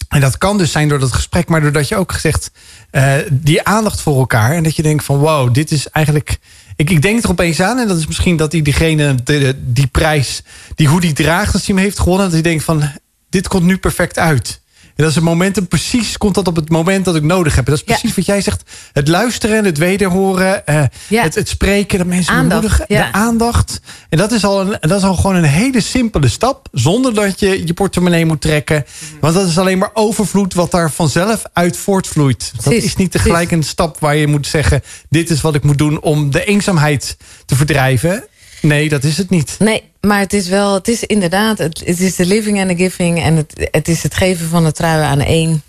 [0.08, 2.52] En dat kan dus zijn door dat gesprek, maar doordat je ook gezegd
[2.92, 4.52] eh, die aandacht voor elkaar.
[4.52, 6.38] En dat je denkt van wow, dit is eigenlijk.
[6.76, 7.80] Ik, ik denk er opeens aan.
[7.80, 9.16] En dat is misschien dat hij diegene
[9.58, 10.44] die prijs,
[10.76, 12.24] die hoe die draagt als hij hem heeft gewonnen.
[12.24, 12.84] Dat hij denkt van
[13.30, 14.62] dit komt nu perfect uit.
[14.96, 17.66] En dat is het momentum, precies komt dat op het moment dat ik nodig heb.
[17.66, 17.94] En dat is Ja.
[18.00, 18.64] precies wat jij zegt.
[18.94, 21.24] Het luisteren, het wederhoren, eh, Ja.
[21.24, 23.06] het, het spreken, dat mensen Aandacht, ja.
[23.06, 23.80] de aandacht.
[24.10, 27.40] En dat is, al een, dat is al gewoon een hele simpele stap, zonder dat
[27.40, 28.86] je je portemonnee moet trekken.
[29.20, 32.52] Want dat is alleen maar overvloed wat daar vanzelf uit voortvloeit.
[32.56, 35.64] Dat Precies, is niet tegelijk een stap waar je moet zeggen, dit is wat ik
[35.64, 38.24] moet doen om de eenzaamheid te verdrijven.
[38.62, 39.56] Nee, dat is het niet.
[39.60, 42.76] Nee, maar het is wel, het is inderdaad, het, het is de living and the
[42.76, 43.22] giving.
[43.24, 45.62] En het, het is het geven van de trui aan één.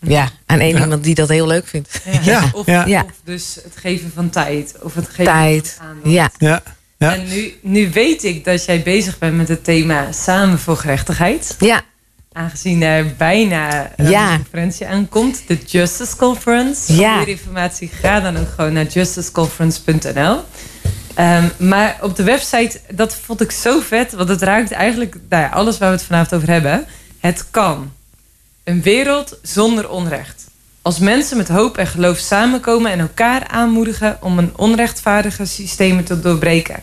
[0.00, 0.82] Ja, aan één Ja.
[0.82, 2.00] iemand die dat heel leuk vindt.
[2.22, 2.86] Ja, Of, ja.
[2.86, 3.02] Ja.
[3.02, 4.74] of dus het geven van tijd.
[4.82, 5.74] Of het geven Tijd.
[5.78, 6.10] van aandacht.
[6.12, 6.62] Ja, Ja,
[6.98, 7.14] ja.
[7.14, 11.56] En nu, nu weet ik dat jij bezig bent met het thema Samen voor Gerechtigheid.
[11.58, 11.82] ja,
[12.32, 14.30] Aangezien er bijna eh, Ja.
[14.30, 15.42] een conferentie aankomt.
[15.46, 16.94] De Justice Conference.
[16.94, 17.08] Ja.
[17.16, 20.40] Voor meer informatie ga dan ook gewoon naar justiceconference.nl.
[21.18, 24.12] Ehm, maar op de website, dat vond ik zo vet.
[24.12, 26.86] Want het raakt eigenlijk nou ja, alles waar we het vanavond over hebben.
[27.20, 27.92] Het kan.
[28.64, 30.46] Een wereld zonder onrecht.
[30.82, 36.20] Als mensen met hoop en geloof samenkomen en elkaar aanmoedigen om een onrechtvaardige systemen te
[36.20, 36.82] doorbreken.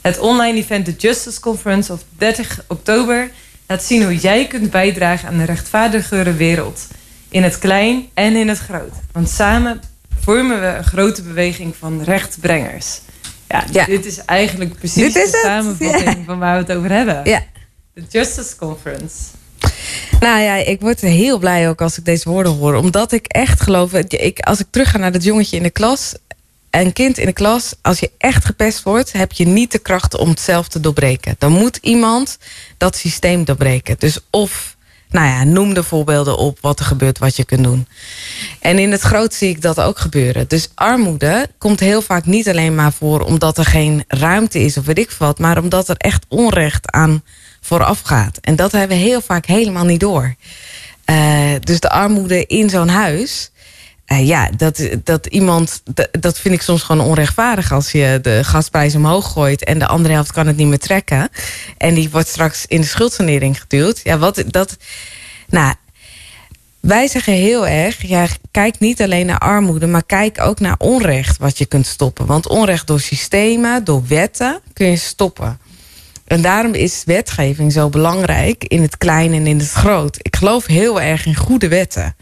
[0.00, 3.30] Het online event The Justice Conference op 30 oktober
[3.66, 6.86] laat zien hoe jij kunt bijdragen aan een rechtvaardigere wereld.
[7.28, 8.92] In het klein en in het groot.
[9.12, 9.80] Want samen
[10.20, 13.00] vormen we een grote beweging van rechtbrengers.
[13.48, 13.84] Ja, Ja.
[13.84, 16.24] dit is eigenlijk precies Dit is de het, samenvatting ja.
[16.26, 17.20] van waar we het over hebben.
[17.24, 17.42] ja.
[17.94, 19.14] De Justice Conference.
[20.20, 22.74] Nou ja, ik word heel blij ook als ik deze woorden hoor.
[22.74, 23.92] Omdat ik echt geloof...
[23.92, 26.14] Ik, als ik terug ga naar dat jongetje in de klas...
[26.70, 29.12] Een kind in de klas, als je echt gepest wordt...
[29.12, 31.34] heb je niet de kracht om het zelf te doorbreken.
[31.38, 32.38] Dan moet iemand
[32.76, 33.96] dat systeem doorbreken.
[33.98, 34.75] Dus of,
[35.10, 36.58] nou ja, noem de voorbeelden op...
[36.60, 37.86] wat er gebeurt, wat je kunt doen.
[38.60, 40.48] En in het groot zie ik dat ook gebeuren.
[40.48, 43.20] Dus armoede komt heel vaak niet alleen maar voor...
[43.20, 45.38] omdat er geen ruimte is of weet ik wat...
[45.38, 47.22] maar omdat er echt onrecht aan
[47.60, 48.38] vooraf gaat.
[48.40, 50.34] En dat hebben we heel vaak helemaal niet door.
[51.04, 53.50] Eh, dus de armoede in zo'n huis...
[54.06, 55.82] eh, ja, dat, dat iemand,
[56.20, 60.14] dat, vind ik soms gewoon onrechtvaardig als je de gasprijs omhoog gooit en de andere
[60.14, 61.28] helft kan het niet meer trekken.
[61.78, 64.00] En die wordt straks in de schuldsanering geduwd.
[64.02, 64.76] Ja, wat dat.
[65.48, 65.74] Nou,
[66.80, 71.38] wij zeggen heel erg, ja, kijk niet alleen naar armoede, maar kijk ook naar onrecht
[71.38, 72.26] wat je kunt stoppen.
[72.26, 75.58] Want onrecht door systemen, door wetten kun je stoppen.
[76.24, 80.18] En daarom is wetgeving zo belangrijk in het klein en in het groot.
[80.22, 82.16] Ik geloof heel erg in goede wetten.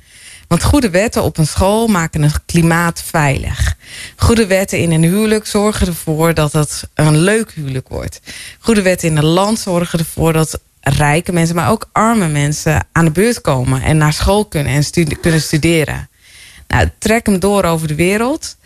[0.55, 3.77] Want goede wetten op een school maken een klimaat veilig.
[4.17, 8.21] Goede wetten in een huwelijk zorgen ervoor dat het een leuk huwelijk wordt.
[8.59, 13.05] Goede wetten in een land zorgen ervoor dat rijke mensen, maar ook arme mensen aan
[13.05, 16.09] de beurt komen en naar school kunnen en kunnen studeren.
[16.69, 18.57] Nou, trek hem door over de wereld.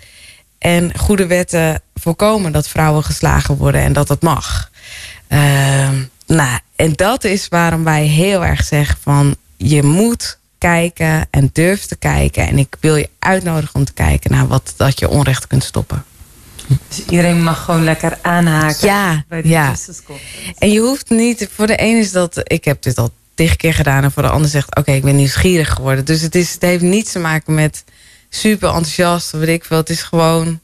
[0.58, 4.70] En goede wetten voorkomen dat vrouwen geslagen worden en dat dat mag.
[5.28, 11.50] Ehm, nou, en dat is waarom wij heel erg zeggen van je moet kijken en
[11.52, 12.46] durf te kijken.
[12.46, 16.04] En ik wil je uitnodigen om te kijken naar wat dat je onrecht kunt stoppen.
[16.88, 19.74] Dus iedereen mag gewoon lekker aanhaken Ja, bij de ja.
[20.58, 23.74] En je hoeft niet, voor de een is dat, ik heb dit al tig keer
[23.74, 24.04] gedaan.
[24.04, 26.04] En voor de ander zegt, oké, ik ben nieuwsgierig geworden.
[26.04, 27.84] Dus het, is, het heeft niets te maken met
[28.28, 29.76] super enthousiast of weet ik veel.
[29.76, 30.60] Het is gewoon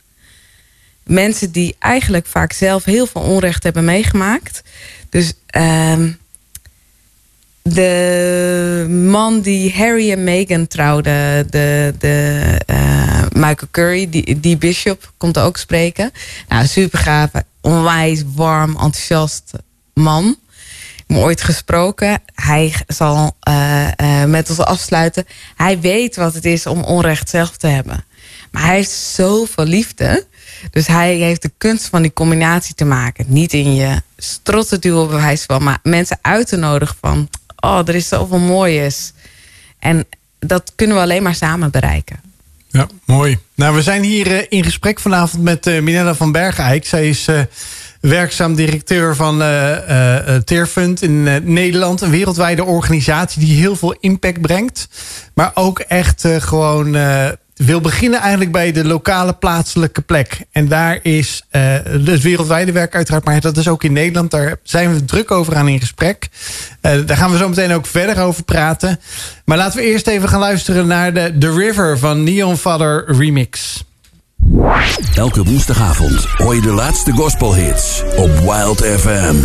[1.04, 4.62] mensen die eigenlijk vaak zelf heel veel onrecht hebben meegemaakt.
[5.08, 6.12] Dus ehm,
[7.68, 15.12] de man die Harry en Meghan trouwde, de, de eh, Michael Curry, die, die bishop,
[15.16, 16.10] komt ook spreken.
[16.48, 17.30] Nou, super gaaf,
[17.60, 19.52] onwijs warm, enthousiast
[19.94, 20.36] man.
[21.06, 22.22] Ik ooit gesproken.
[22.34, 25.26] Hij zal eh, eh, met ons afsluiten.
[25.56, 28.04] Hij weet wat het is om onrecht zelf te hebben.
[28.50, 30.26] Maar hij heeft zoveel liefde.
[30.70, 33.24] Dus hij heeft de kunst van die combinatie te maken.
[33.28, 37.28] Niet in je strot te duwen, bewijs van, maar mensen uit te nodigen van:
[37.64, 39.12] oh, er is zoveel moois.
[39.78, 40.04] En
[40.38, 42.20] dat kunnen we alleen maar samen bereiken.
[42.68, 43.38] Ja, mooi.
[43.54, 46.86] Nou, we zijn hier eh, in gesprek vanavond met eh Minella van Bergeijk.
[46.86, 47.40] Zij is eh,
[48.00, 49.38] werkzaam directeur van
[50.44, 51.22] Teerfund in
[51.52, 52.00] Nederland.
[52.00, 54.88] Een wereldwijde organisatie die heel veel impact brengt.
[55.34, 56.96] Maar ook echt gewoon
[57.54, 60.40] wil beginnen eigenlijk bij de lokale plaatselijke plek.
[60.52, 63.24] En daar is eh, het wereldwijde werk uiteraard.
[63.24, 64.30] Maar dat is ook in Nederland.
[64.30, 66.28] Daar zijn we druk over aan in gesprek.
[66.80, 69.00] Eh, daar gaan we zo meteen ook verder over praten.
[69.44, 73.84] Maar laten we eerst even gaan luisteren naar de The River van Neon Father Remix.
[75.14, 79.36] Elke woensdagavond hoor je de laatste gospelhits op Wild FM.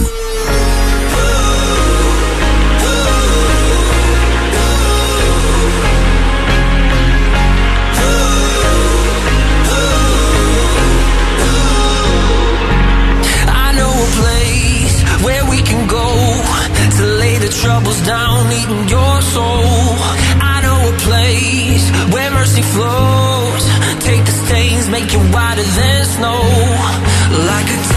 [17.62, 19.92] troubles down, eating your soul.
[20.54, 23.64] I know a place where mercy flows.
[24.08, 26.42] Take the stains, make it whiter than snow.
[27.52, 27.89] Like a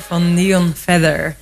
[0.00, 1.36] van Neon Feather.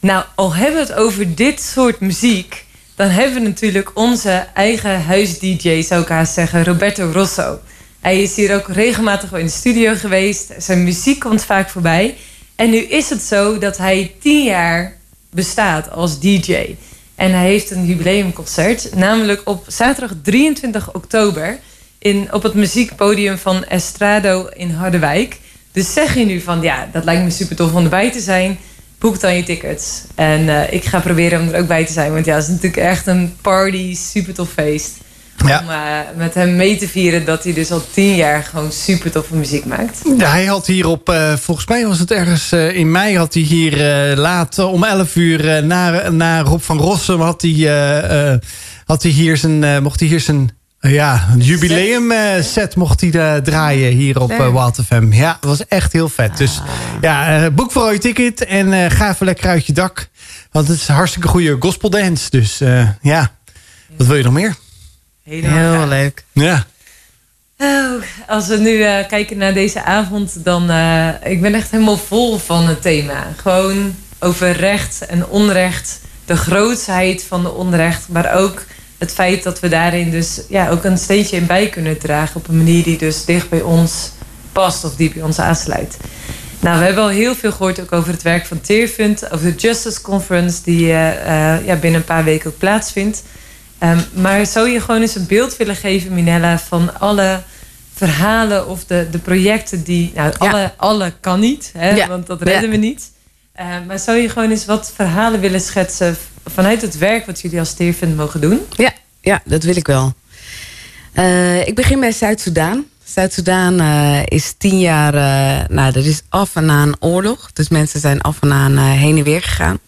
[0.00, 2.64] Nou, al hebben we het over dit soort muziek...
[2.94, 7.60] dan hebben we natuurlijk onze eigen huis-dj, zou ik haast zeggen, Roberto Rosso.
[8.00, 10.52] Hij is hier ook regelmatig in de studio geweest.
[10.58, 12.16] Zijn muziek komt vaak voorbij.
[12.56, 14.96] En nu is het zo dat hij tien jaar
[15.30, 16.76] bestaat als DJ.
[17.14, 21.58] En hij heeft een jubileumconcert, namelijk op zaterdag 23 oktober...
[22.02, 25.38] In, op het muziekpodium van Estrado in Harderwijk.
[25.72, 28.58] Dus zeg je nu van, ja, dat lijkt me super tof om erbij te zijn.
[28.98, 30.02] Boek dan je tickets.
[30.14, 32.12] En eh, ik ga proberen om er ook bij te zijn.
[32.12, 34.90] Want ja, het is natuurlijk echt een party, super tof feest.
[35.46, 35.60] Ja.
[35.60, 39.10] Om eh, met hem mee te vieren dat hij dus al tien jaar gewoon super
[39.10, 40.00] toffe muziek maakt.
[40.18, 43.42] Ja, hij had hier op, eh, volgens mij was het ergens in mei, had hij
[43.42, 43.76] hier
[44.16, 48.40] laat om 11 uur naar, naar Rob van Rossum had hij,
[48.84, 50.50] had hij hier zijn, mocht hij hier zijn
[50.90, 55.12] ja, een jubileum eh, set mocht hij eh, draaien hier op uh, Wild FM.
[55.12, 56.36] Ja, dat was echt heel vet.
[56.36, 56.60] Dus
[57.00, 60.08] ja, eh, boek vooral je ticket en eh, ga even lekker uit je dak.
[60.50, 62.30] Want het is een hartstikke goede gospel dance.
[62.30, 63.30] Dus eh, ja,
[63.96, 64.54] wat wil je nog meer?
[65.22, 66.24] Helemaal Heel leuk.
[66.32, 66.66] Ja.
[67.58, 71.96] Oh, als we nu eh, kijken naar deze avond, dan uh, ik ben echt helemaal
[71.96, 73.26] vol van het thema.
[73.36, 78.64] Gewoon over recht en onrecht, de grootsheid van de onrecht, maar ook
[79.02, 82.48] het feit dat we daarin dus ja, ook een steentje in bij kunnen dragen op
[82.48, 84.10] een manier die dus dicht bij ons
[84.52, 85.96] past of die bij ons aansluit.
[86.60, 89.58] Nou, we hebben al heel veel gehoord ook over het werk van Teerfund, over de
[89.58, 93.22] Justice Conference die uh, uh, ja, binnen een paar weken ook plaatsvindt.
[93.82, 97.42] Um, maar zou je gewoon eens een beeld willen geven, Minella, van alle
[97.94, 100.12] verhalen of de, de projecten die.
[100.14, 100.74] Nou, alle, ja.
[100.76, 102.08] alle kan niet, hè, ja.
[102.08, 103.10] want dat redden we niet.
[103.60, 107.58] Uh, maar zou je gewoon eens wat verhalen willen schetsen vanuit het werk wat jullie
[107.58, 108.60] als Teerfund mogen doen?
[108.76, 110.14] Ja, ja dat wil ik wel.
[111.14, 112.84] Uh, ik begin bij Zuid-Soedan.
[113.04, 117.52] Zuid-Soedan uh, is tien jaar, uh, nou, er is af en aan oorlog.
[117.52, 119.78] Dus mensen zijn af en aan heen en weer gegaan.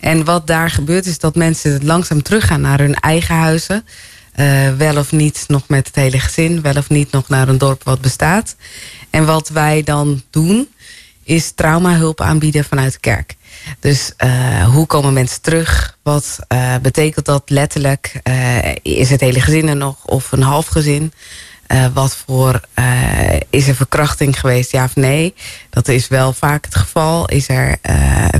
[0.00, 3.84] En wat daar gebeurt is dat mensen langzaam teruggaan naar hun eigen huizen.
[4.76, 7.84] wel of niet nog met het hele gezin, wel of niet nog naar een dorp
[7.84, 8.56] wat bestaat.
[9.10, 10.68] En wat wij dan doen,
[11.22, 13.35] is traumahulp aanbieden vanuit de kerk.
[13.80, 15.98] Dus uh, hoe komen mensen terug?
[16.02, 18.20] Wat uh, betekent dat letterlijk?
[18.24, 21.12] Uh, is het hele gezin er nog of een half gezin?
[21.94, 22.60] wat voor
[23.50, 25.34] is er verkrachting geweest, ja of nee?
[25.70, 27.28] Dat is wel vaak het geval.
[27.28, 27.78] Is er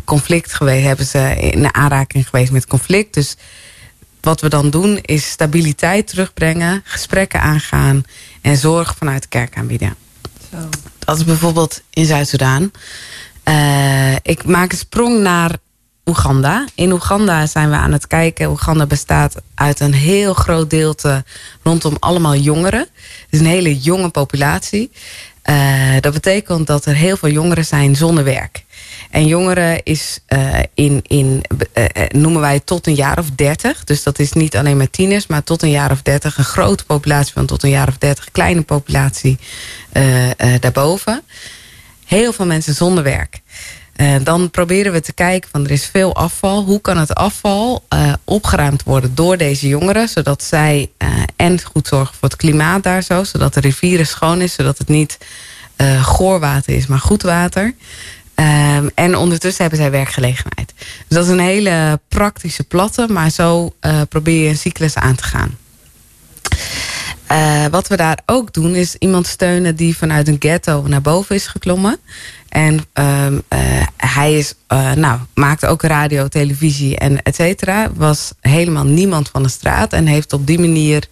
[0.05, 0.87] conflict geweest?
[0.87, 3.15] Hebben ze in aanraking geweest met conflict?
[3.15, 3.37] Dus
[4.21, 8.05] wat we dan doen is stabiliteit terugbrengen, gesprekken aangaan
[8.41, 9.97] en zorg vanuit de kerk aanbieden.
[10.51, 10.69] Zo.
[10.99, 12.71] Dat is bijvoorbeeld in Zuid-Soedan.
[13.49, 15.57] Uh, ik maak een sprong naar
[16.05, 16.65] Oeganda.
[16.75, 18.51] In Oeganda zijn we aan het kijken.
[18.51, 21.25] Oeganda bestaat uit een heel groot deelte
[21.63, 22.81] rondom allemaal jongeren.
[22.81, 24.91] Het is een hele jonge populatie.
[25.51, 28.65] Uh, dat betekent dat er heel veel jongeren zijn zonder werk.
[29.11, 31.45] En jongeren is uh, in, in
[32.09, 33.85] noemen wij tot een jaar of dertig.
[33.85, 36.39] Dus dat is niet alleen maar tieners, maar tot een jaar of dertig.
[36.39, 38.31] Een grote populatie van tot een jaar of dertig.
[38.33, 39.39] Kleine populatie
[40.61, 41.23] daarboven
[42.07, 43.41] heel veel mensen zonder werk.
[43.97, 46.65] Uh, dan proberen we te kijken van er is veel afval.
[46.65, 51.89] Hoe kan het afval uh, opgeruimd worden door deze jongeren, zodat zij uh, en goed
[51.89, 55.19] zorgen voor het klimaat daar zo, zodat de rivieren schoon is, zodat het niet
[56.03, 57.75] goorwater is, maar goed water.
[58.35, 60.73] Um, en ondertussen hebben zij werkgelegenheid.
[60.77, 63.75] Dus dat is een hele praktische platte, maar zo
[64.09, 65.57] probeer je een cyclus aan te gaan.
[67.33, 71.35] Uh, wat we daar ook doen is iemand steunen die vanuit een ghetto naar boven
[71.35, 71.99] is geklommen.
[72.49, 77.91] En um, uh, hij is, uh, nou, maakte ook radio, televisie en et cetera.
[77.95, 81.09] Was helemaal niemand van de straat en heeft op die manier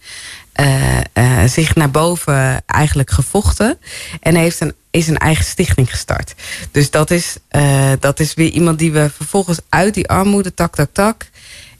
[1.45, 3.77] zich naar boven eigenlijk gevochten.
[4.19, 6.35] En heeft een, is een eigen stichting gestart.
[6.71, 7.37] Dus dat is,
[7.99, 11.29] dat is weer iemand die we vervolgens uit die armoede, tak, tak, tak,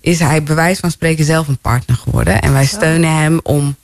[0.02, 2.42] is hij bij wijze van spreken zelf een partner geworden.
[2.42, 3.76] En wij steunen hem om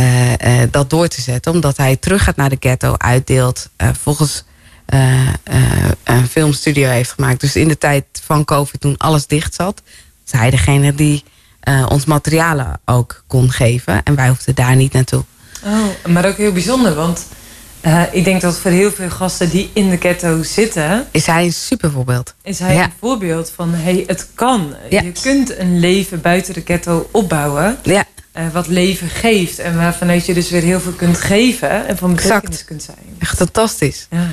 [0.00, 0.36] uh, uh,
[0.70, 1.52] dat door te zetten.
[1.52, 3.68] Omdat hij terug gaat naar de ghetto, uitdeelt.
[3.82, 4.44] Uh, volgens
[6.04, 7.40] een filmstudio heeft gemaakt.
[7.40, 9.82] Dus in de tijd van COVID, toen alles dicht zat...
[10.24, 11.24] was hij degene die
[11.88, 14.02] ons materialen ook kon geven.
[14.02, 15.24] En wij hoefden daar niet naartoe.
[15.64, 17.26] Oh, maar ook heel bijzonder, want...
[17.82, 21.06] Eh, ik denk dat voor heel veel gasten die in de ghetto zitten...
[21.10, 22.34] Is hij een super voorbeeld.
[22.42, 22.84] is hij Ja.
[22.84, 23.74] een voorbeeld van...
[23.74, 24.74] hey, het kan.
[24.90, 25.00] Ja.
[25.02, 27.78] Je kunt een leven buiten de ghetto opbouwen...
[27.82, 29.58] Ja, eh, wat leven geeft.
[29.58, 31.86] En waarvanuit je dus weer heel veel kunt geven...
[31.86, 32.34] en van Exact.
[32.34, 33.16] betekenis kunt zijn.
[33.18, 34.06] echt fantastisch.
[34.10, 34.28] Ja.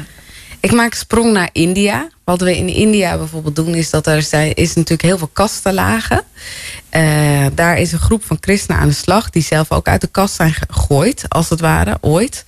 [0.62, 2.08] Ik maak sprong naar India.
[2.24, 6.24] Wat we in India bijvoorbeeld doen, is dat er zijn, is natuurlijk heel veel kastenlagen.
[6.90, 10.08] Eh, daar is een groep van christenen aan de slag, die zelf ook uit de
[10.08, 12.46] kast zijn gegooid, als het ware, ooit.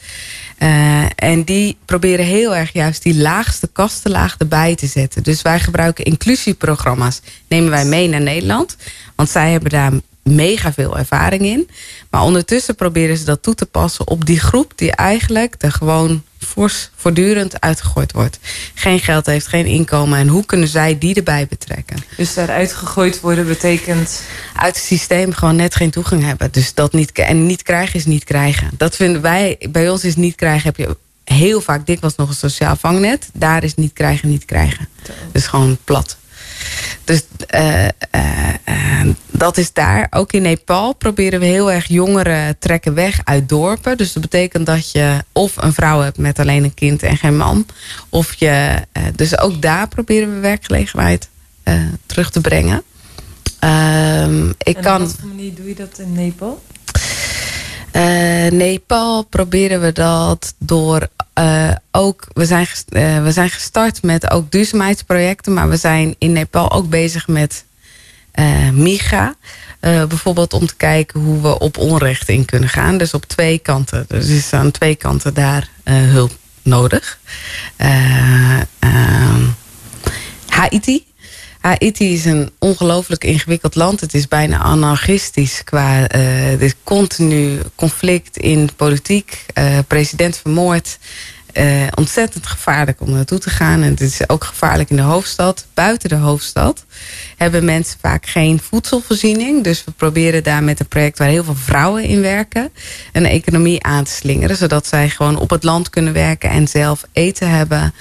[0.57, 5.23] Eh, en die proberen heel erg juist die laagste kastenlaag erbij te zetten.
[5.23, 8.75] Dus wij gebruiken inclusieprogramma's, nemen wij mee naar Nederland.
[9.15, 9.91] Want zij hebben daar
[10.23, 11.69] mega veel ervaring in.
[12.09, 16.23] Maar ondertussen proberen ze dat toe te passen op die groep die eigenlijk er gewoon
[16.39, 18.39] fors voortdurend uitgegooid wordt.
[18.73, 20.19] Geen geld heeft, geen inkomen.
[20.19, 21.97] En hoe kunnen zij die erbij betrekken?
[22.17, 24.21] Dus daaruit gegooid worden betekent...
[24.55, 26.51] Uit het systeem gewoon net geen toegang hebben.
[26.51, 28.69] Dus dat niet, en niet krijgen is niet krijgen.
[28.77, 32.35] Dat vinden wij, bij ons is niet krijgen heb je heel vaak dikwijls nog een
[32.35, 33.29] sociaal vangnet.
[33.33, 34.87] Daar is niet krijgen, niet krijgen.
[35.31, 36.17] Dus gewoon plat.
[37.03, 37.91] Dus eh, eh,
[38.63, 40.07] eh, dat is daar.
[40.09, 43.97] Ook in Nepal proberen we heel erg jongeren trekken weg uit dorpen.
[43.97, 47.37] Dus dat betekent dat je of een vrouw hebt met alleen een kind en geen
[47.37, 47.65] man.
[48.09, 48.81] Of je,
[49.15, 51.29] dus ook daar proberen we werkgelegenheid
[52.05, 52.83] terug te brengen.
[53.59, 55.01] Ehm, ik en kan.
[55.01, 56.61] op wat voor manier doe je dat in Nepal?
[57.91, 61.07] Eh, Nepal proberen we dat door
[61.41, 62.27] eh, ook.
[62.33, 66.89] We zijn, eh, we zijn gestart met ook duurzaamheidsprojecten, maar we zijn in Nepal ook
[66.89, 67.65] bezig met
[68.31, 69.35] eh, MIGA.
[69.79, 72.97] Bijvoorbeeld om te kijken hoe we op onrecht in kunnen gaan.
[72.97, 74.05] Dus op twee kanten.
[74.07, 76.31] Dus is aan twee kanten daar hulp
[76.61, 77.19] nodig.
[77.75, 79.45] Eh, ehm,
[80.47, 81.05] Haiti.
[81.61, 83.99] Haiti is een ongelooflijk ingewikkeld land.
[83.99, 89.45] Het is bijna anarchistisch qua eh er is continu conflict in politiek.
[89.53, 90.97] eh, president vermoord.
[91.53, 93.81] Eh, ontzettend gevaarlijk om naartoe te gaan.
[93.81, 95.65] En het is ook gevaarlijk in de hoofdstad.
[95.73, 96.85] Buiten de hoofdstad
[97.37, 99.63] hebben mensen vaak geen voedselvoorziening.
[99.63, 102.71] Dus we proberen daar met een project waar heel veel vrouwen in werken...
[103.11, 104.55] een economie aan te slingeren.
[104.55, 107.93] Zodat zij gewoon op het land kunnen werken en zelf eten hebben...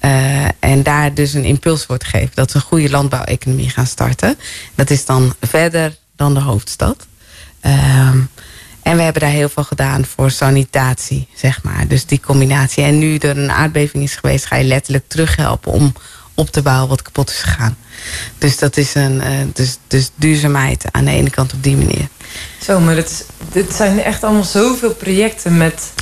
[0.00, 2.30] Eh, en daar dus een impuls wordt gegeven.
[2.34, 4.38] Dat ze een goede landbouweconomie gaan starten.
[4.74, 7.06] Dat is dan verder dan de hoofdstad.
[7.60, 8.18] Ehm,
[8.82, 11.88] en we hebben daar heel veel gedaan voor sanitatie, zeg maar.
[11.88, 12.84] Dus die combinatie.
[12.84, 14.46] En nu er een aardbeving is geweest...
[14.46, 15.92] ga je letterlijk terughelpen om
[16.34, 17.76] op te bouwen wat kapot is gegaan.
[18.38, 22.08] Dus dat is een eh, dus, dus duurzaamheid aan de ene kant op die manier.
[22.62, 25.92] Zo, maar is, dit zijn echt allemaal zoveel projecten met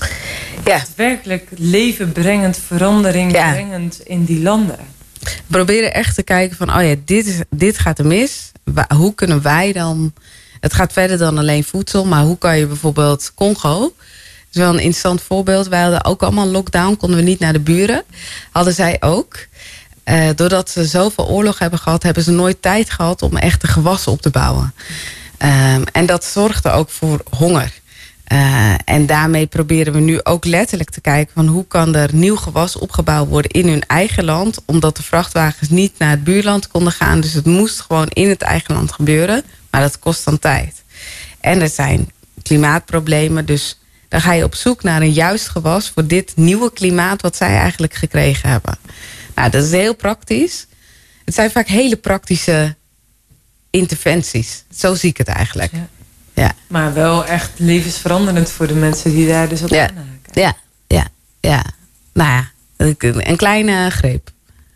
[0.64, 0.82] Ja.
[0.96, 3.52] werkelijk levenbrengend, verandering Ja.
[3.52, 4.78] brengend in die landen.
[5.22, 8.52] We proberen echt te kijken van, oh ja, dit, is, dit gaat er mis.
[8.94, 10.12] Hoe kunnen wij dan...
[10.60, 13.92] Het gaat verder dan alleen voedsel, maar hoe kan je bijvoorbeeld Congo...
[14.50, 15.68] Dat is wel een interessant voorbeeld.
[15.68, 18.02] Wij hadden ook allemaal lockdown, konden we niet naar de buren.
[18.50, 19.36] Hadden zij ook.
[20.04, 23.66] Eh, doordat ze zoveel oorlog hebben gehad, hebben ze nooit tijd gehad om echt de
[23.66, 24.74] gewassen op te bouwen.
[25.38, 27.72] Ehm, en dat zorgde ook voor honger.
[28.24, 32.36] Eh, en daarmee proberen we nu ook letterlijk te kijken van hoe kan er nieuw
[32.36, 36.92] gewas opgebouwd worden in hun eigen land, omdat de vrachtwagens niet naar het buurland konden
[36.92, 37.20] gaan.
[37.20, 40.82] Dus het moest gewoon in het eigen land gebeuren, maar dat kost dan tijd.
[41.40, 42.10] En er zijn
[42.42, 47.22] klimaatproblemen, dus dan ga je op zoek naar een juist gewas voor dit nieuwe klimaat
[47.22, 48.78] wat zij eigenlijk gekregen hebben.
[49.34, 50.66] Nou, dat is heel praktisch.
[51.24, 52.76] Het zijn vaak hele praktische
[53.70, 54.64] interventies.
[54.74, 55.72] Zo zie ik het eigenlijk.
[55.72, 55.88] Ja.
[56.34, 56.52] Ja.
[56.66, 59.88] Maar wel echt levensveranderend voor de mensen die daar dus op Ja.
[59.88, 60.32] aanhaken.
[60.32, 60.54] Ja,
[60.86, 61.06] ja,
[61.40, 61.64] ja.
[62.12, 64.30] Nou ja, een kleine greep.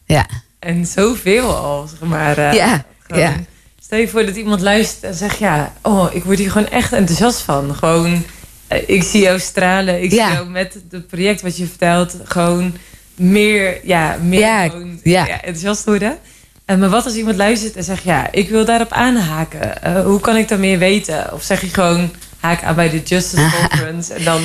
[0.06, 0.27] Ja,
[0.59, 2.39] En zoveel al, zeg maar.
[2.39, 3.35] eh, Ja, gewoon- ja.
[3.81, 5.39] Stel je voor dat iemand luistert en zegt...
[5.39, 7.74] ja, oh, ik word hier gewoon echt enthousiast van.
[7.74, 8.24] Gewoon,
[8.66, 10.02] eh, ik zie jou stralen.
[10.02, 10.27] Ik Ja.
[10.27, 12.16] zie jou met het project wat je vertelt...
[12.24, 12.77] gewoon
[13.14, 15.27] meer, ja, meer Ja, gewoon, ja.
[15.27, 16.19] ja, enthousiast worden.
[16.66, 18.02] Maar wat als iemand luistert en zegt...
[18.02, 19.82] ja, ik wil daarop aanhaken.
[19.82, 21.32] Eh, hoe kan ik dan meer weten?
[21.32, 22.10] Of zeg je gewoon,
[22.40, 24.14] haak aan bij de Justice Conference...
[24.14, 24.43] en dan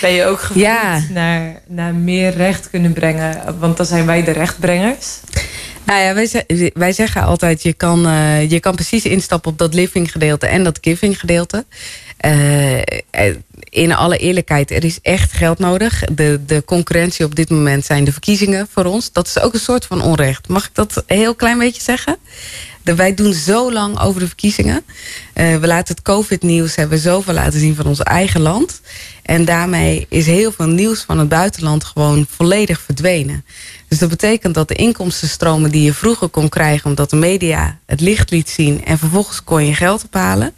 [0.00, 1.00] ben je ook gevoed Ja.
[1.10, 3.58] naar, naar meer recht kunnen brengen.
[3.58, 5.06] Want dan zijn wij de rechtbrengers.
[5.84, 9.74] Nou ja, wij, wij zeggen altijd, je kan, eh, je kan precies instappen op dat
[9.74, 11.64] living gedeelte en dat giving gedeelte.
[12.18, 12.78] Eh,
[13.10, 13.34] eh,
[13.70, 16.04] in alle eerlijkheid, er is echt geld nodig.
[16.12, 19.12] De, de concurrentie op dit moment zijn de verkiezingen voor ons.
[19.12, 20.48] Dat is ook een soort van onrecht.
[20.48, 22.16] Mag ik dat een heel klein beetje zeggen?
[22.96, 24.84] Wij doen zo lang over de verkiezingen.
[25.32, 28.80] Eh, we laten het COVID-nieuws hebben zoveel laten zien van ons eigen land.
[29.22, 33.44] En daarmee is heel veel nieuws van het buitenland gewoon volledig verdwenen.
[33.88, 36.86] Dus dat betekent dat de inkomstenstromen die je vroeger kon krijgen...
[36.86, 40.54] omdat de media het licht liet zien en vervolgens kon je geld ophalen...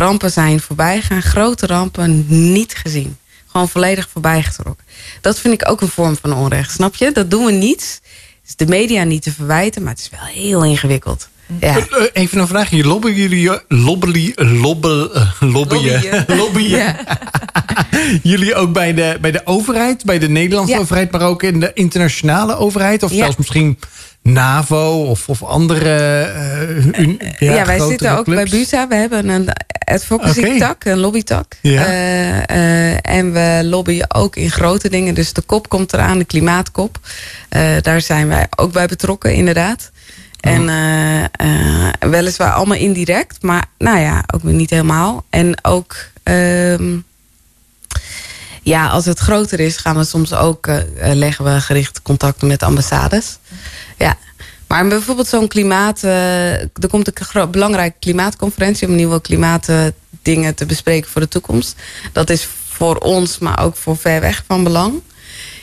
[0.00, 3.16] rampen zijn voorbij gaan, grote rampen niet gezien.
[3.46, 4.84] gewoon volledig voorbij getrokken.
[5.20, 7.12] Dat vind ik ook een vorm van onrecht, snap je?
[7.12, 8.00] Dat doen we niet.
[8.56, 11.28] De media niet te verwijten, maar het is wel heel ingewikkeld.
[11.60, 11.76] Ja.
[11.76, 12.70] Eh, Even een vraag.
[12.70, 15.10] Je lobbyen jullie, eh, lobbyen, Lobbyen.
[16.38, 16.68] lobbyen.
[16.68, 16.96] Ja.
[18.22, 20.80] jullie ook bij de, bij de overheid, bij de Nederlandse Ja.
[20.80, 23.02] overheid, maar ook in de internationale overheid?
[23.02, 23.78] Of zelfs misschien
[24.22, 28.50] NAVO of, of andere eh, un- Ja, wij zitten ook clubs?
[28.50, 28.88] bij BUSA.
[28.88, 29.48] We hebben een
[29.90, 31.56] advocacy-tak, een lobbytak.
[31.60, 31.86] Ja.
[31.86, 35.14] Eh, eh, en we lobbyen ook in grote dingen.
[35.14, 36.98] Dus de kop komt eraan, de klimaatkop.
[37.48, 39.90] Eh, daar zijn wij ook bij betrokken, inderdaad.
[40.40, 45.24] En eh, eh, weliswaar allemaal indirect, maar nou ja, ook weer niet helemaal.
[45.30, 46.98] En ook, ehm,
[48.62, 50.68] ja, als het groter is, gaan we soms ook,
[51.00, 53.38] leggen we gericht contacten met ambassades.
[53.96, 54.16] Ja.
[54.70, 61.10] Maar bijvoorbeeld zo'n klimaat, eh, er komt een belangrijke klimaatconferentie om nieuwe klimaatdingen te bespreken
[61.10, 61.74] voor de toekomst.
[62.12, 65.00] Dat is voor ons, maar ook voor ver weg van belang.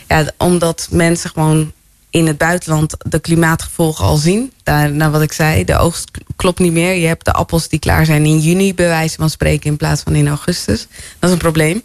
[0.07, 1.71] Ja, omdat mensen gewoon
[2.09, 4.51] in het buitenland de klimaatgevolgen al zien.
[4.63, 6.93] Daar, wat ik zei, de oogst klopt niet meer.
[6.93, 10.01] Je hebt de appels die klaar zijn in juni, bij wijze van spreken, in plaats
[10.01, 10.87] van in augustus.
[11.19, 11.81] Dat is een probleem.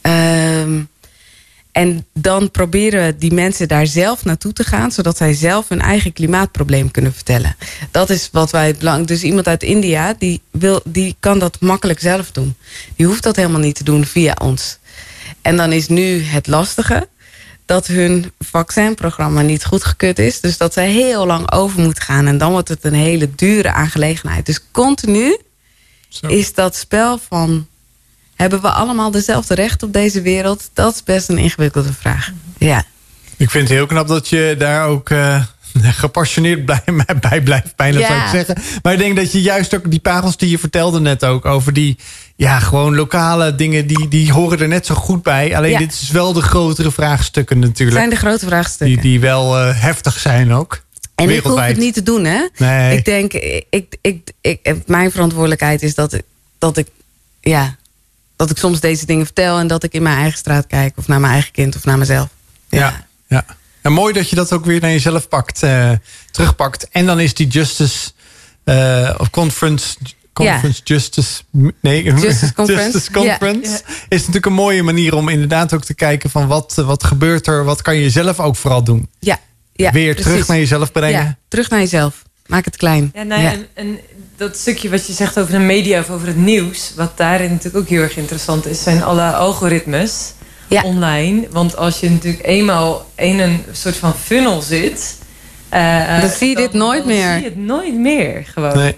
[0.00, 0.82] Ehm,
[1.74, 5.80] en dan proberen we die mensen daar zelf naartoe te gaan, zodat zij zelf hun
[5.80, 7.56] eigen klimaatprobleem kunnen vertellen.
[7.90, 9.08] Dat is wat wij belangrijk.
[9.08, 12.56] Dus iemand uit India, die, wil, die kan dat makkelijk zelf doen.
[12.96, 14.78] Die hoeft dat helemaal niet te doen via ons.
[15.42, 17.08] En dan is nu het lastige
[17.66, 20.40] dat hun vaccinprogramma niet goedgekeurd is.
[20.40, 22.26] Dus dat zij heel lang over moeten gaan.
[22.26, 24.46] En dan wordt het een hele dure aangelegenheid.
[24.46, 25.38] Dus continu
[26.08, 26.26] Zo.
[26.26, 27.66] is dat spel van...
[28.36, 30.70] hebben we allemaal dezelfde recht op deze wereld?
[30.72, 32.32] Dat is best een ingewikkelde vraag.
[32.58, 32.84] Ja.
[33.36, 35.42] Ik vind het heel knap dat je daar ook eh,
[35.82, 36.82] gepassioneerd blij,
[37.28, 38.06] bij blijft, bijna Ja.
[38.06, 38.78] zou ik zeggen.
[38.82, 41.72] Maar ik denk dat je juist ook die parels die je vertelde net ook over
[41.72, 41.96] die,
[42.36, 45.56] ja, gewoon lokale dingen, die, die horen er net zo goed bij.
[45.56, 45.78] Alleen Ja.
[45.78, 47.96] dit is wel de grotere vraagstukken natuurlijk.
[47.98, 49.00] zijn de grote vraagstukken.
[49.00, 50.82] die, die wel eh, heftig zijn ook.
[51.14, 52.46] En ik hoef het niet te doen, hè?
[52.56, 52.96] Nee.
[52.96, 56.18] Ik denk, ik, ik, ik, mijn verantwoordelijkheid is dat
[56.58, 56.86] dat ik,
[57.40, 57.76] ja,
[58.36, 61.06] dat ik soms deze dingen vertel en dat ik in mijn eigen straat kijk, of
[61.06, 62.28] naar mijn eigen kind of naar mezelf.
[62.68, 63.44] Ja, ja.
[63.82, 65.90] En mooi dat je dat ook weer naar jezelf pakt, eh,
[66.30, 66.88] terugpakt.
[66.88, 68.10] En dan is die Justice
[68.64, 69.96] eh, of Conference.
[70.32, 71.42] Conference Justice.
[71.80, 73.10] Nee, Justice Conference.
[73.10, 73.94] Conference Ja.
[74.08, 77.46] is natuurlijk een mooie manier om inderdaad ook te kijken van wat, eh, wat gebeurt
[77.46, 79.08] er, wat kan je zelf ook vooral doen.
[79.18, 79.38] Ja,
[79.72, 80.32] ja weer precies.
[80.32, 81.22] terug naar jezelf brengen.
[81.22, 82.22] Ja, terug naar jezelf.
[82.46, 83.10] Maak het klein.
[83.14, 83.98] Ja, nou ja, En, en
[84.36, 87.76] dat stukje wat je zegt over de media of over het nieuws, wat daarin natuurlijk
[87.84, 90.32] ook heel erg interessant is, zijn alle algoritmes
[90.84, 91.46] online.
[91.50, 95.18] Want als je natuurlijk eenmaal in een soort van funnel zit,
[95.68, 97.32] eh, Dan zie je dit nooit dan meer.
[97.32, 98.76] zie je het nooit meer gewoon.
[98.76, 98.96] Nee.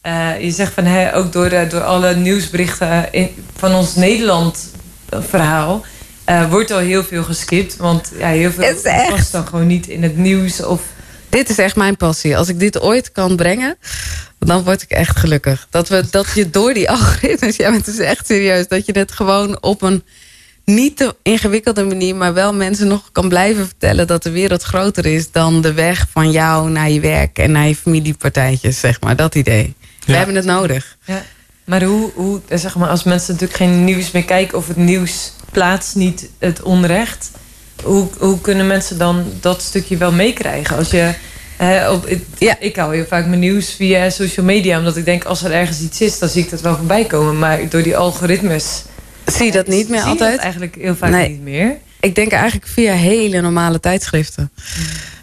[0.00, 4.70] Eh, je zegt van hè, ook door, de, door alle nieuwsberichten in, van ons Nederland
[5.08, 5.84] eh, verhaal.
[6.24, 7.76] eh, wordt al heel veel geskipt.
[7.76, 10.62] Want ja, heel veel Het is echt- past dan gewoon niet in het nieuws.
[10.64, 10.82] Of
[11.28, 12.36] Dit is echt mijn passie.
[12.36, 13.76] Als ik dit ooit kan brengen,
[14.46, 15.66] dan word ik echt gelukkig.
[15.70, 19.12] Dat, we, dat je door die algoritmes, ja, het is echt serieus, dat je het
[19.12, 20.02] gewoon op een
[20.64, 25.06] niet te ingewikkelde manier, maar wel mensen nog kan blijven vertellen dat de wereld groter
[25.06, 29.16] is dan de weg van jou naar je werk en naar je familiepartijtjes, zeg maar.
[29.16, 29.74] Dat idee.
[30.06, 30.96] We hebben het nodig.
[31.04, 31.22] Ja,
[31.64, 35.32] maar hoe, hoe, zeg maar, als mensen natuurlijk geen nieuws meer kijken of het nieuws
[35.52, 37.30] plaatst niet het onrecht,
[37.82, 40.76] hoe, hoe kunnen mensen dan dat stukje wel meekrijgen?
[40.76, 41.14] Als je,
[41.56, 42.24] eh, op, ik,
[42.60, 45.80] ik hou heel vaak mijn nieuws via social media, omdat ik denk als er ergens
[45.80, 47.38] iets is, dan zie ik dat wel voorbij komen.
[47.38, 48.82] Maar door die algoritmes
[49.24, 50.32] Zie je dat niet meer zie altijd?
[50.34, 51.28] dat eigenlijk heel vaak Nee.
[51.28, 51.76] niet meer.
[52.00, 54.50] Ik denk eigenlijk via hele normale tijdschriften.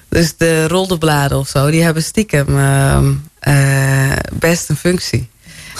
[0.10, 5.30] Dus de rolderbladen of zo, die hebben stiekem ehm, eh, best een functie.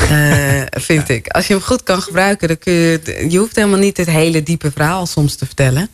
[0.10, 1.28] Eh, vind ik.
[1.28, 3.26] Als je hem goed kan gebruiken, dan kun je.
[3.30, 5.82] Je hoeft helemaal niet het hele diepe verhaal soms te vertellen.
[5.82, 5.92] Het,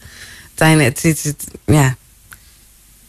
[0.56, 1.96] zijn- het, het, het- ja.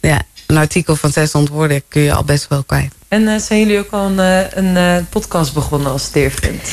[0.00, 2.92] ja, een artikel van 600 woorden kun je al best wel kwijt.
[3.08, 6.72] En eh, zijn jullie ook al een, eh, een eh, podcast begonnen als Steervriend?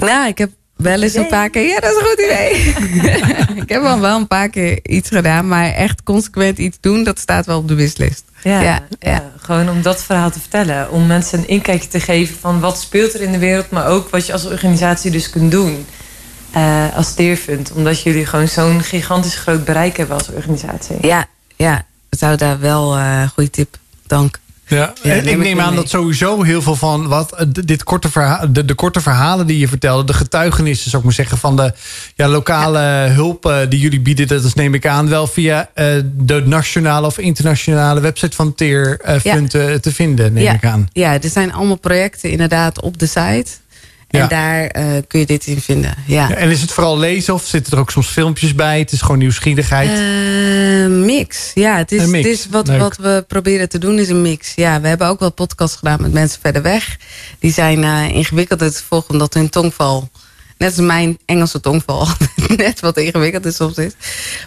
[0.00, 1.66] Nou, ik heb wel eens een paar keer.
[1.66, 2.74] Ja, dat is een goed idee.
[3.62, 7.18] ik heb al wel een paar keer iets gedaan, maar echt consequent iets doen, dat
[7.18, 8.24] staat wel op de wislist.
[8.42, 10.90] Ja, ja, ja, gewoon om dat verhaal te vertellen.
[10.90, 14.08] Om mensen een inkijkje te geven van wat speelt er in de wereld, maar ook
[14.08, 15.86] wat je als organisatie dus kunt doen.
[16.94, 17.72] als Steerfund.
[17.72, 20.96] Omdat jullie gewoon zo'n gigantisch groot bereik hebben als organisatie.
[21.00, 21.26] Ja,
[21.56, 21.84] ja.
[22.18, 23.76] Zou daar wel eh goede tip.
[24.06, 24.40] Dank.
[24.66, 25.76] Ja, Ja, en ik neem aan mee.
[25.76, 29.58] dat sowieso heel veel van wat eh, dit korte verha de, de korte verhalen die
[29.58, 31.72] je vertelde, de getuigenissen, zou ik maar zeggen, van de
[32.14, 32.78] ja, lokale
[33.10, 35.70] hulp eh, die jullie bieden, dat is, neem ik aan, wel via
[36.04, 39.20] de nationale of internationale website van Teer Ja.
[39.20, 40.88] Fund, eh, te vinden, neem ik aan.
[40.92, 43.46] Ja, er zijn allemaal projecten inderdaad op de site.
[44.20, 45.94] En daar eh, kun je dit in vinden.
[46.06, 46.28] Ja.
[46.28, 48.78] Ja, En is het vooral lezen of zitten er ook soms filmpjes bij?
[48.78, 49.90] Het is gewoon nieuwsgierigheid.
[49.90, 51.50] Eh, mix.
[51.54, 52.28] Ja, het is, mix.
[52.28, 52.80] Het is wat, Leuk.
[52.80, 54.52] wat we proberen te doen is een mix.
[54.54, 56.96] Ja, we hebben ook wel podcasts gedaan met mensen verder weg.
[57.38, 60.10] Die zijn eh ingewikkelder te volgen omdat hun tongval...
[60.58, 62.06] Net als mijn Engelse tongval.
[62.56, 63.92] net wat ingewikkelder soms is.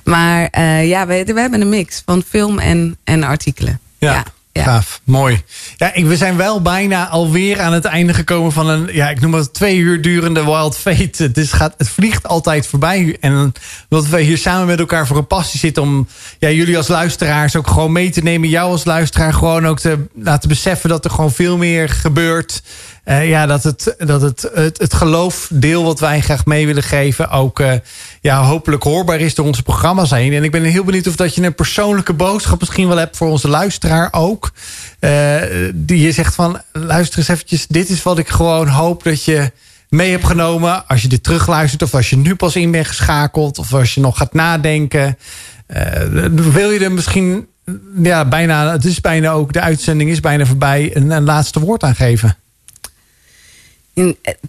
[0.04, 3.80] Maar ja, we, we hebben een mix van film en, en artikelen.
[3.98, 4.24] Ja, ja.
[4.56, 4.64] Ja.
[4.64, 5.02] gaaf.
[5.04, 5.44] Mooi.
[5.78, 9.22] Ja, ik, we zijn wel bijna alweer aan het einde gekomen van een, ja, ik
[9.22, 11.24] noem het twee uur durende Wild Fate.
[11.24, 13.18] Het, is, gaat, het vliegt altijd voorbij.
[13.20, 13.54] En
[13.90, 16.08] omdat we hier samen met elkaar voor een passie zitten om
[16.40, 18.50] ja, jullie als luisteraars ook gewoon mee te nemen.
[18.50, 22.62] Jou als luisteraar gewoon ook te laten beseffen dat er gewoon veel meer gebeurt.
[23.06, 27.60] Eh, ja, dat het, dat het, het, geloofdeel wat wij graag mee willen geven ook
[27.60, 27.74] eh,
[28.22, 30.34] ja, hopelijk hoorbaar is door onze programma's heen.
[30.34, 33.30] En ik ben heel benieuwd of dat je een persoonlijke boodschap misschien wel hebt voor
[33.30, 34.52] onze luisteraar ook.
[35.00, 35.36] Eh,
[35.74, 39.52] die je zegt van, luister eens eventjes, dit is wat ik gewoon hoop dat je
[39.90, 40.88] mee hebt genomen.
[40.88, 44.02] Als je dit terugluistert of als je nu pas in bent geschakeld of als je
[44.02, 45.18] nog gaat nadenken.
[46.32, 47.48] Wil je er misschien,
[48.02, 51.84] ja, bijna, het is bijna ook, de uitzending is bijna voorbij, een, een laatste woord
[51.84, 52.38] aan geven?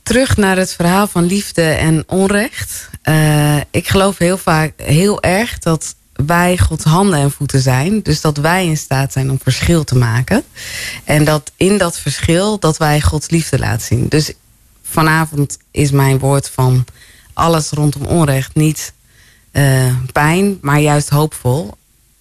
[0.03, 2.89] Terug naar het verhaal van liefde en onrecht.
[3.03, 8.03] Eh, ik geloof heel vaak heel erg dat wij Gods handen en voeten zijn.
[8.03, 10.45] Dus dat wij in staat zijn om verschil te maken.
[11.05, 14.09] En dat in dat verschil dat wij Gods liefde laten zien.
[14.09, 14.33] Dus
[14.83, 16.85] vanavond is mijn woord van
[17.33, 18.93] alles rondom onrecht niet
[19.51, 21.75] eh, pijn, maar juist hoopvol.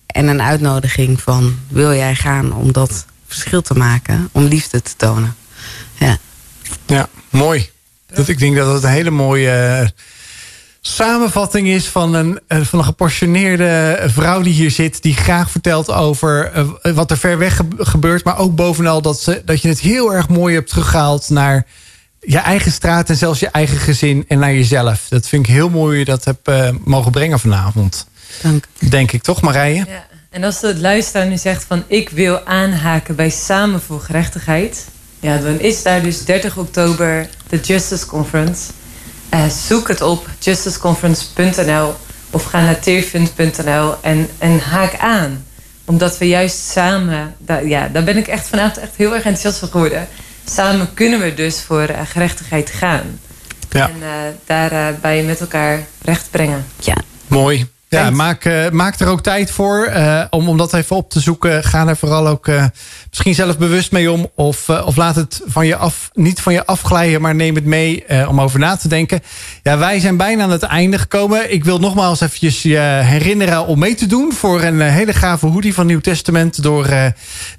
[0.06, 4.96] En een uitnodiging van wil jij gaan om dat verschil te maken, om liefde te
[4.96, 5.36] tonen.
[6.00, 6.18] Ja.
[6.86, 7.70] Ja, mooi.
[8.14, 9.88] Dat, ik denk dat het een hele mooie eh,
[10.82, 15.02] samenvatting is van een, eh, van een gepassioneerde vrouw die hier zit.
[15.02, 18.24] Die graag vertelt over eh, wat er ver weg ge- gebeurt.
[18.24, 21.66] Maar ook bovenal dat, ze, dat je het heel erg mooi hebt teruggehaald naar
[22.20, 25.06] je eigen straat en zelfs je eigen gezin en naar jezelf.
[25.10, 28.08] Dat vind ik heel mooi hoe je dat hebt eh, mogen brengen vanavond.
[28.42, 28.66] Dank.
[28.90, 29.86] Denk ik toch, Marije?
[29.88, 30.06] Ja.
[30.30, 34.86] En als de luisteraar nu zegt van ik wil aanhaken bij Samen voor Gerechtigheid.
[35.20, 38.72] Ja, dan is daar dus 30 oktober de Justice Conference.
[39.30, 41.94] Eh, zoek het op, justiceconference.nl
[42.30, 45.46] of ga naar teerfund.nl en, en haak aan.
[45.86, 49.58] Omdat we juist samen, daar, ja, daar ben ik echt vanavond echt heel erg enthousiast
[49.60, 50.08] van geworden.
[50.46, 53.20] Samen kunnen we dus voor eh, gerechtigheid gaan.
[53.70, 53.90] Ja.
[53.90, 54.10] En eh,
[54.46, 56.66] daarbij met elkaar recht brengen.
[56.80, 56.96] Ja.
[57.28, 57.74] Mooi.
[57.96, 61.20] Ja, maak, eh, maak er ook tijd voor eh, om, om dat even op te
[61.20, 61.64] zoeken.
[61.64, 62.66] Ga er vooral ook eh,
[63.16, 64.30] misschien zelf bewust mee om.
[64.36, 67.66] Of, eh, of laat het van je af, niet van je afglijden, maar neem het
[67.66, 69.22] mee eh, om over na te denken.
[69.64, 71.54] Ja, wij zijn bijna aan het einde gekomen.
[71.54, 75.46] Ik wil nogmaals eventjes je herinneren om mee te doen voor een eh, hele gave
[75.46, 76.64] hoodie van Nieuw Testament.
[76.64, 76.88] Door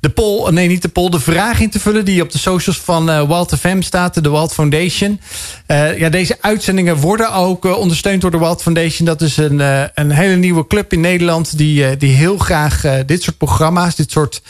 [0.00, 2.78] de poll, nee niet de poll, de vraag in te vullen die op de socials
[2.78, 5.20] van Walt FM staat, de Walt Foundation.
[5.96, 9.06] Ja, deze uitzendingen worden ook ondersteund door de Walt Foundation.
[9.06, 9.60] Dat is een,
[9.94, 14.42] een hele nieuwe club in Nederland die, die heel graag dit soort programma's, dit soort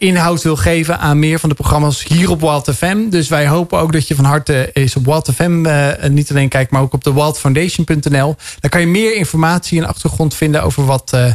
[0.00, 3.08] inhoud wil geven aan meer van de programma's hier op Walt FM.
[3.08, 6.48] Dus wij hopen ook dat je van harte eens op Walt FM eh, niet alleen
[6.48, 8.36] kijkt, maar ook op de waldfoundation.nl.
[8.60, 11.32] Daar kan je meer informatie en achtergrond vinden over wat, eh,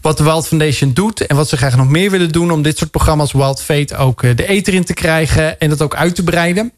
[0.00, 2.78] wat de Wild Foundation doet en wat ze graag nog meer willen doen om dit
[2.78, 6.14] soort programma's Wild Fate ook eh, de eter in te krijgen en dat ook uit
[6.14, 6.72] te breiden.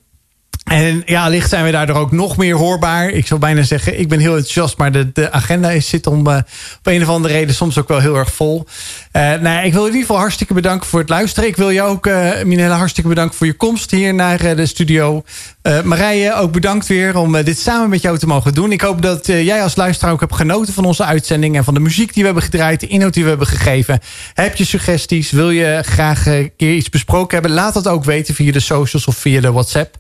[0.65, 3.11] En ja, licht zijn we daardoor ook nog meer hoorbaar.
[3.11, 6.27] Ik zou bijna zeggen, ik ben heel enthousiast, maar de, de agenda is, zit om
[6.27, 6.45] op
[6.83, 8.67] een of andere reden soms ook wel heel erg vol.
[9.17, 11.49] Eh nou, ja, ik wil in ieder geval hartstikke bedanken voor het luisteren.
[11.49, 14.67] Ik wil jou ook, eh Minelle, hartstikke bedanken voor je komst hier naar eh, de
[14.67, 15.25] studio.
[15.85, 18.73] Marije, ook bedankt weer om dit samen met jou te mogen doen.
[18.73, 21.81] Ik hoop dat jij als luisteraar ook hebt genoten van onze uitzending en van de
[21.81, 24.01] muziek die we hebben gedraaid, de inhoud die we hebben gegeven.
[24.35, 25.31] Heb je suggesties?
[25.31, 27.57] Wil je graag een keer iets besproken hebben?
[27.57, 29.97] Laat dat ook weten via de socials of via de WhatsApp.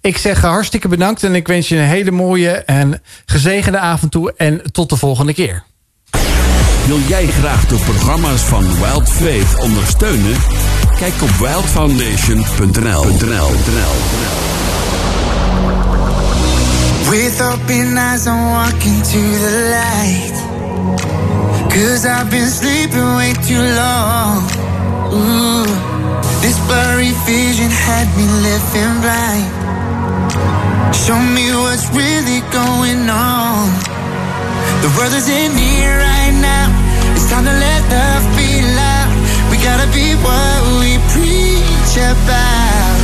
[0.00, 4.34] Ik zeg hartstikke bedankt en ik wens je een hele mooie en gezegende avond toe.
[4.36, 5.64] En tot de volgende keer.
[6.90, 10.36] Wil jij graag de programma's van Wild Faith ondersteunen?
[10.98, 13.06] Kijk op wildfoundation.nl.
[17.10, 20.34] With open eyes, I'm walking to the light.
[21.68, 24.42] Cause I've been sleeping way too long.
[25.12, 25.66] Ooh,
[26.40, 29.46] this blurry vision had me living blind.
[30.94, 33.99] Show me what's really going on.
[34.80, 36.66] The world is in here right now.
[37.12, 38.50] It's time to let love be
[38.80, 39.12] loud.
[39.50, 42.96] We gotta be what we preach about.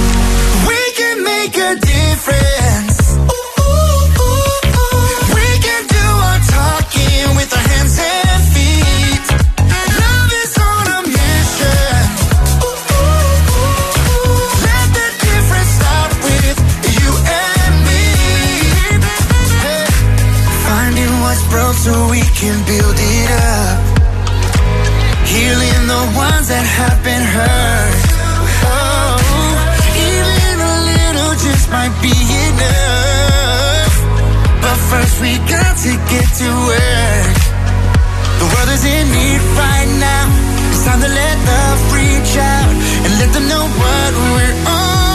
[0.69, 3.20] We can make a difference.
[3.28, 3.45] We
[21.87, 23.79] so we can build it up.
[25.23, 28.07] Healing the ones that have been hurt.
[28.67, 29.15] Oh,
[29.95, 32.17] even a little just might be
[32.51, 33.95] enough.
[34.65, 37.39] But first we got to get to work.
[38.41, 40.27] The world is in need right now.
[40.75, 42.71] It's time to let love reach out
[43.07, 45.06] and let them know what we're on.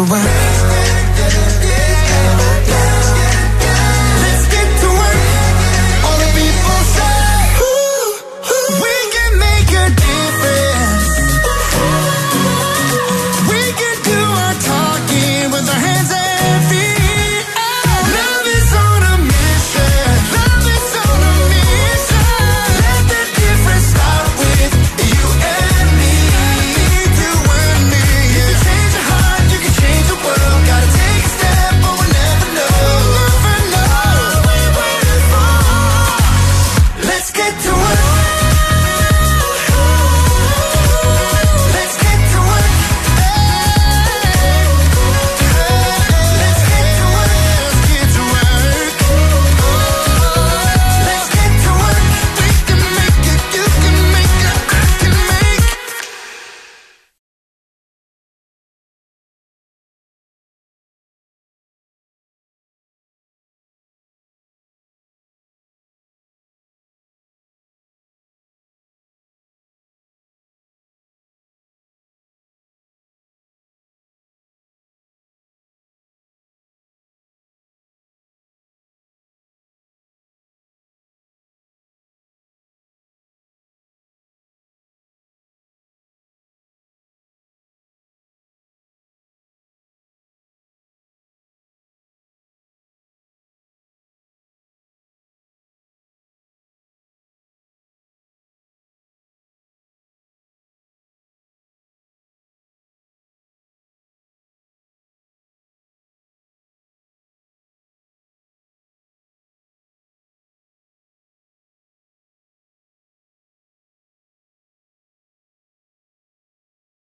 [0.00, 0.08] It.
[0.10, 0.47] Oh.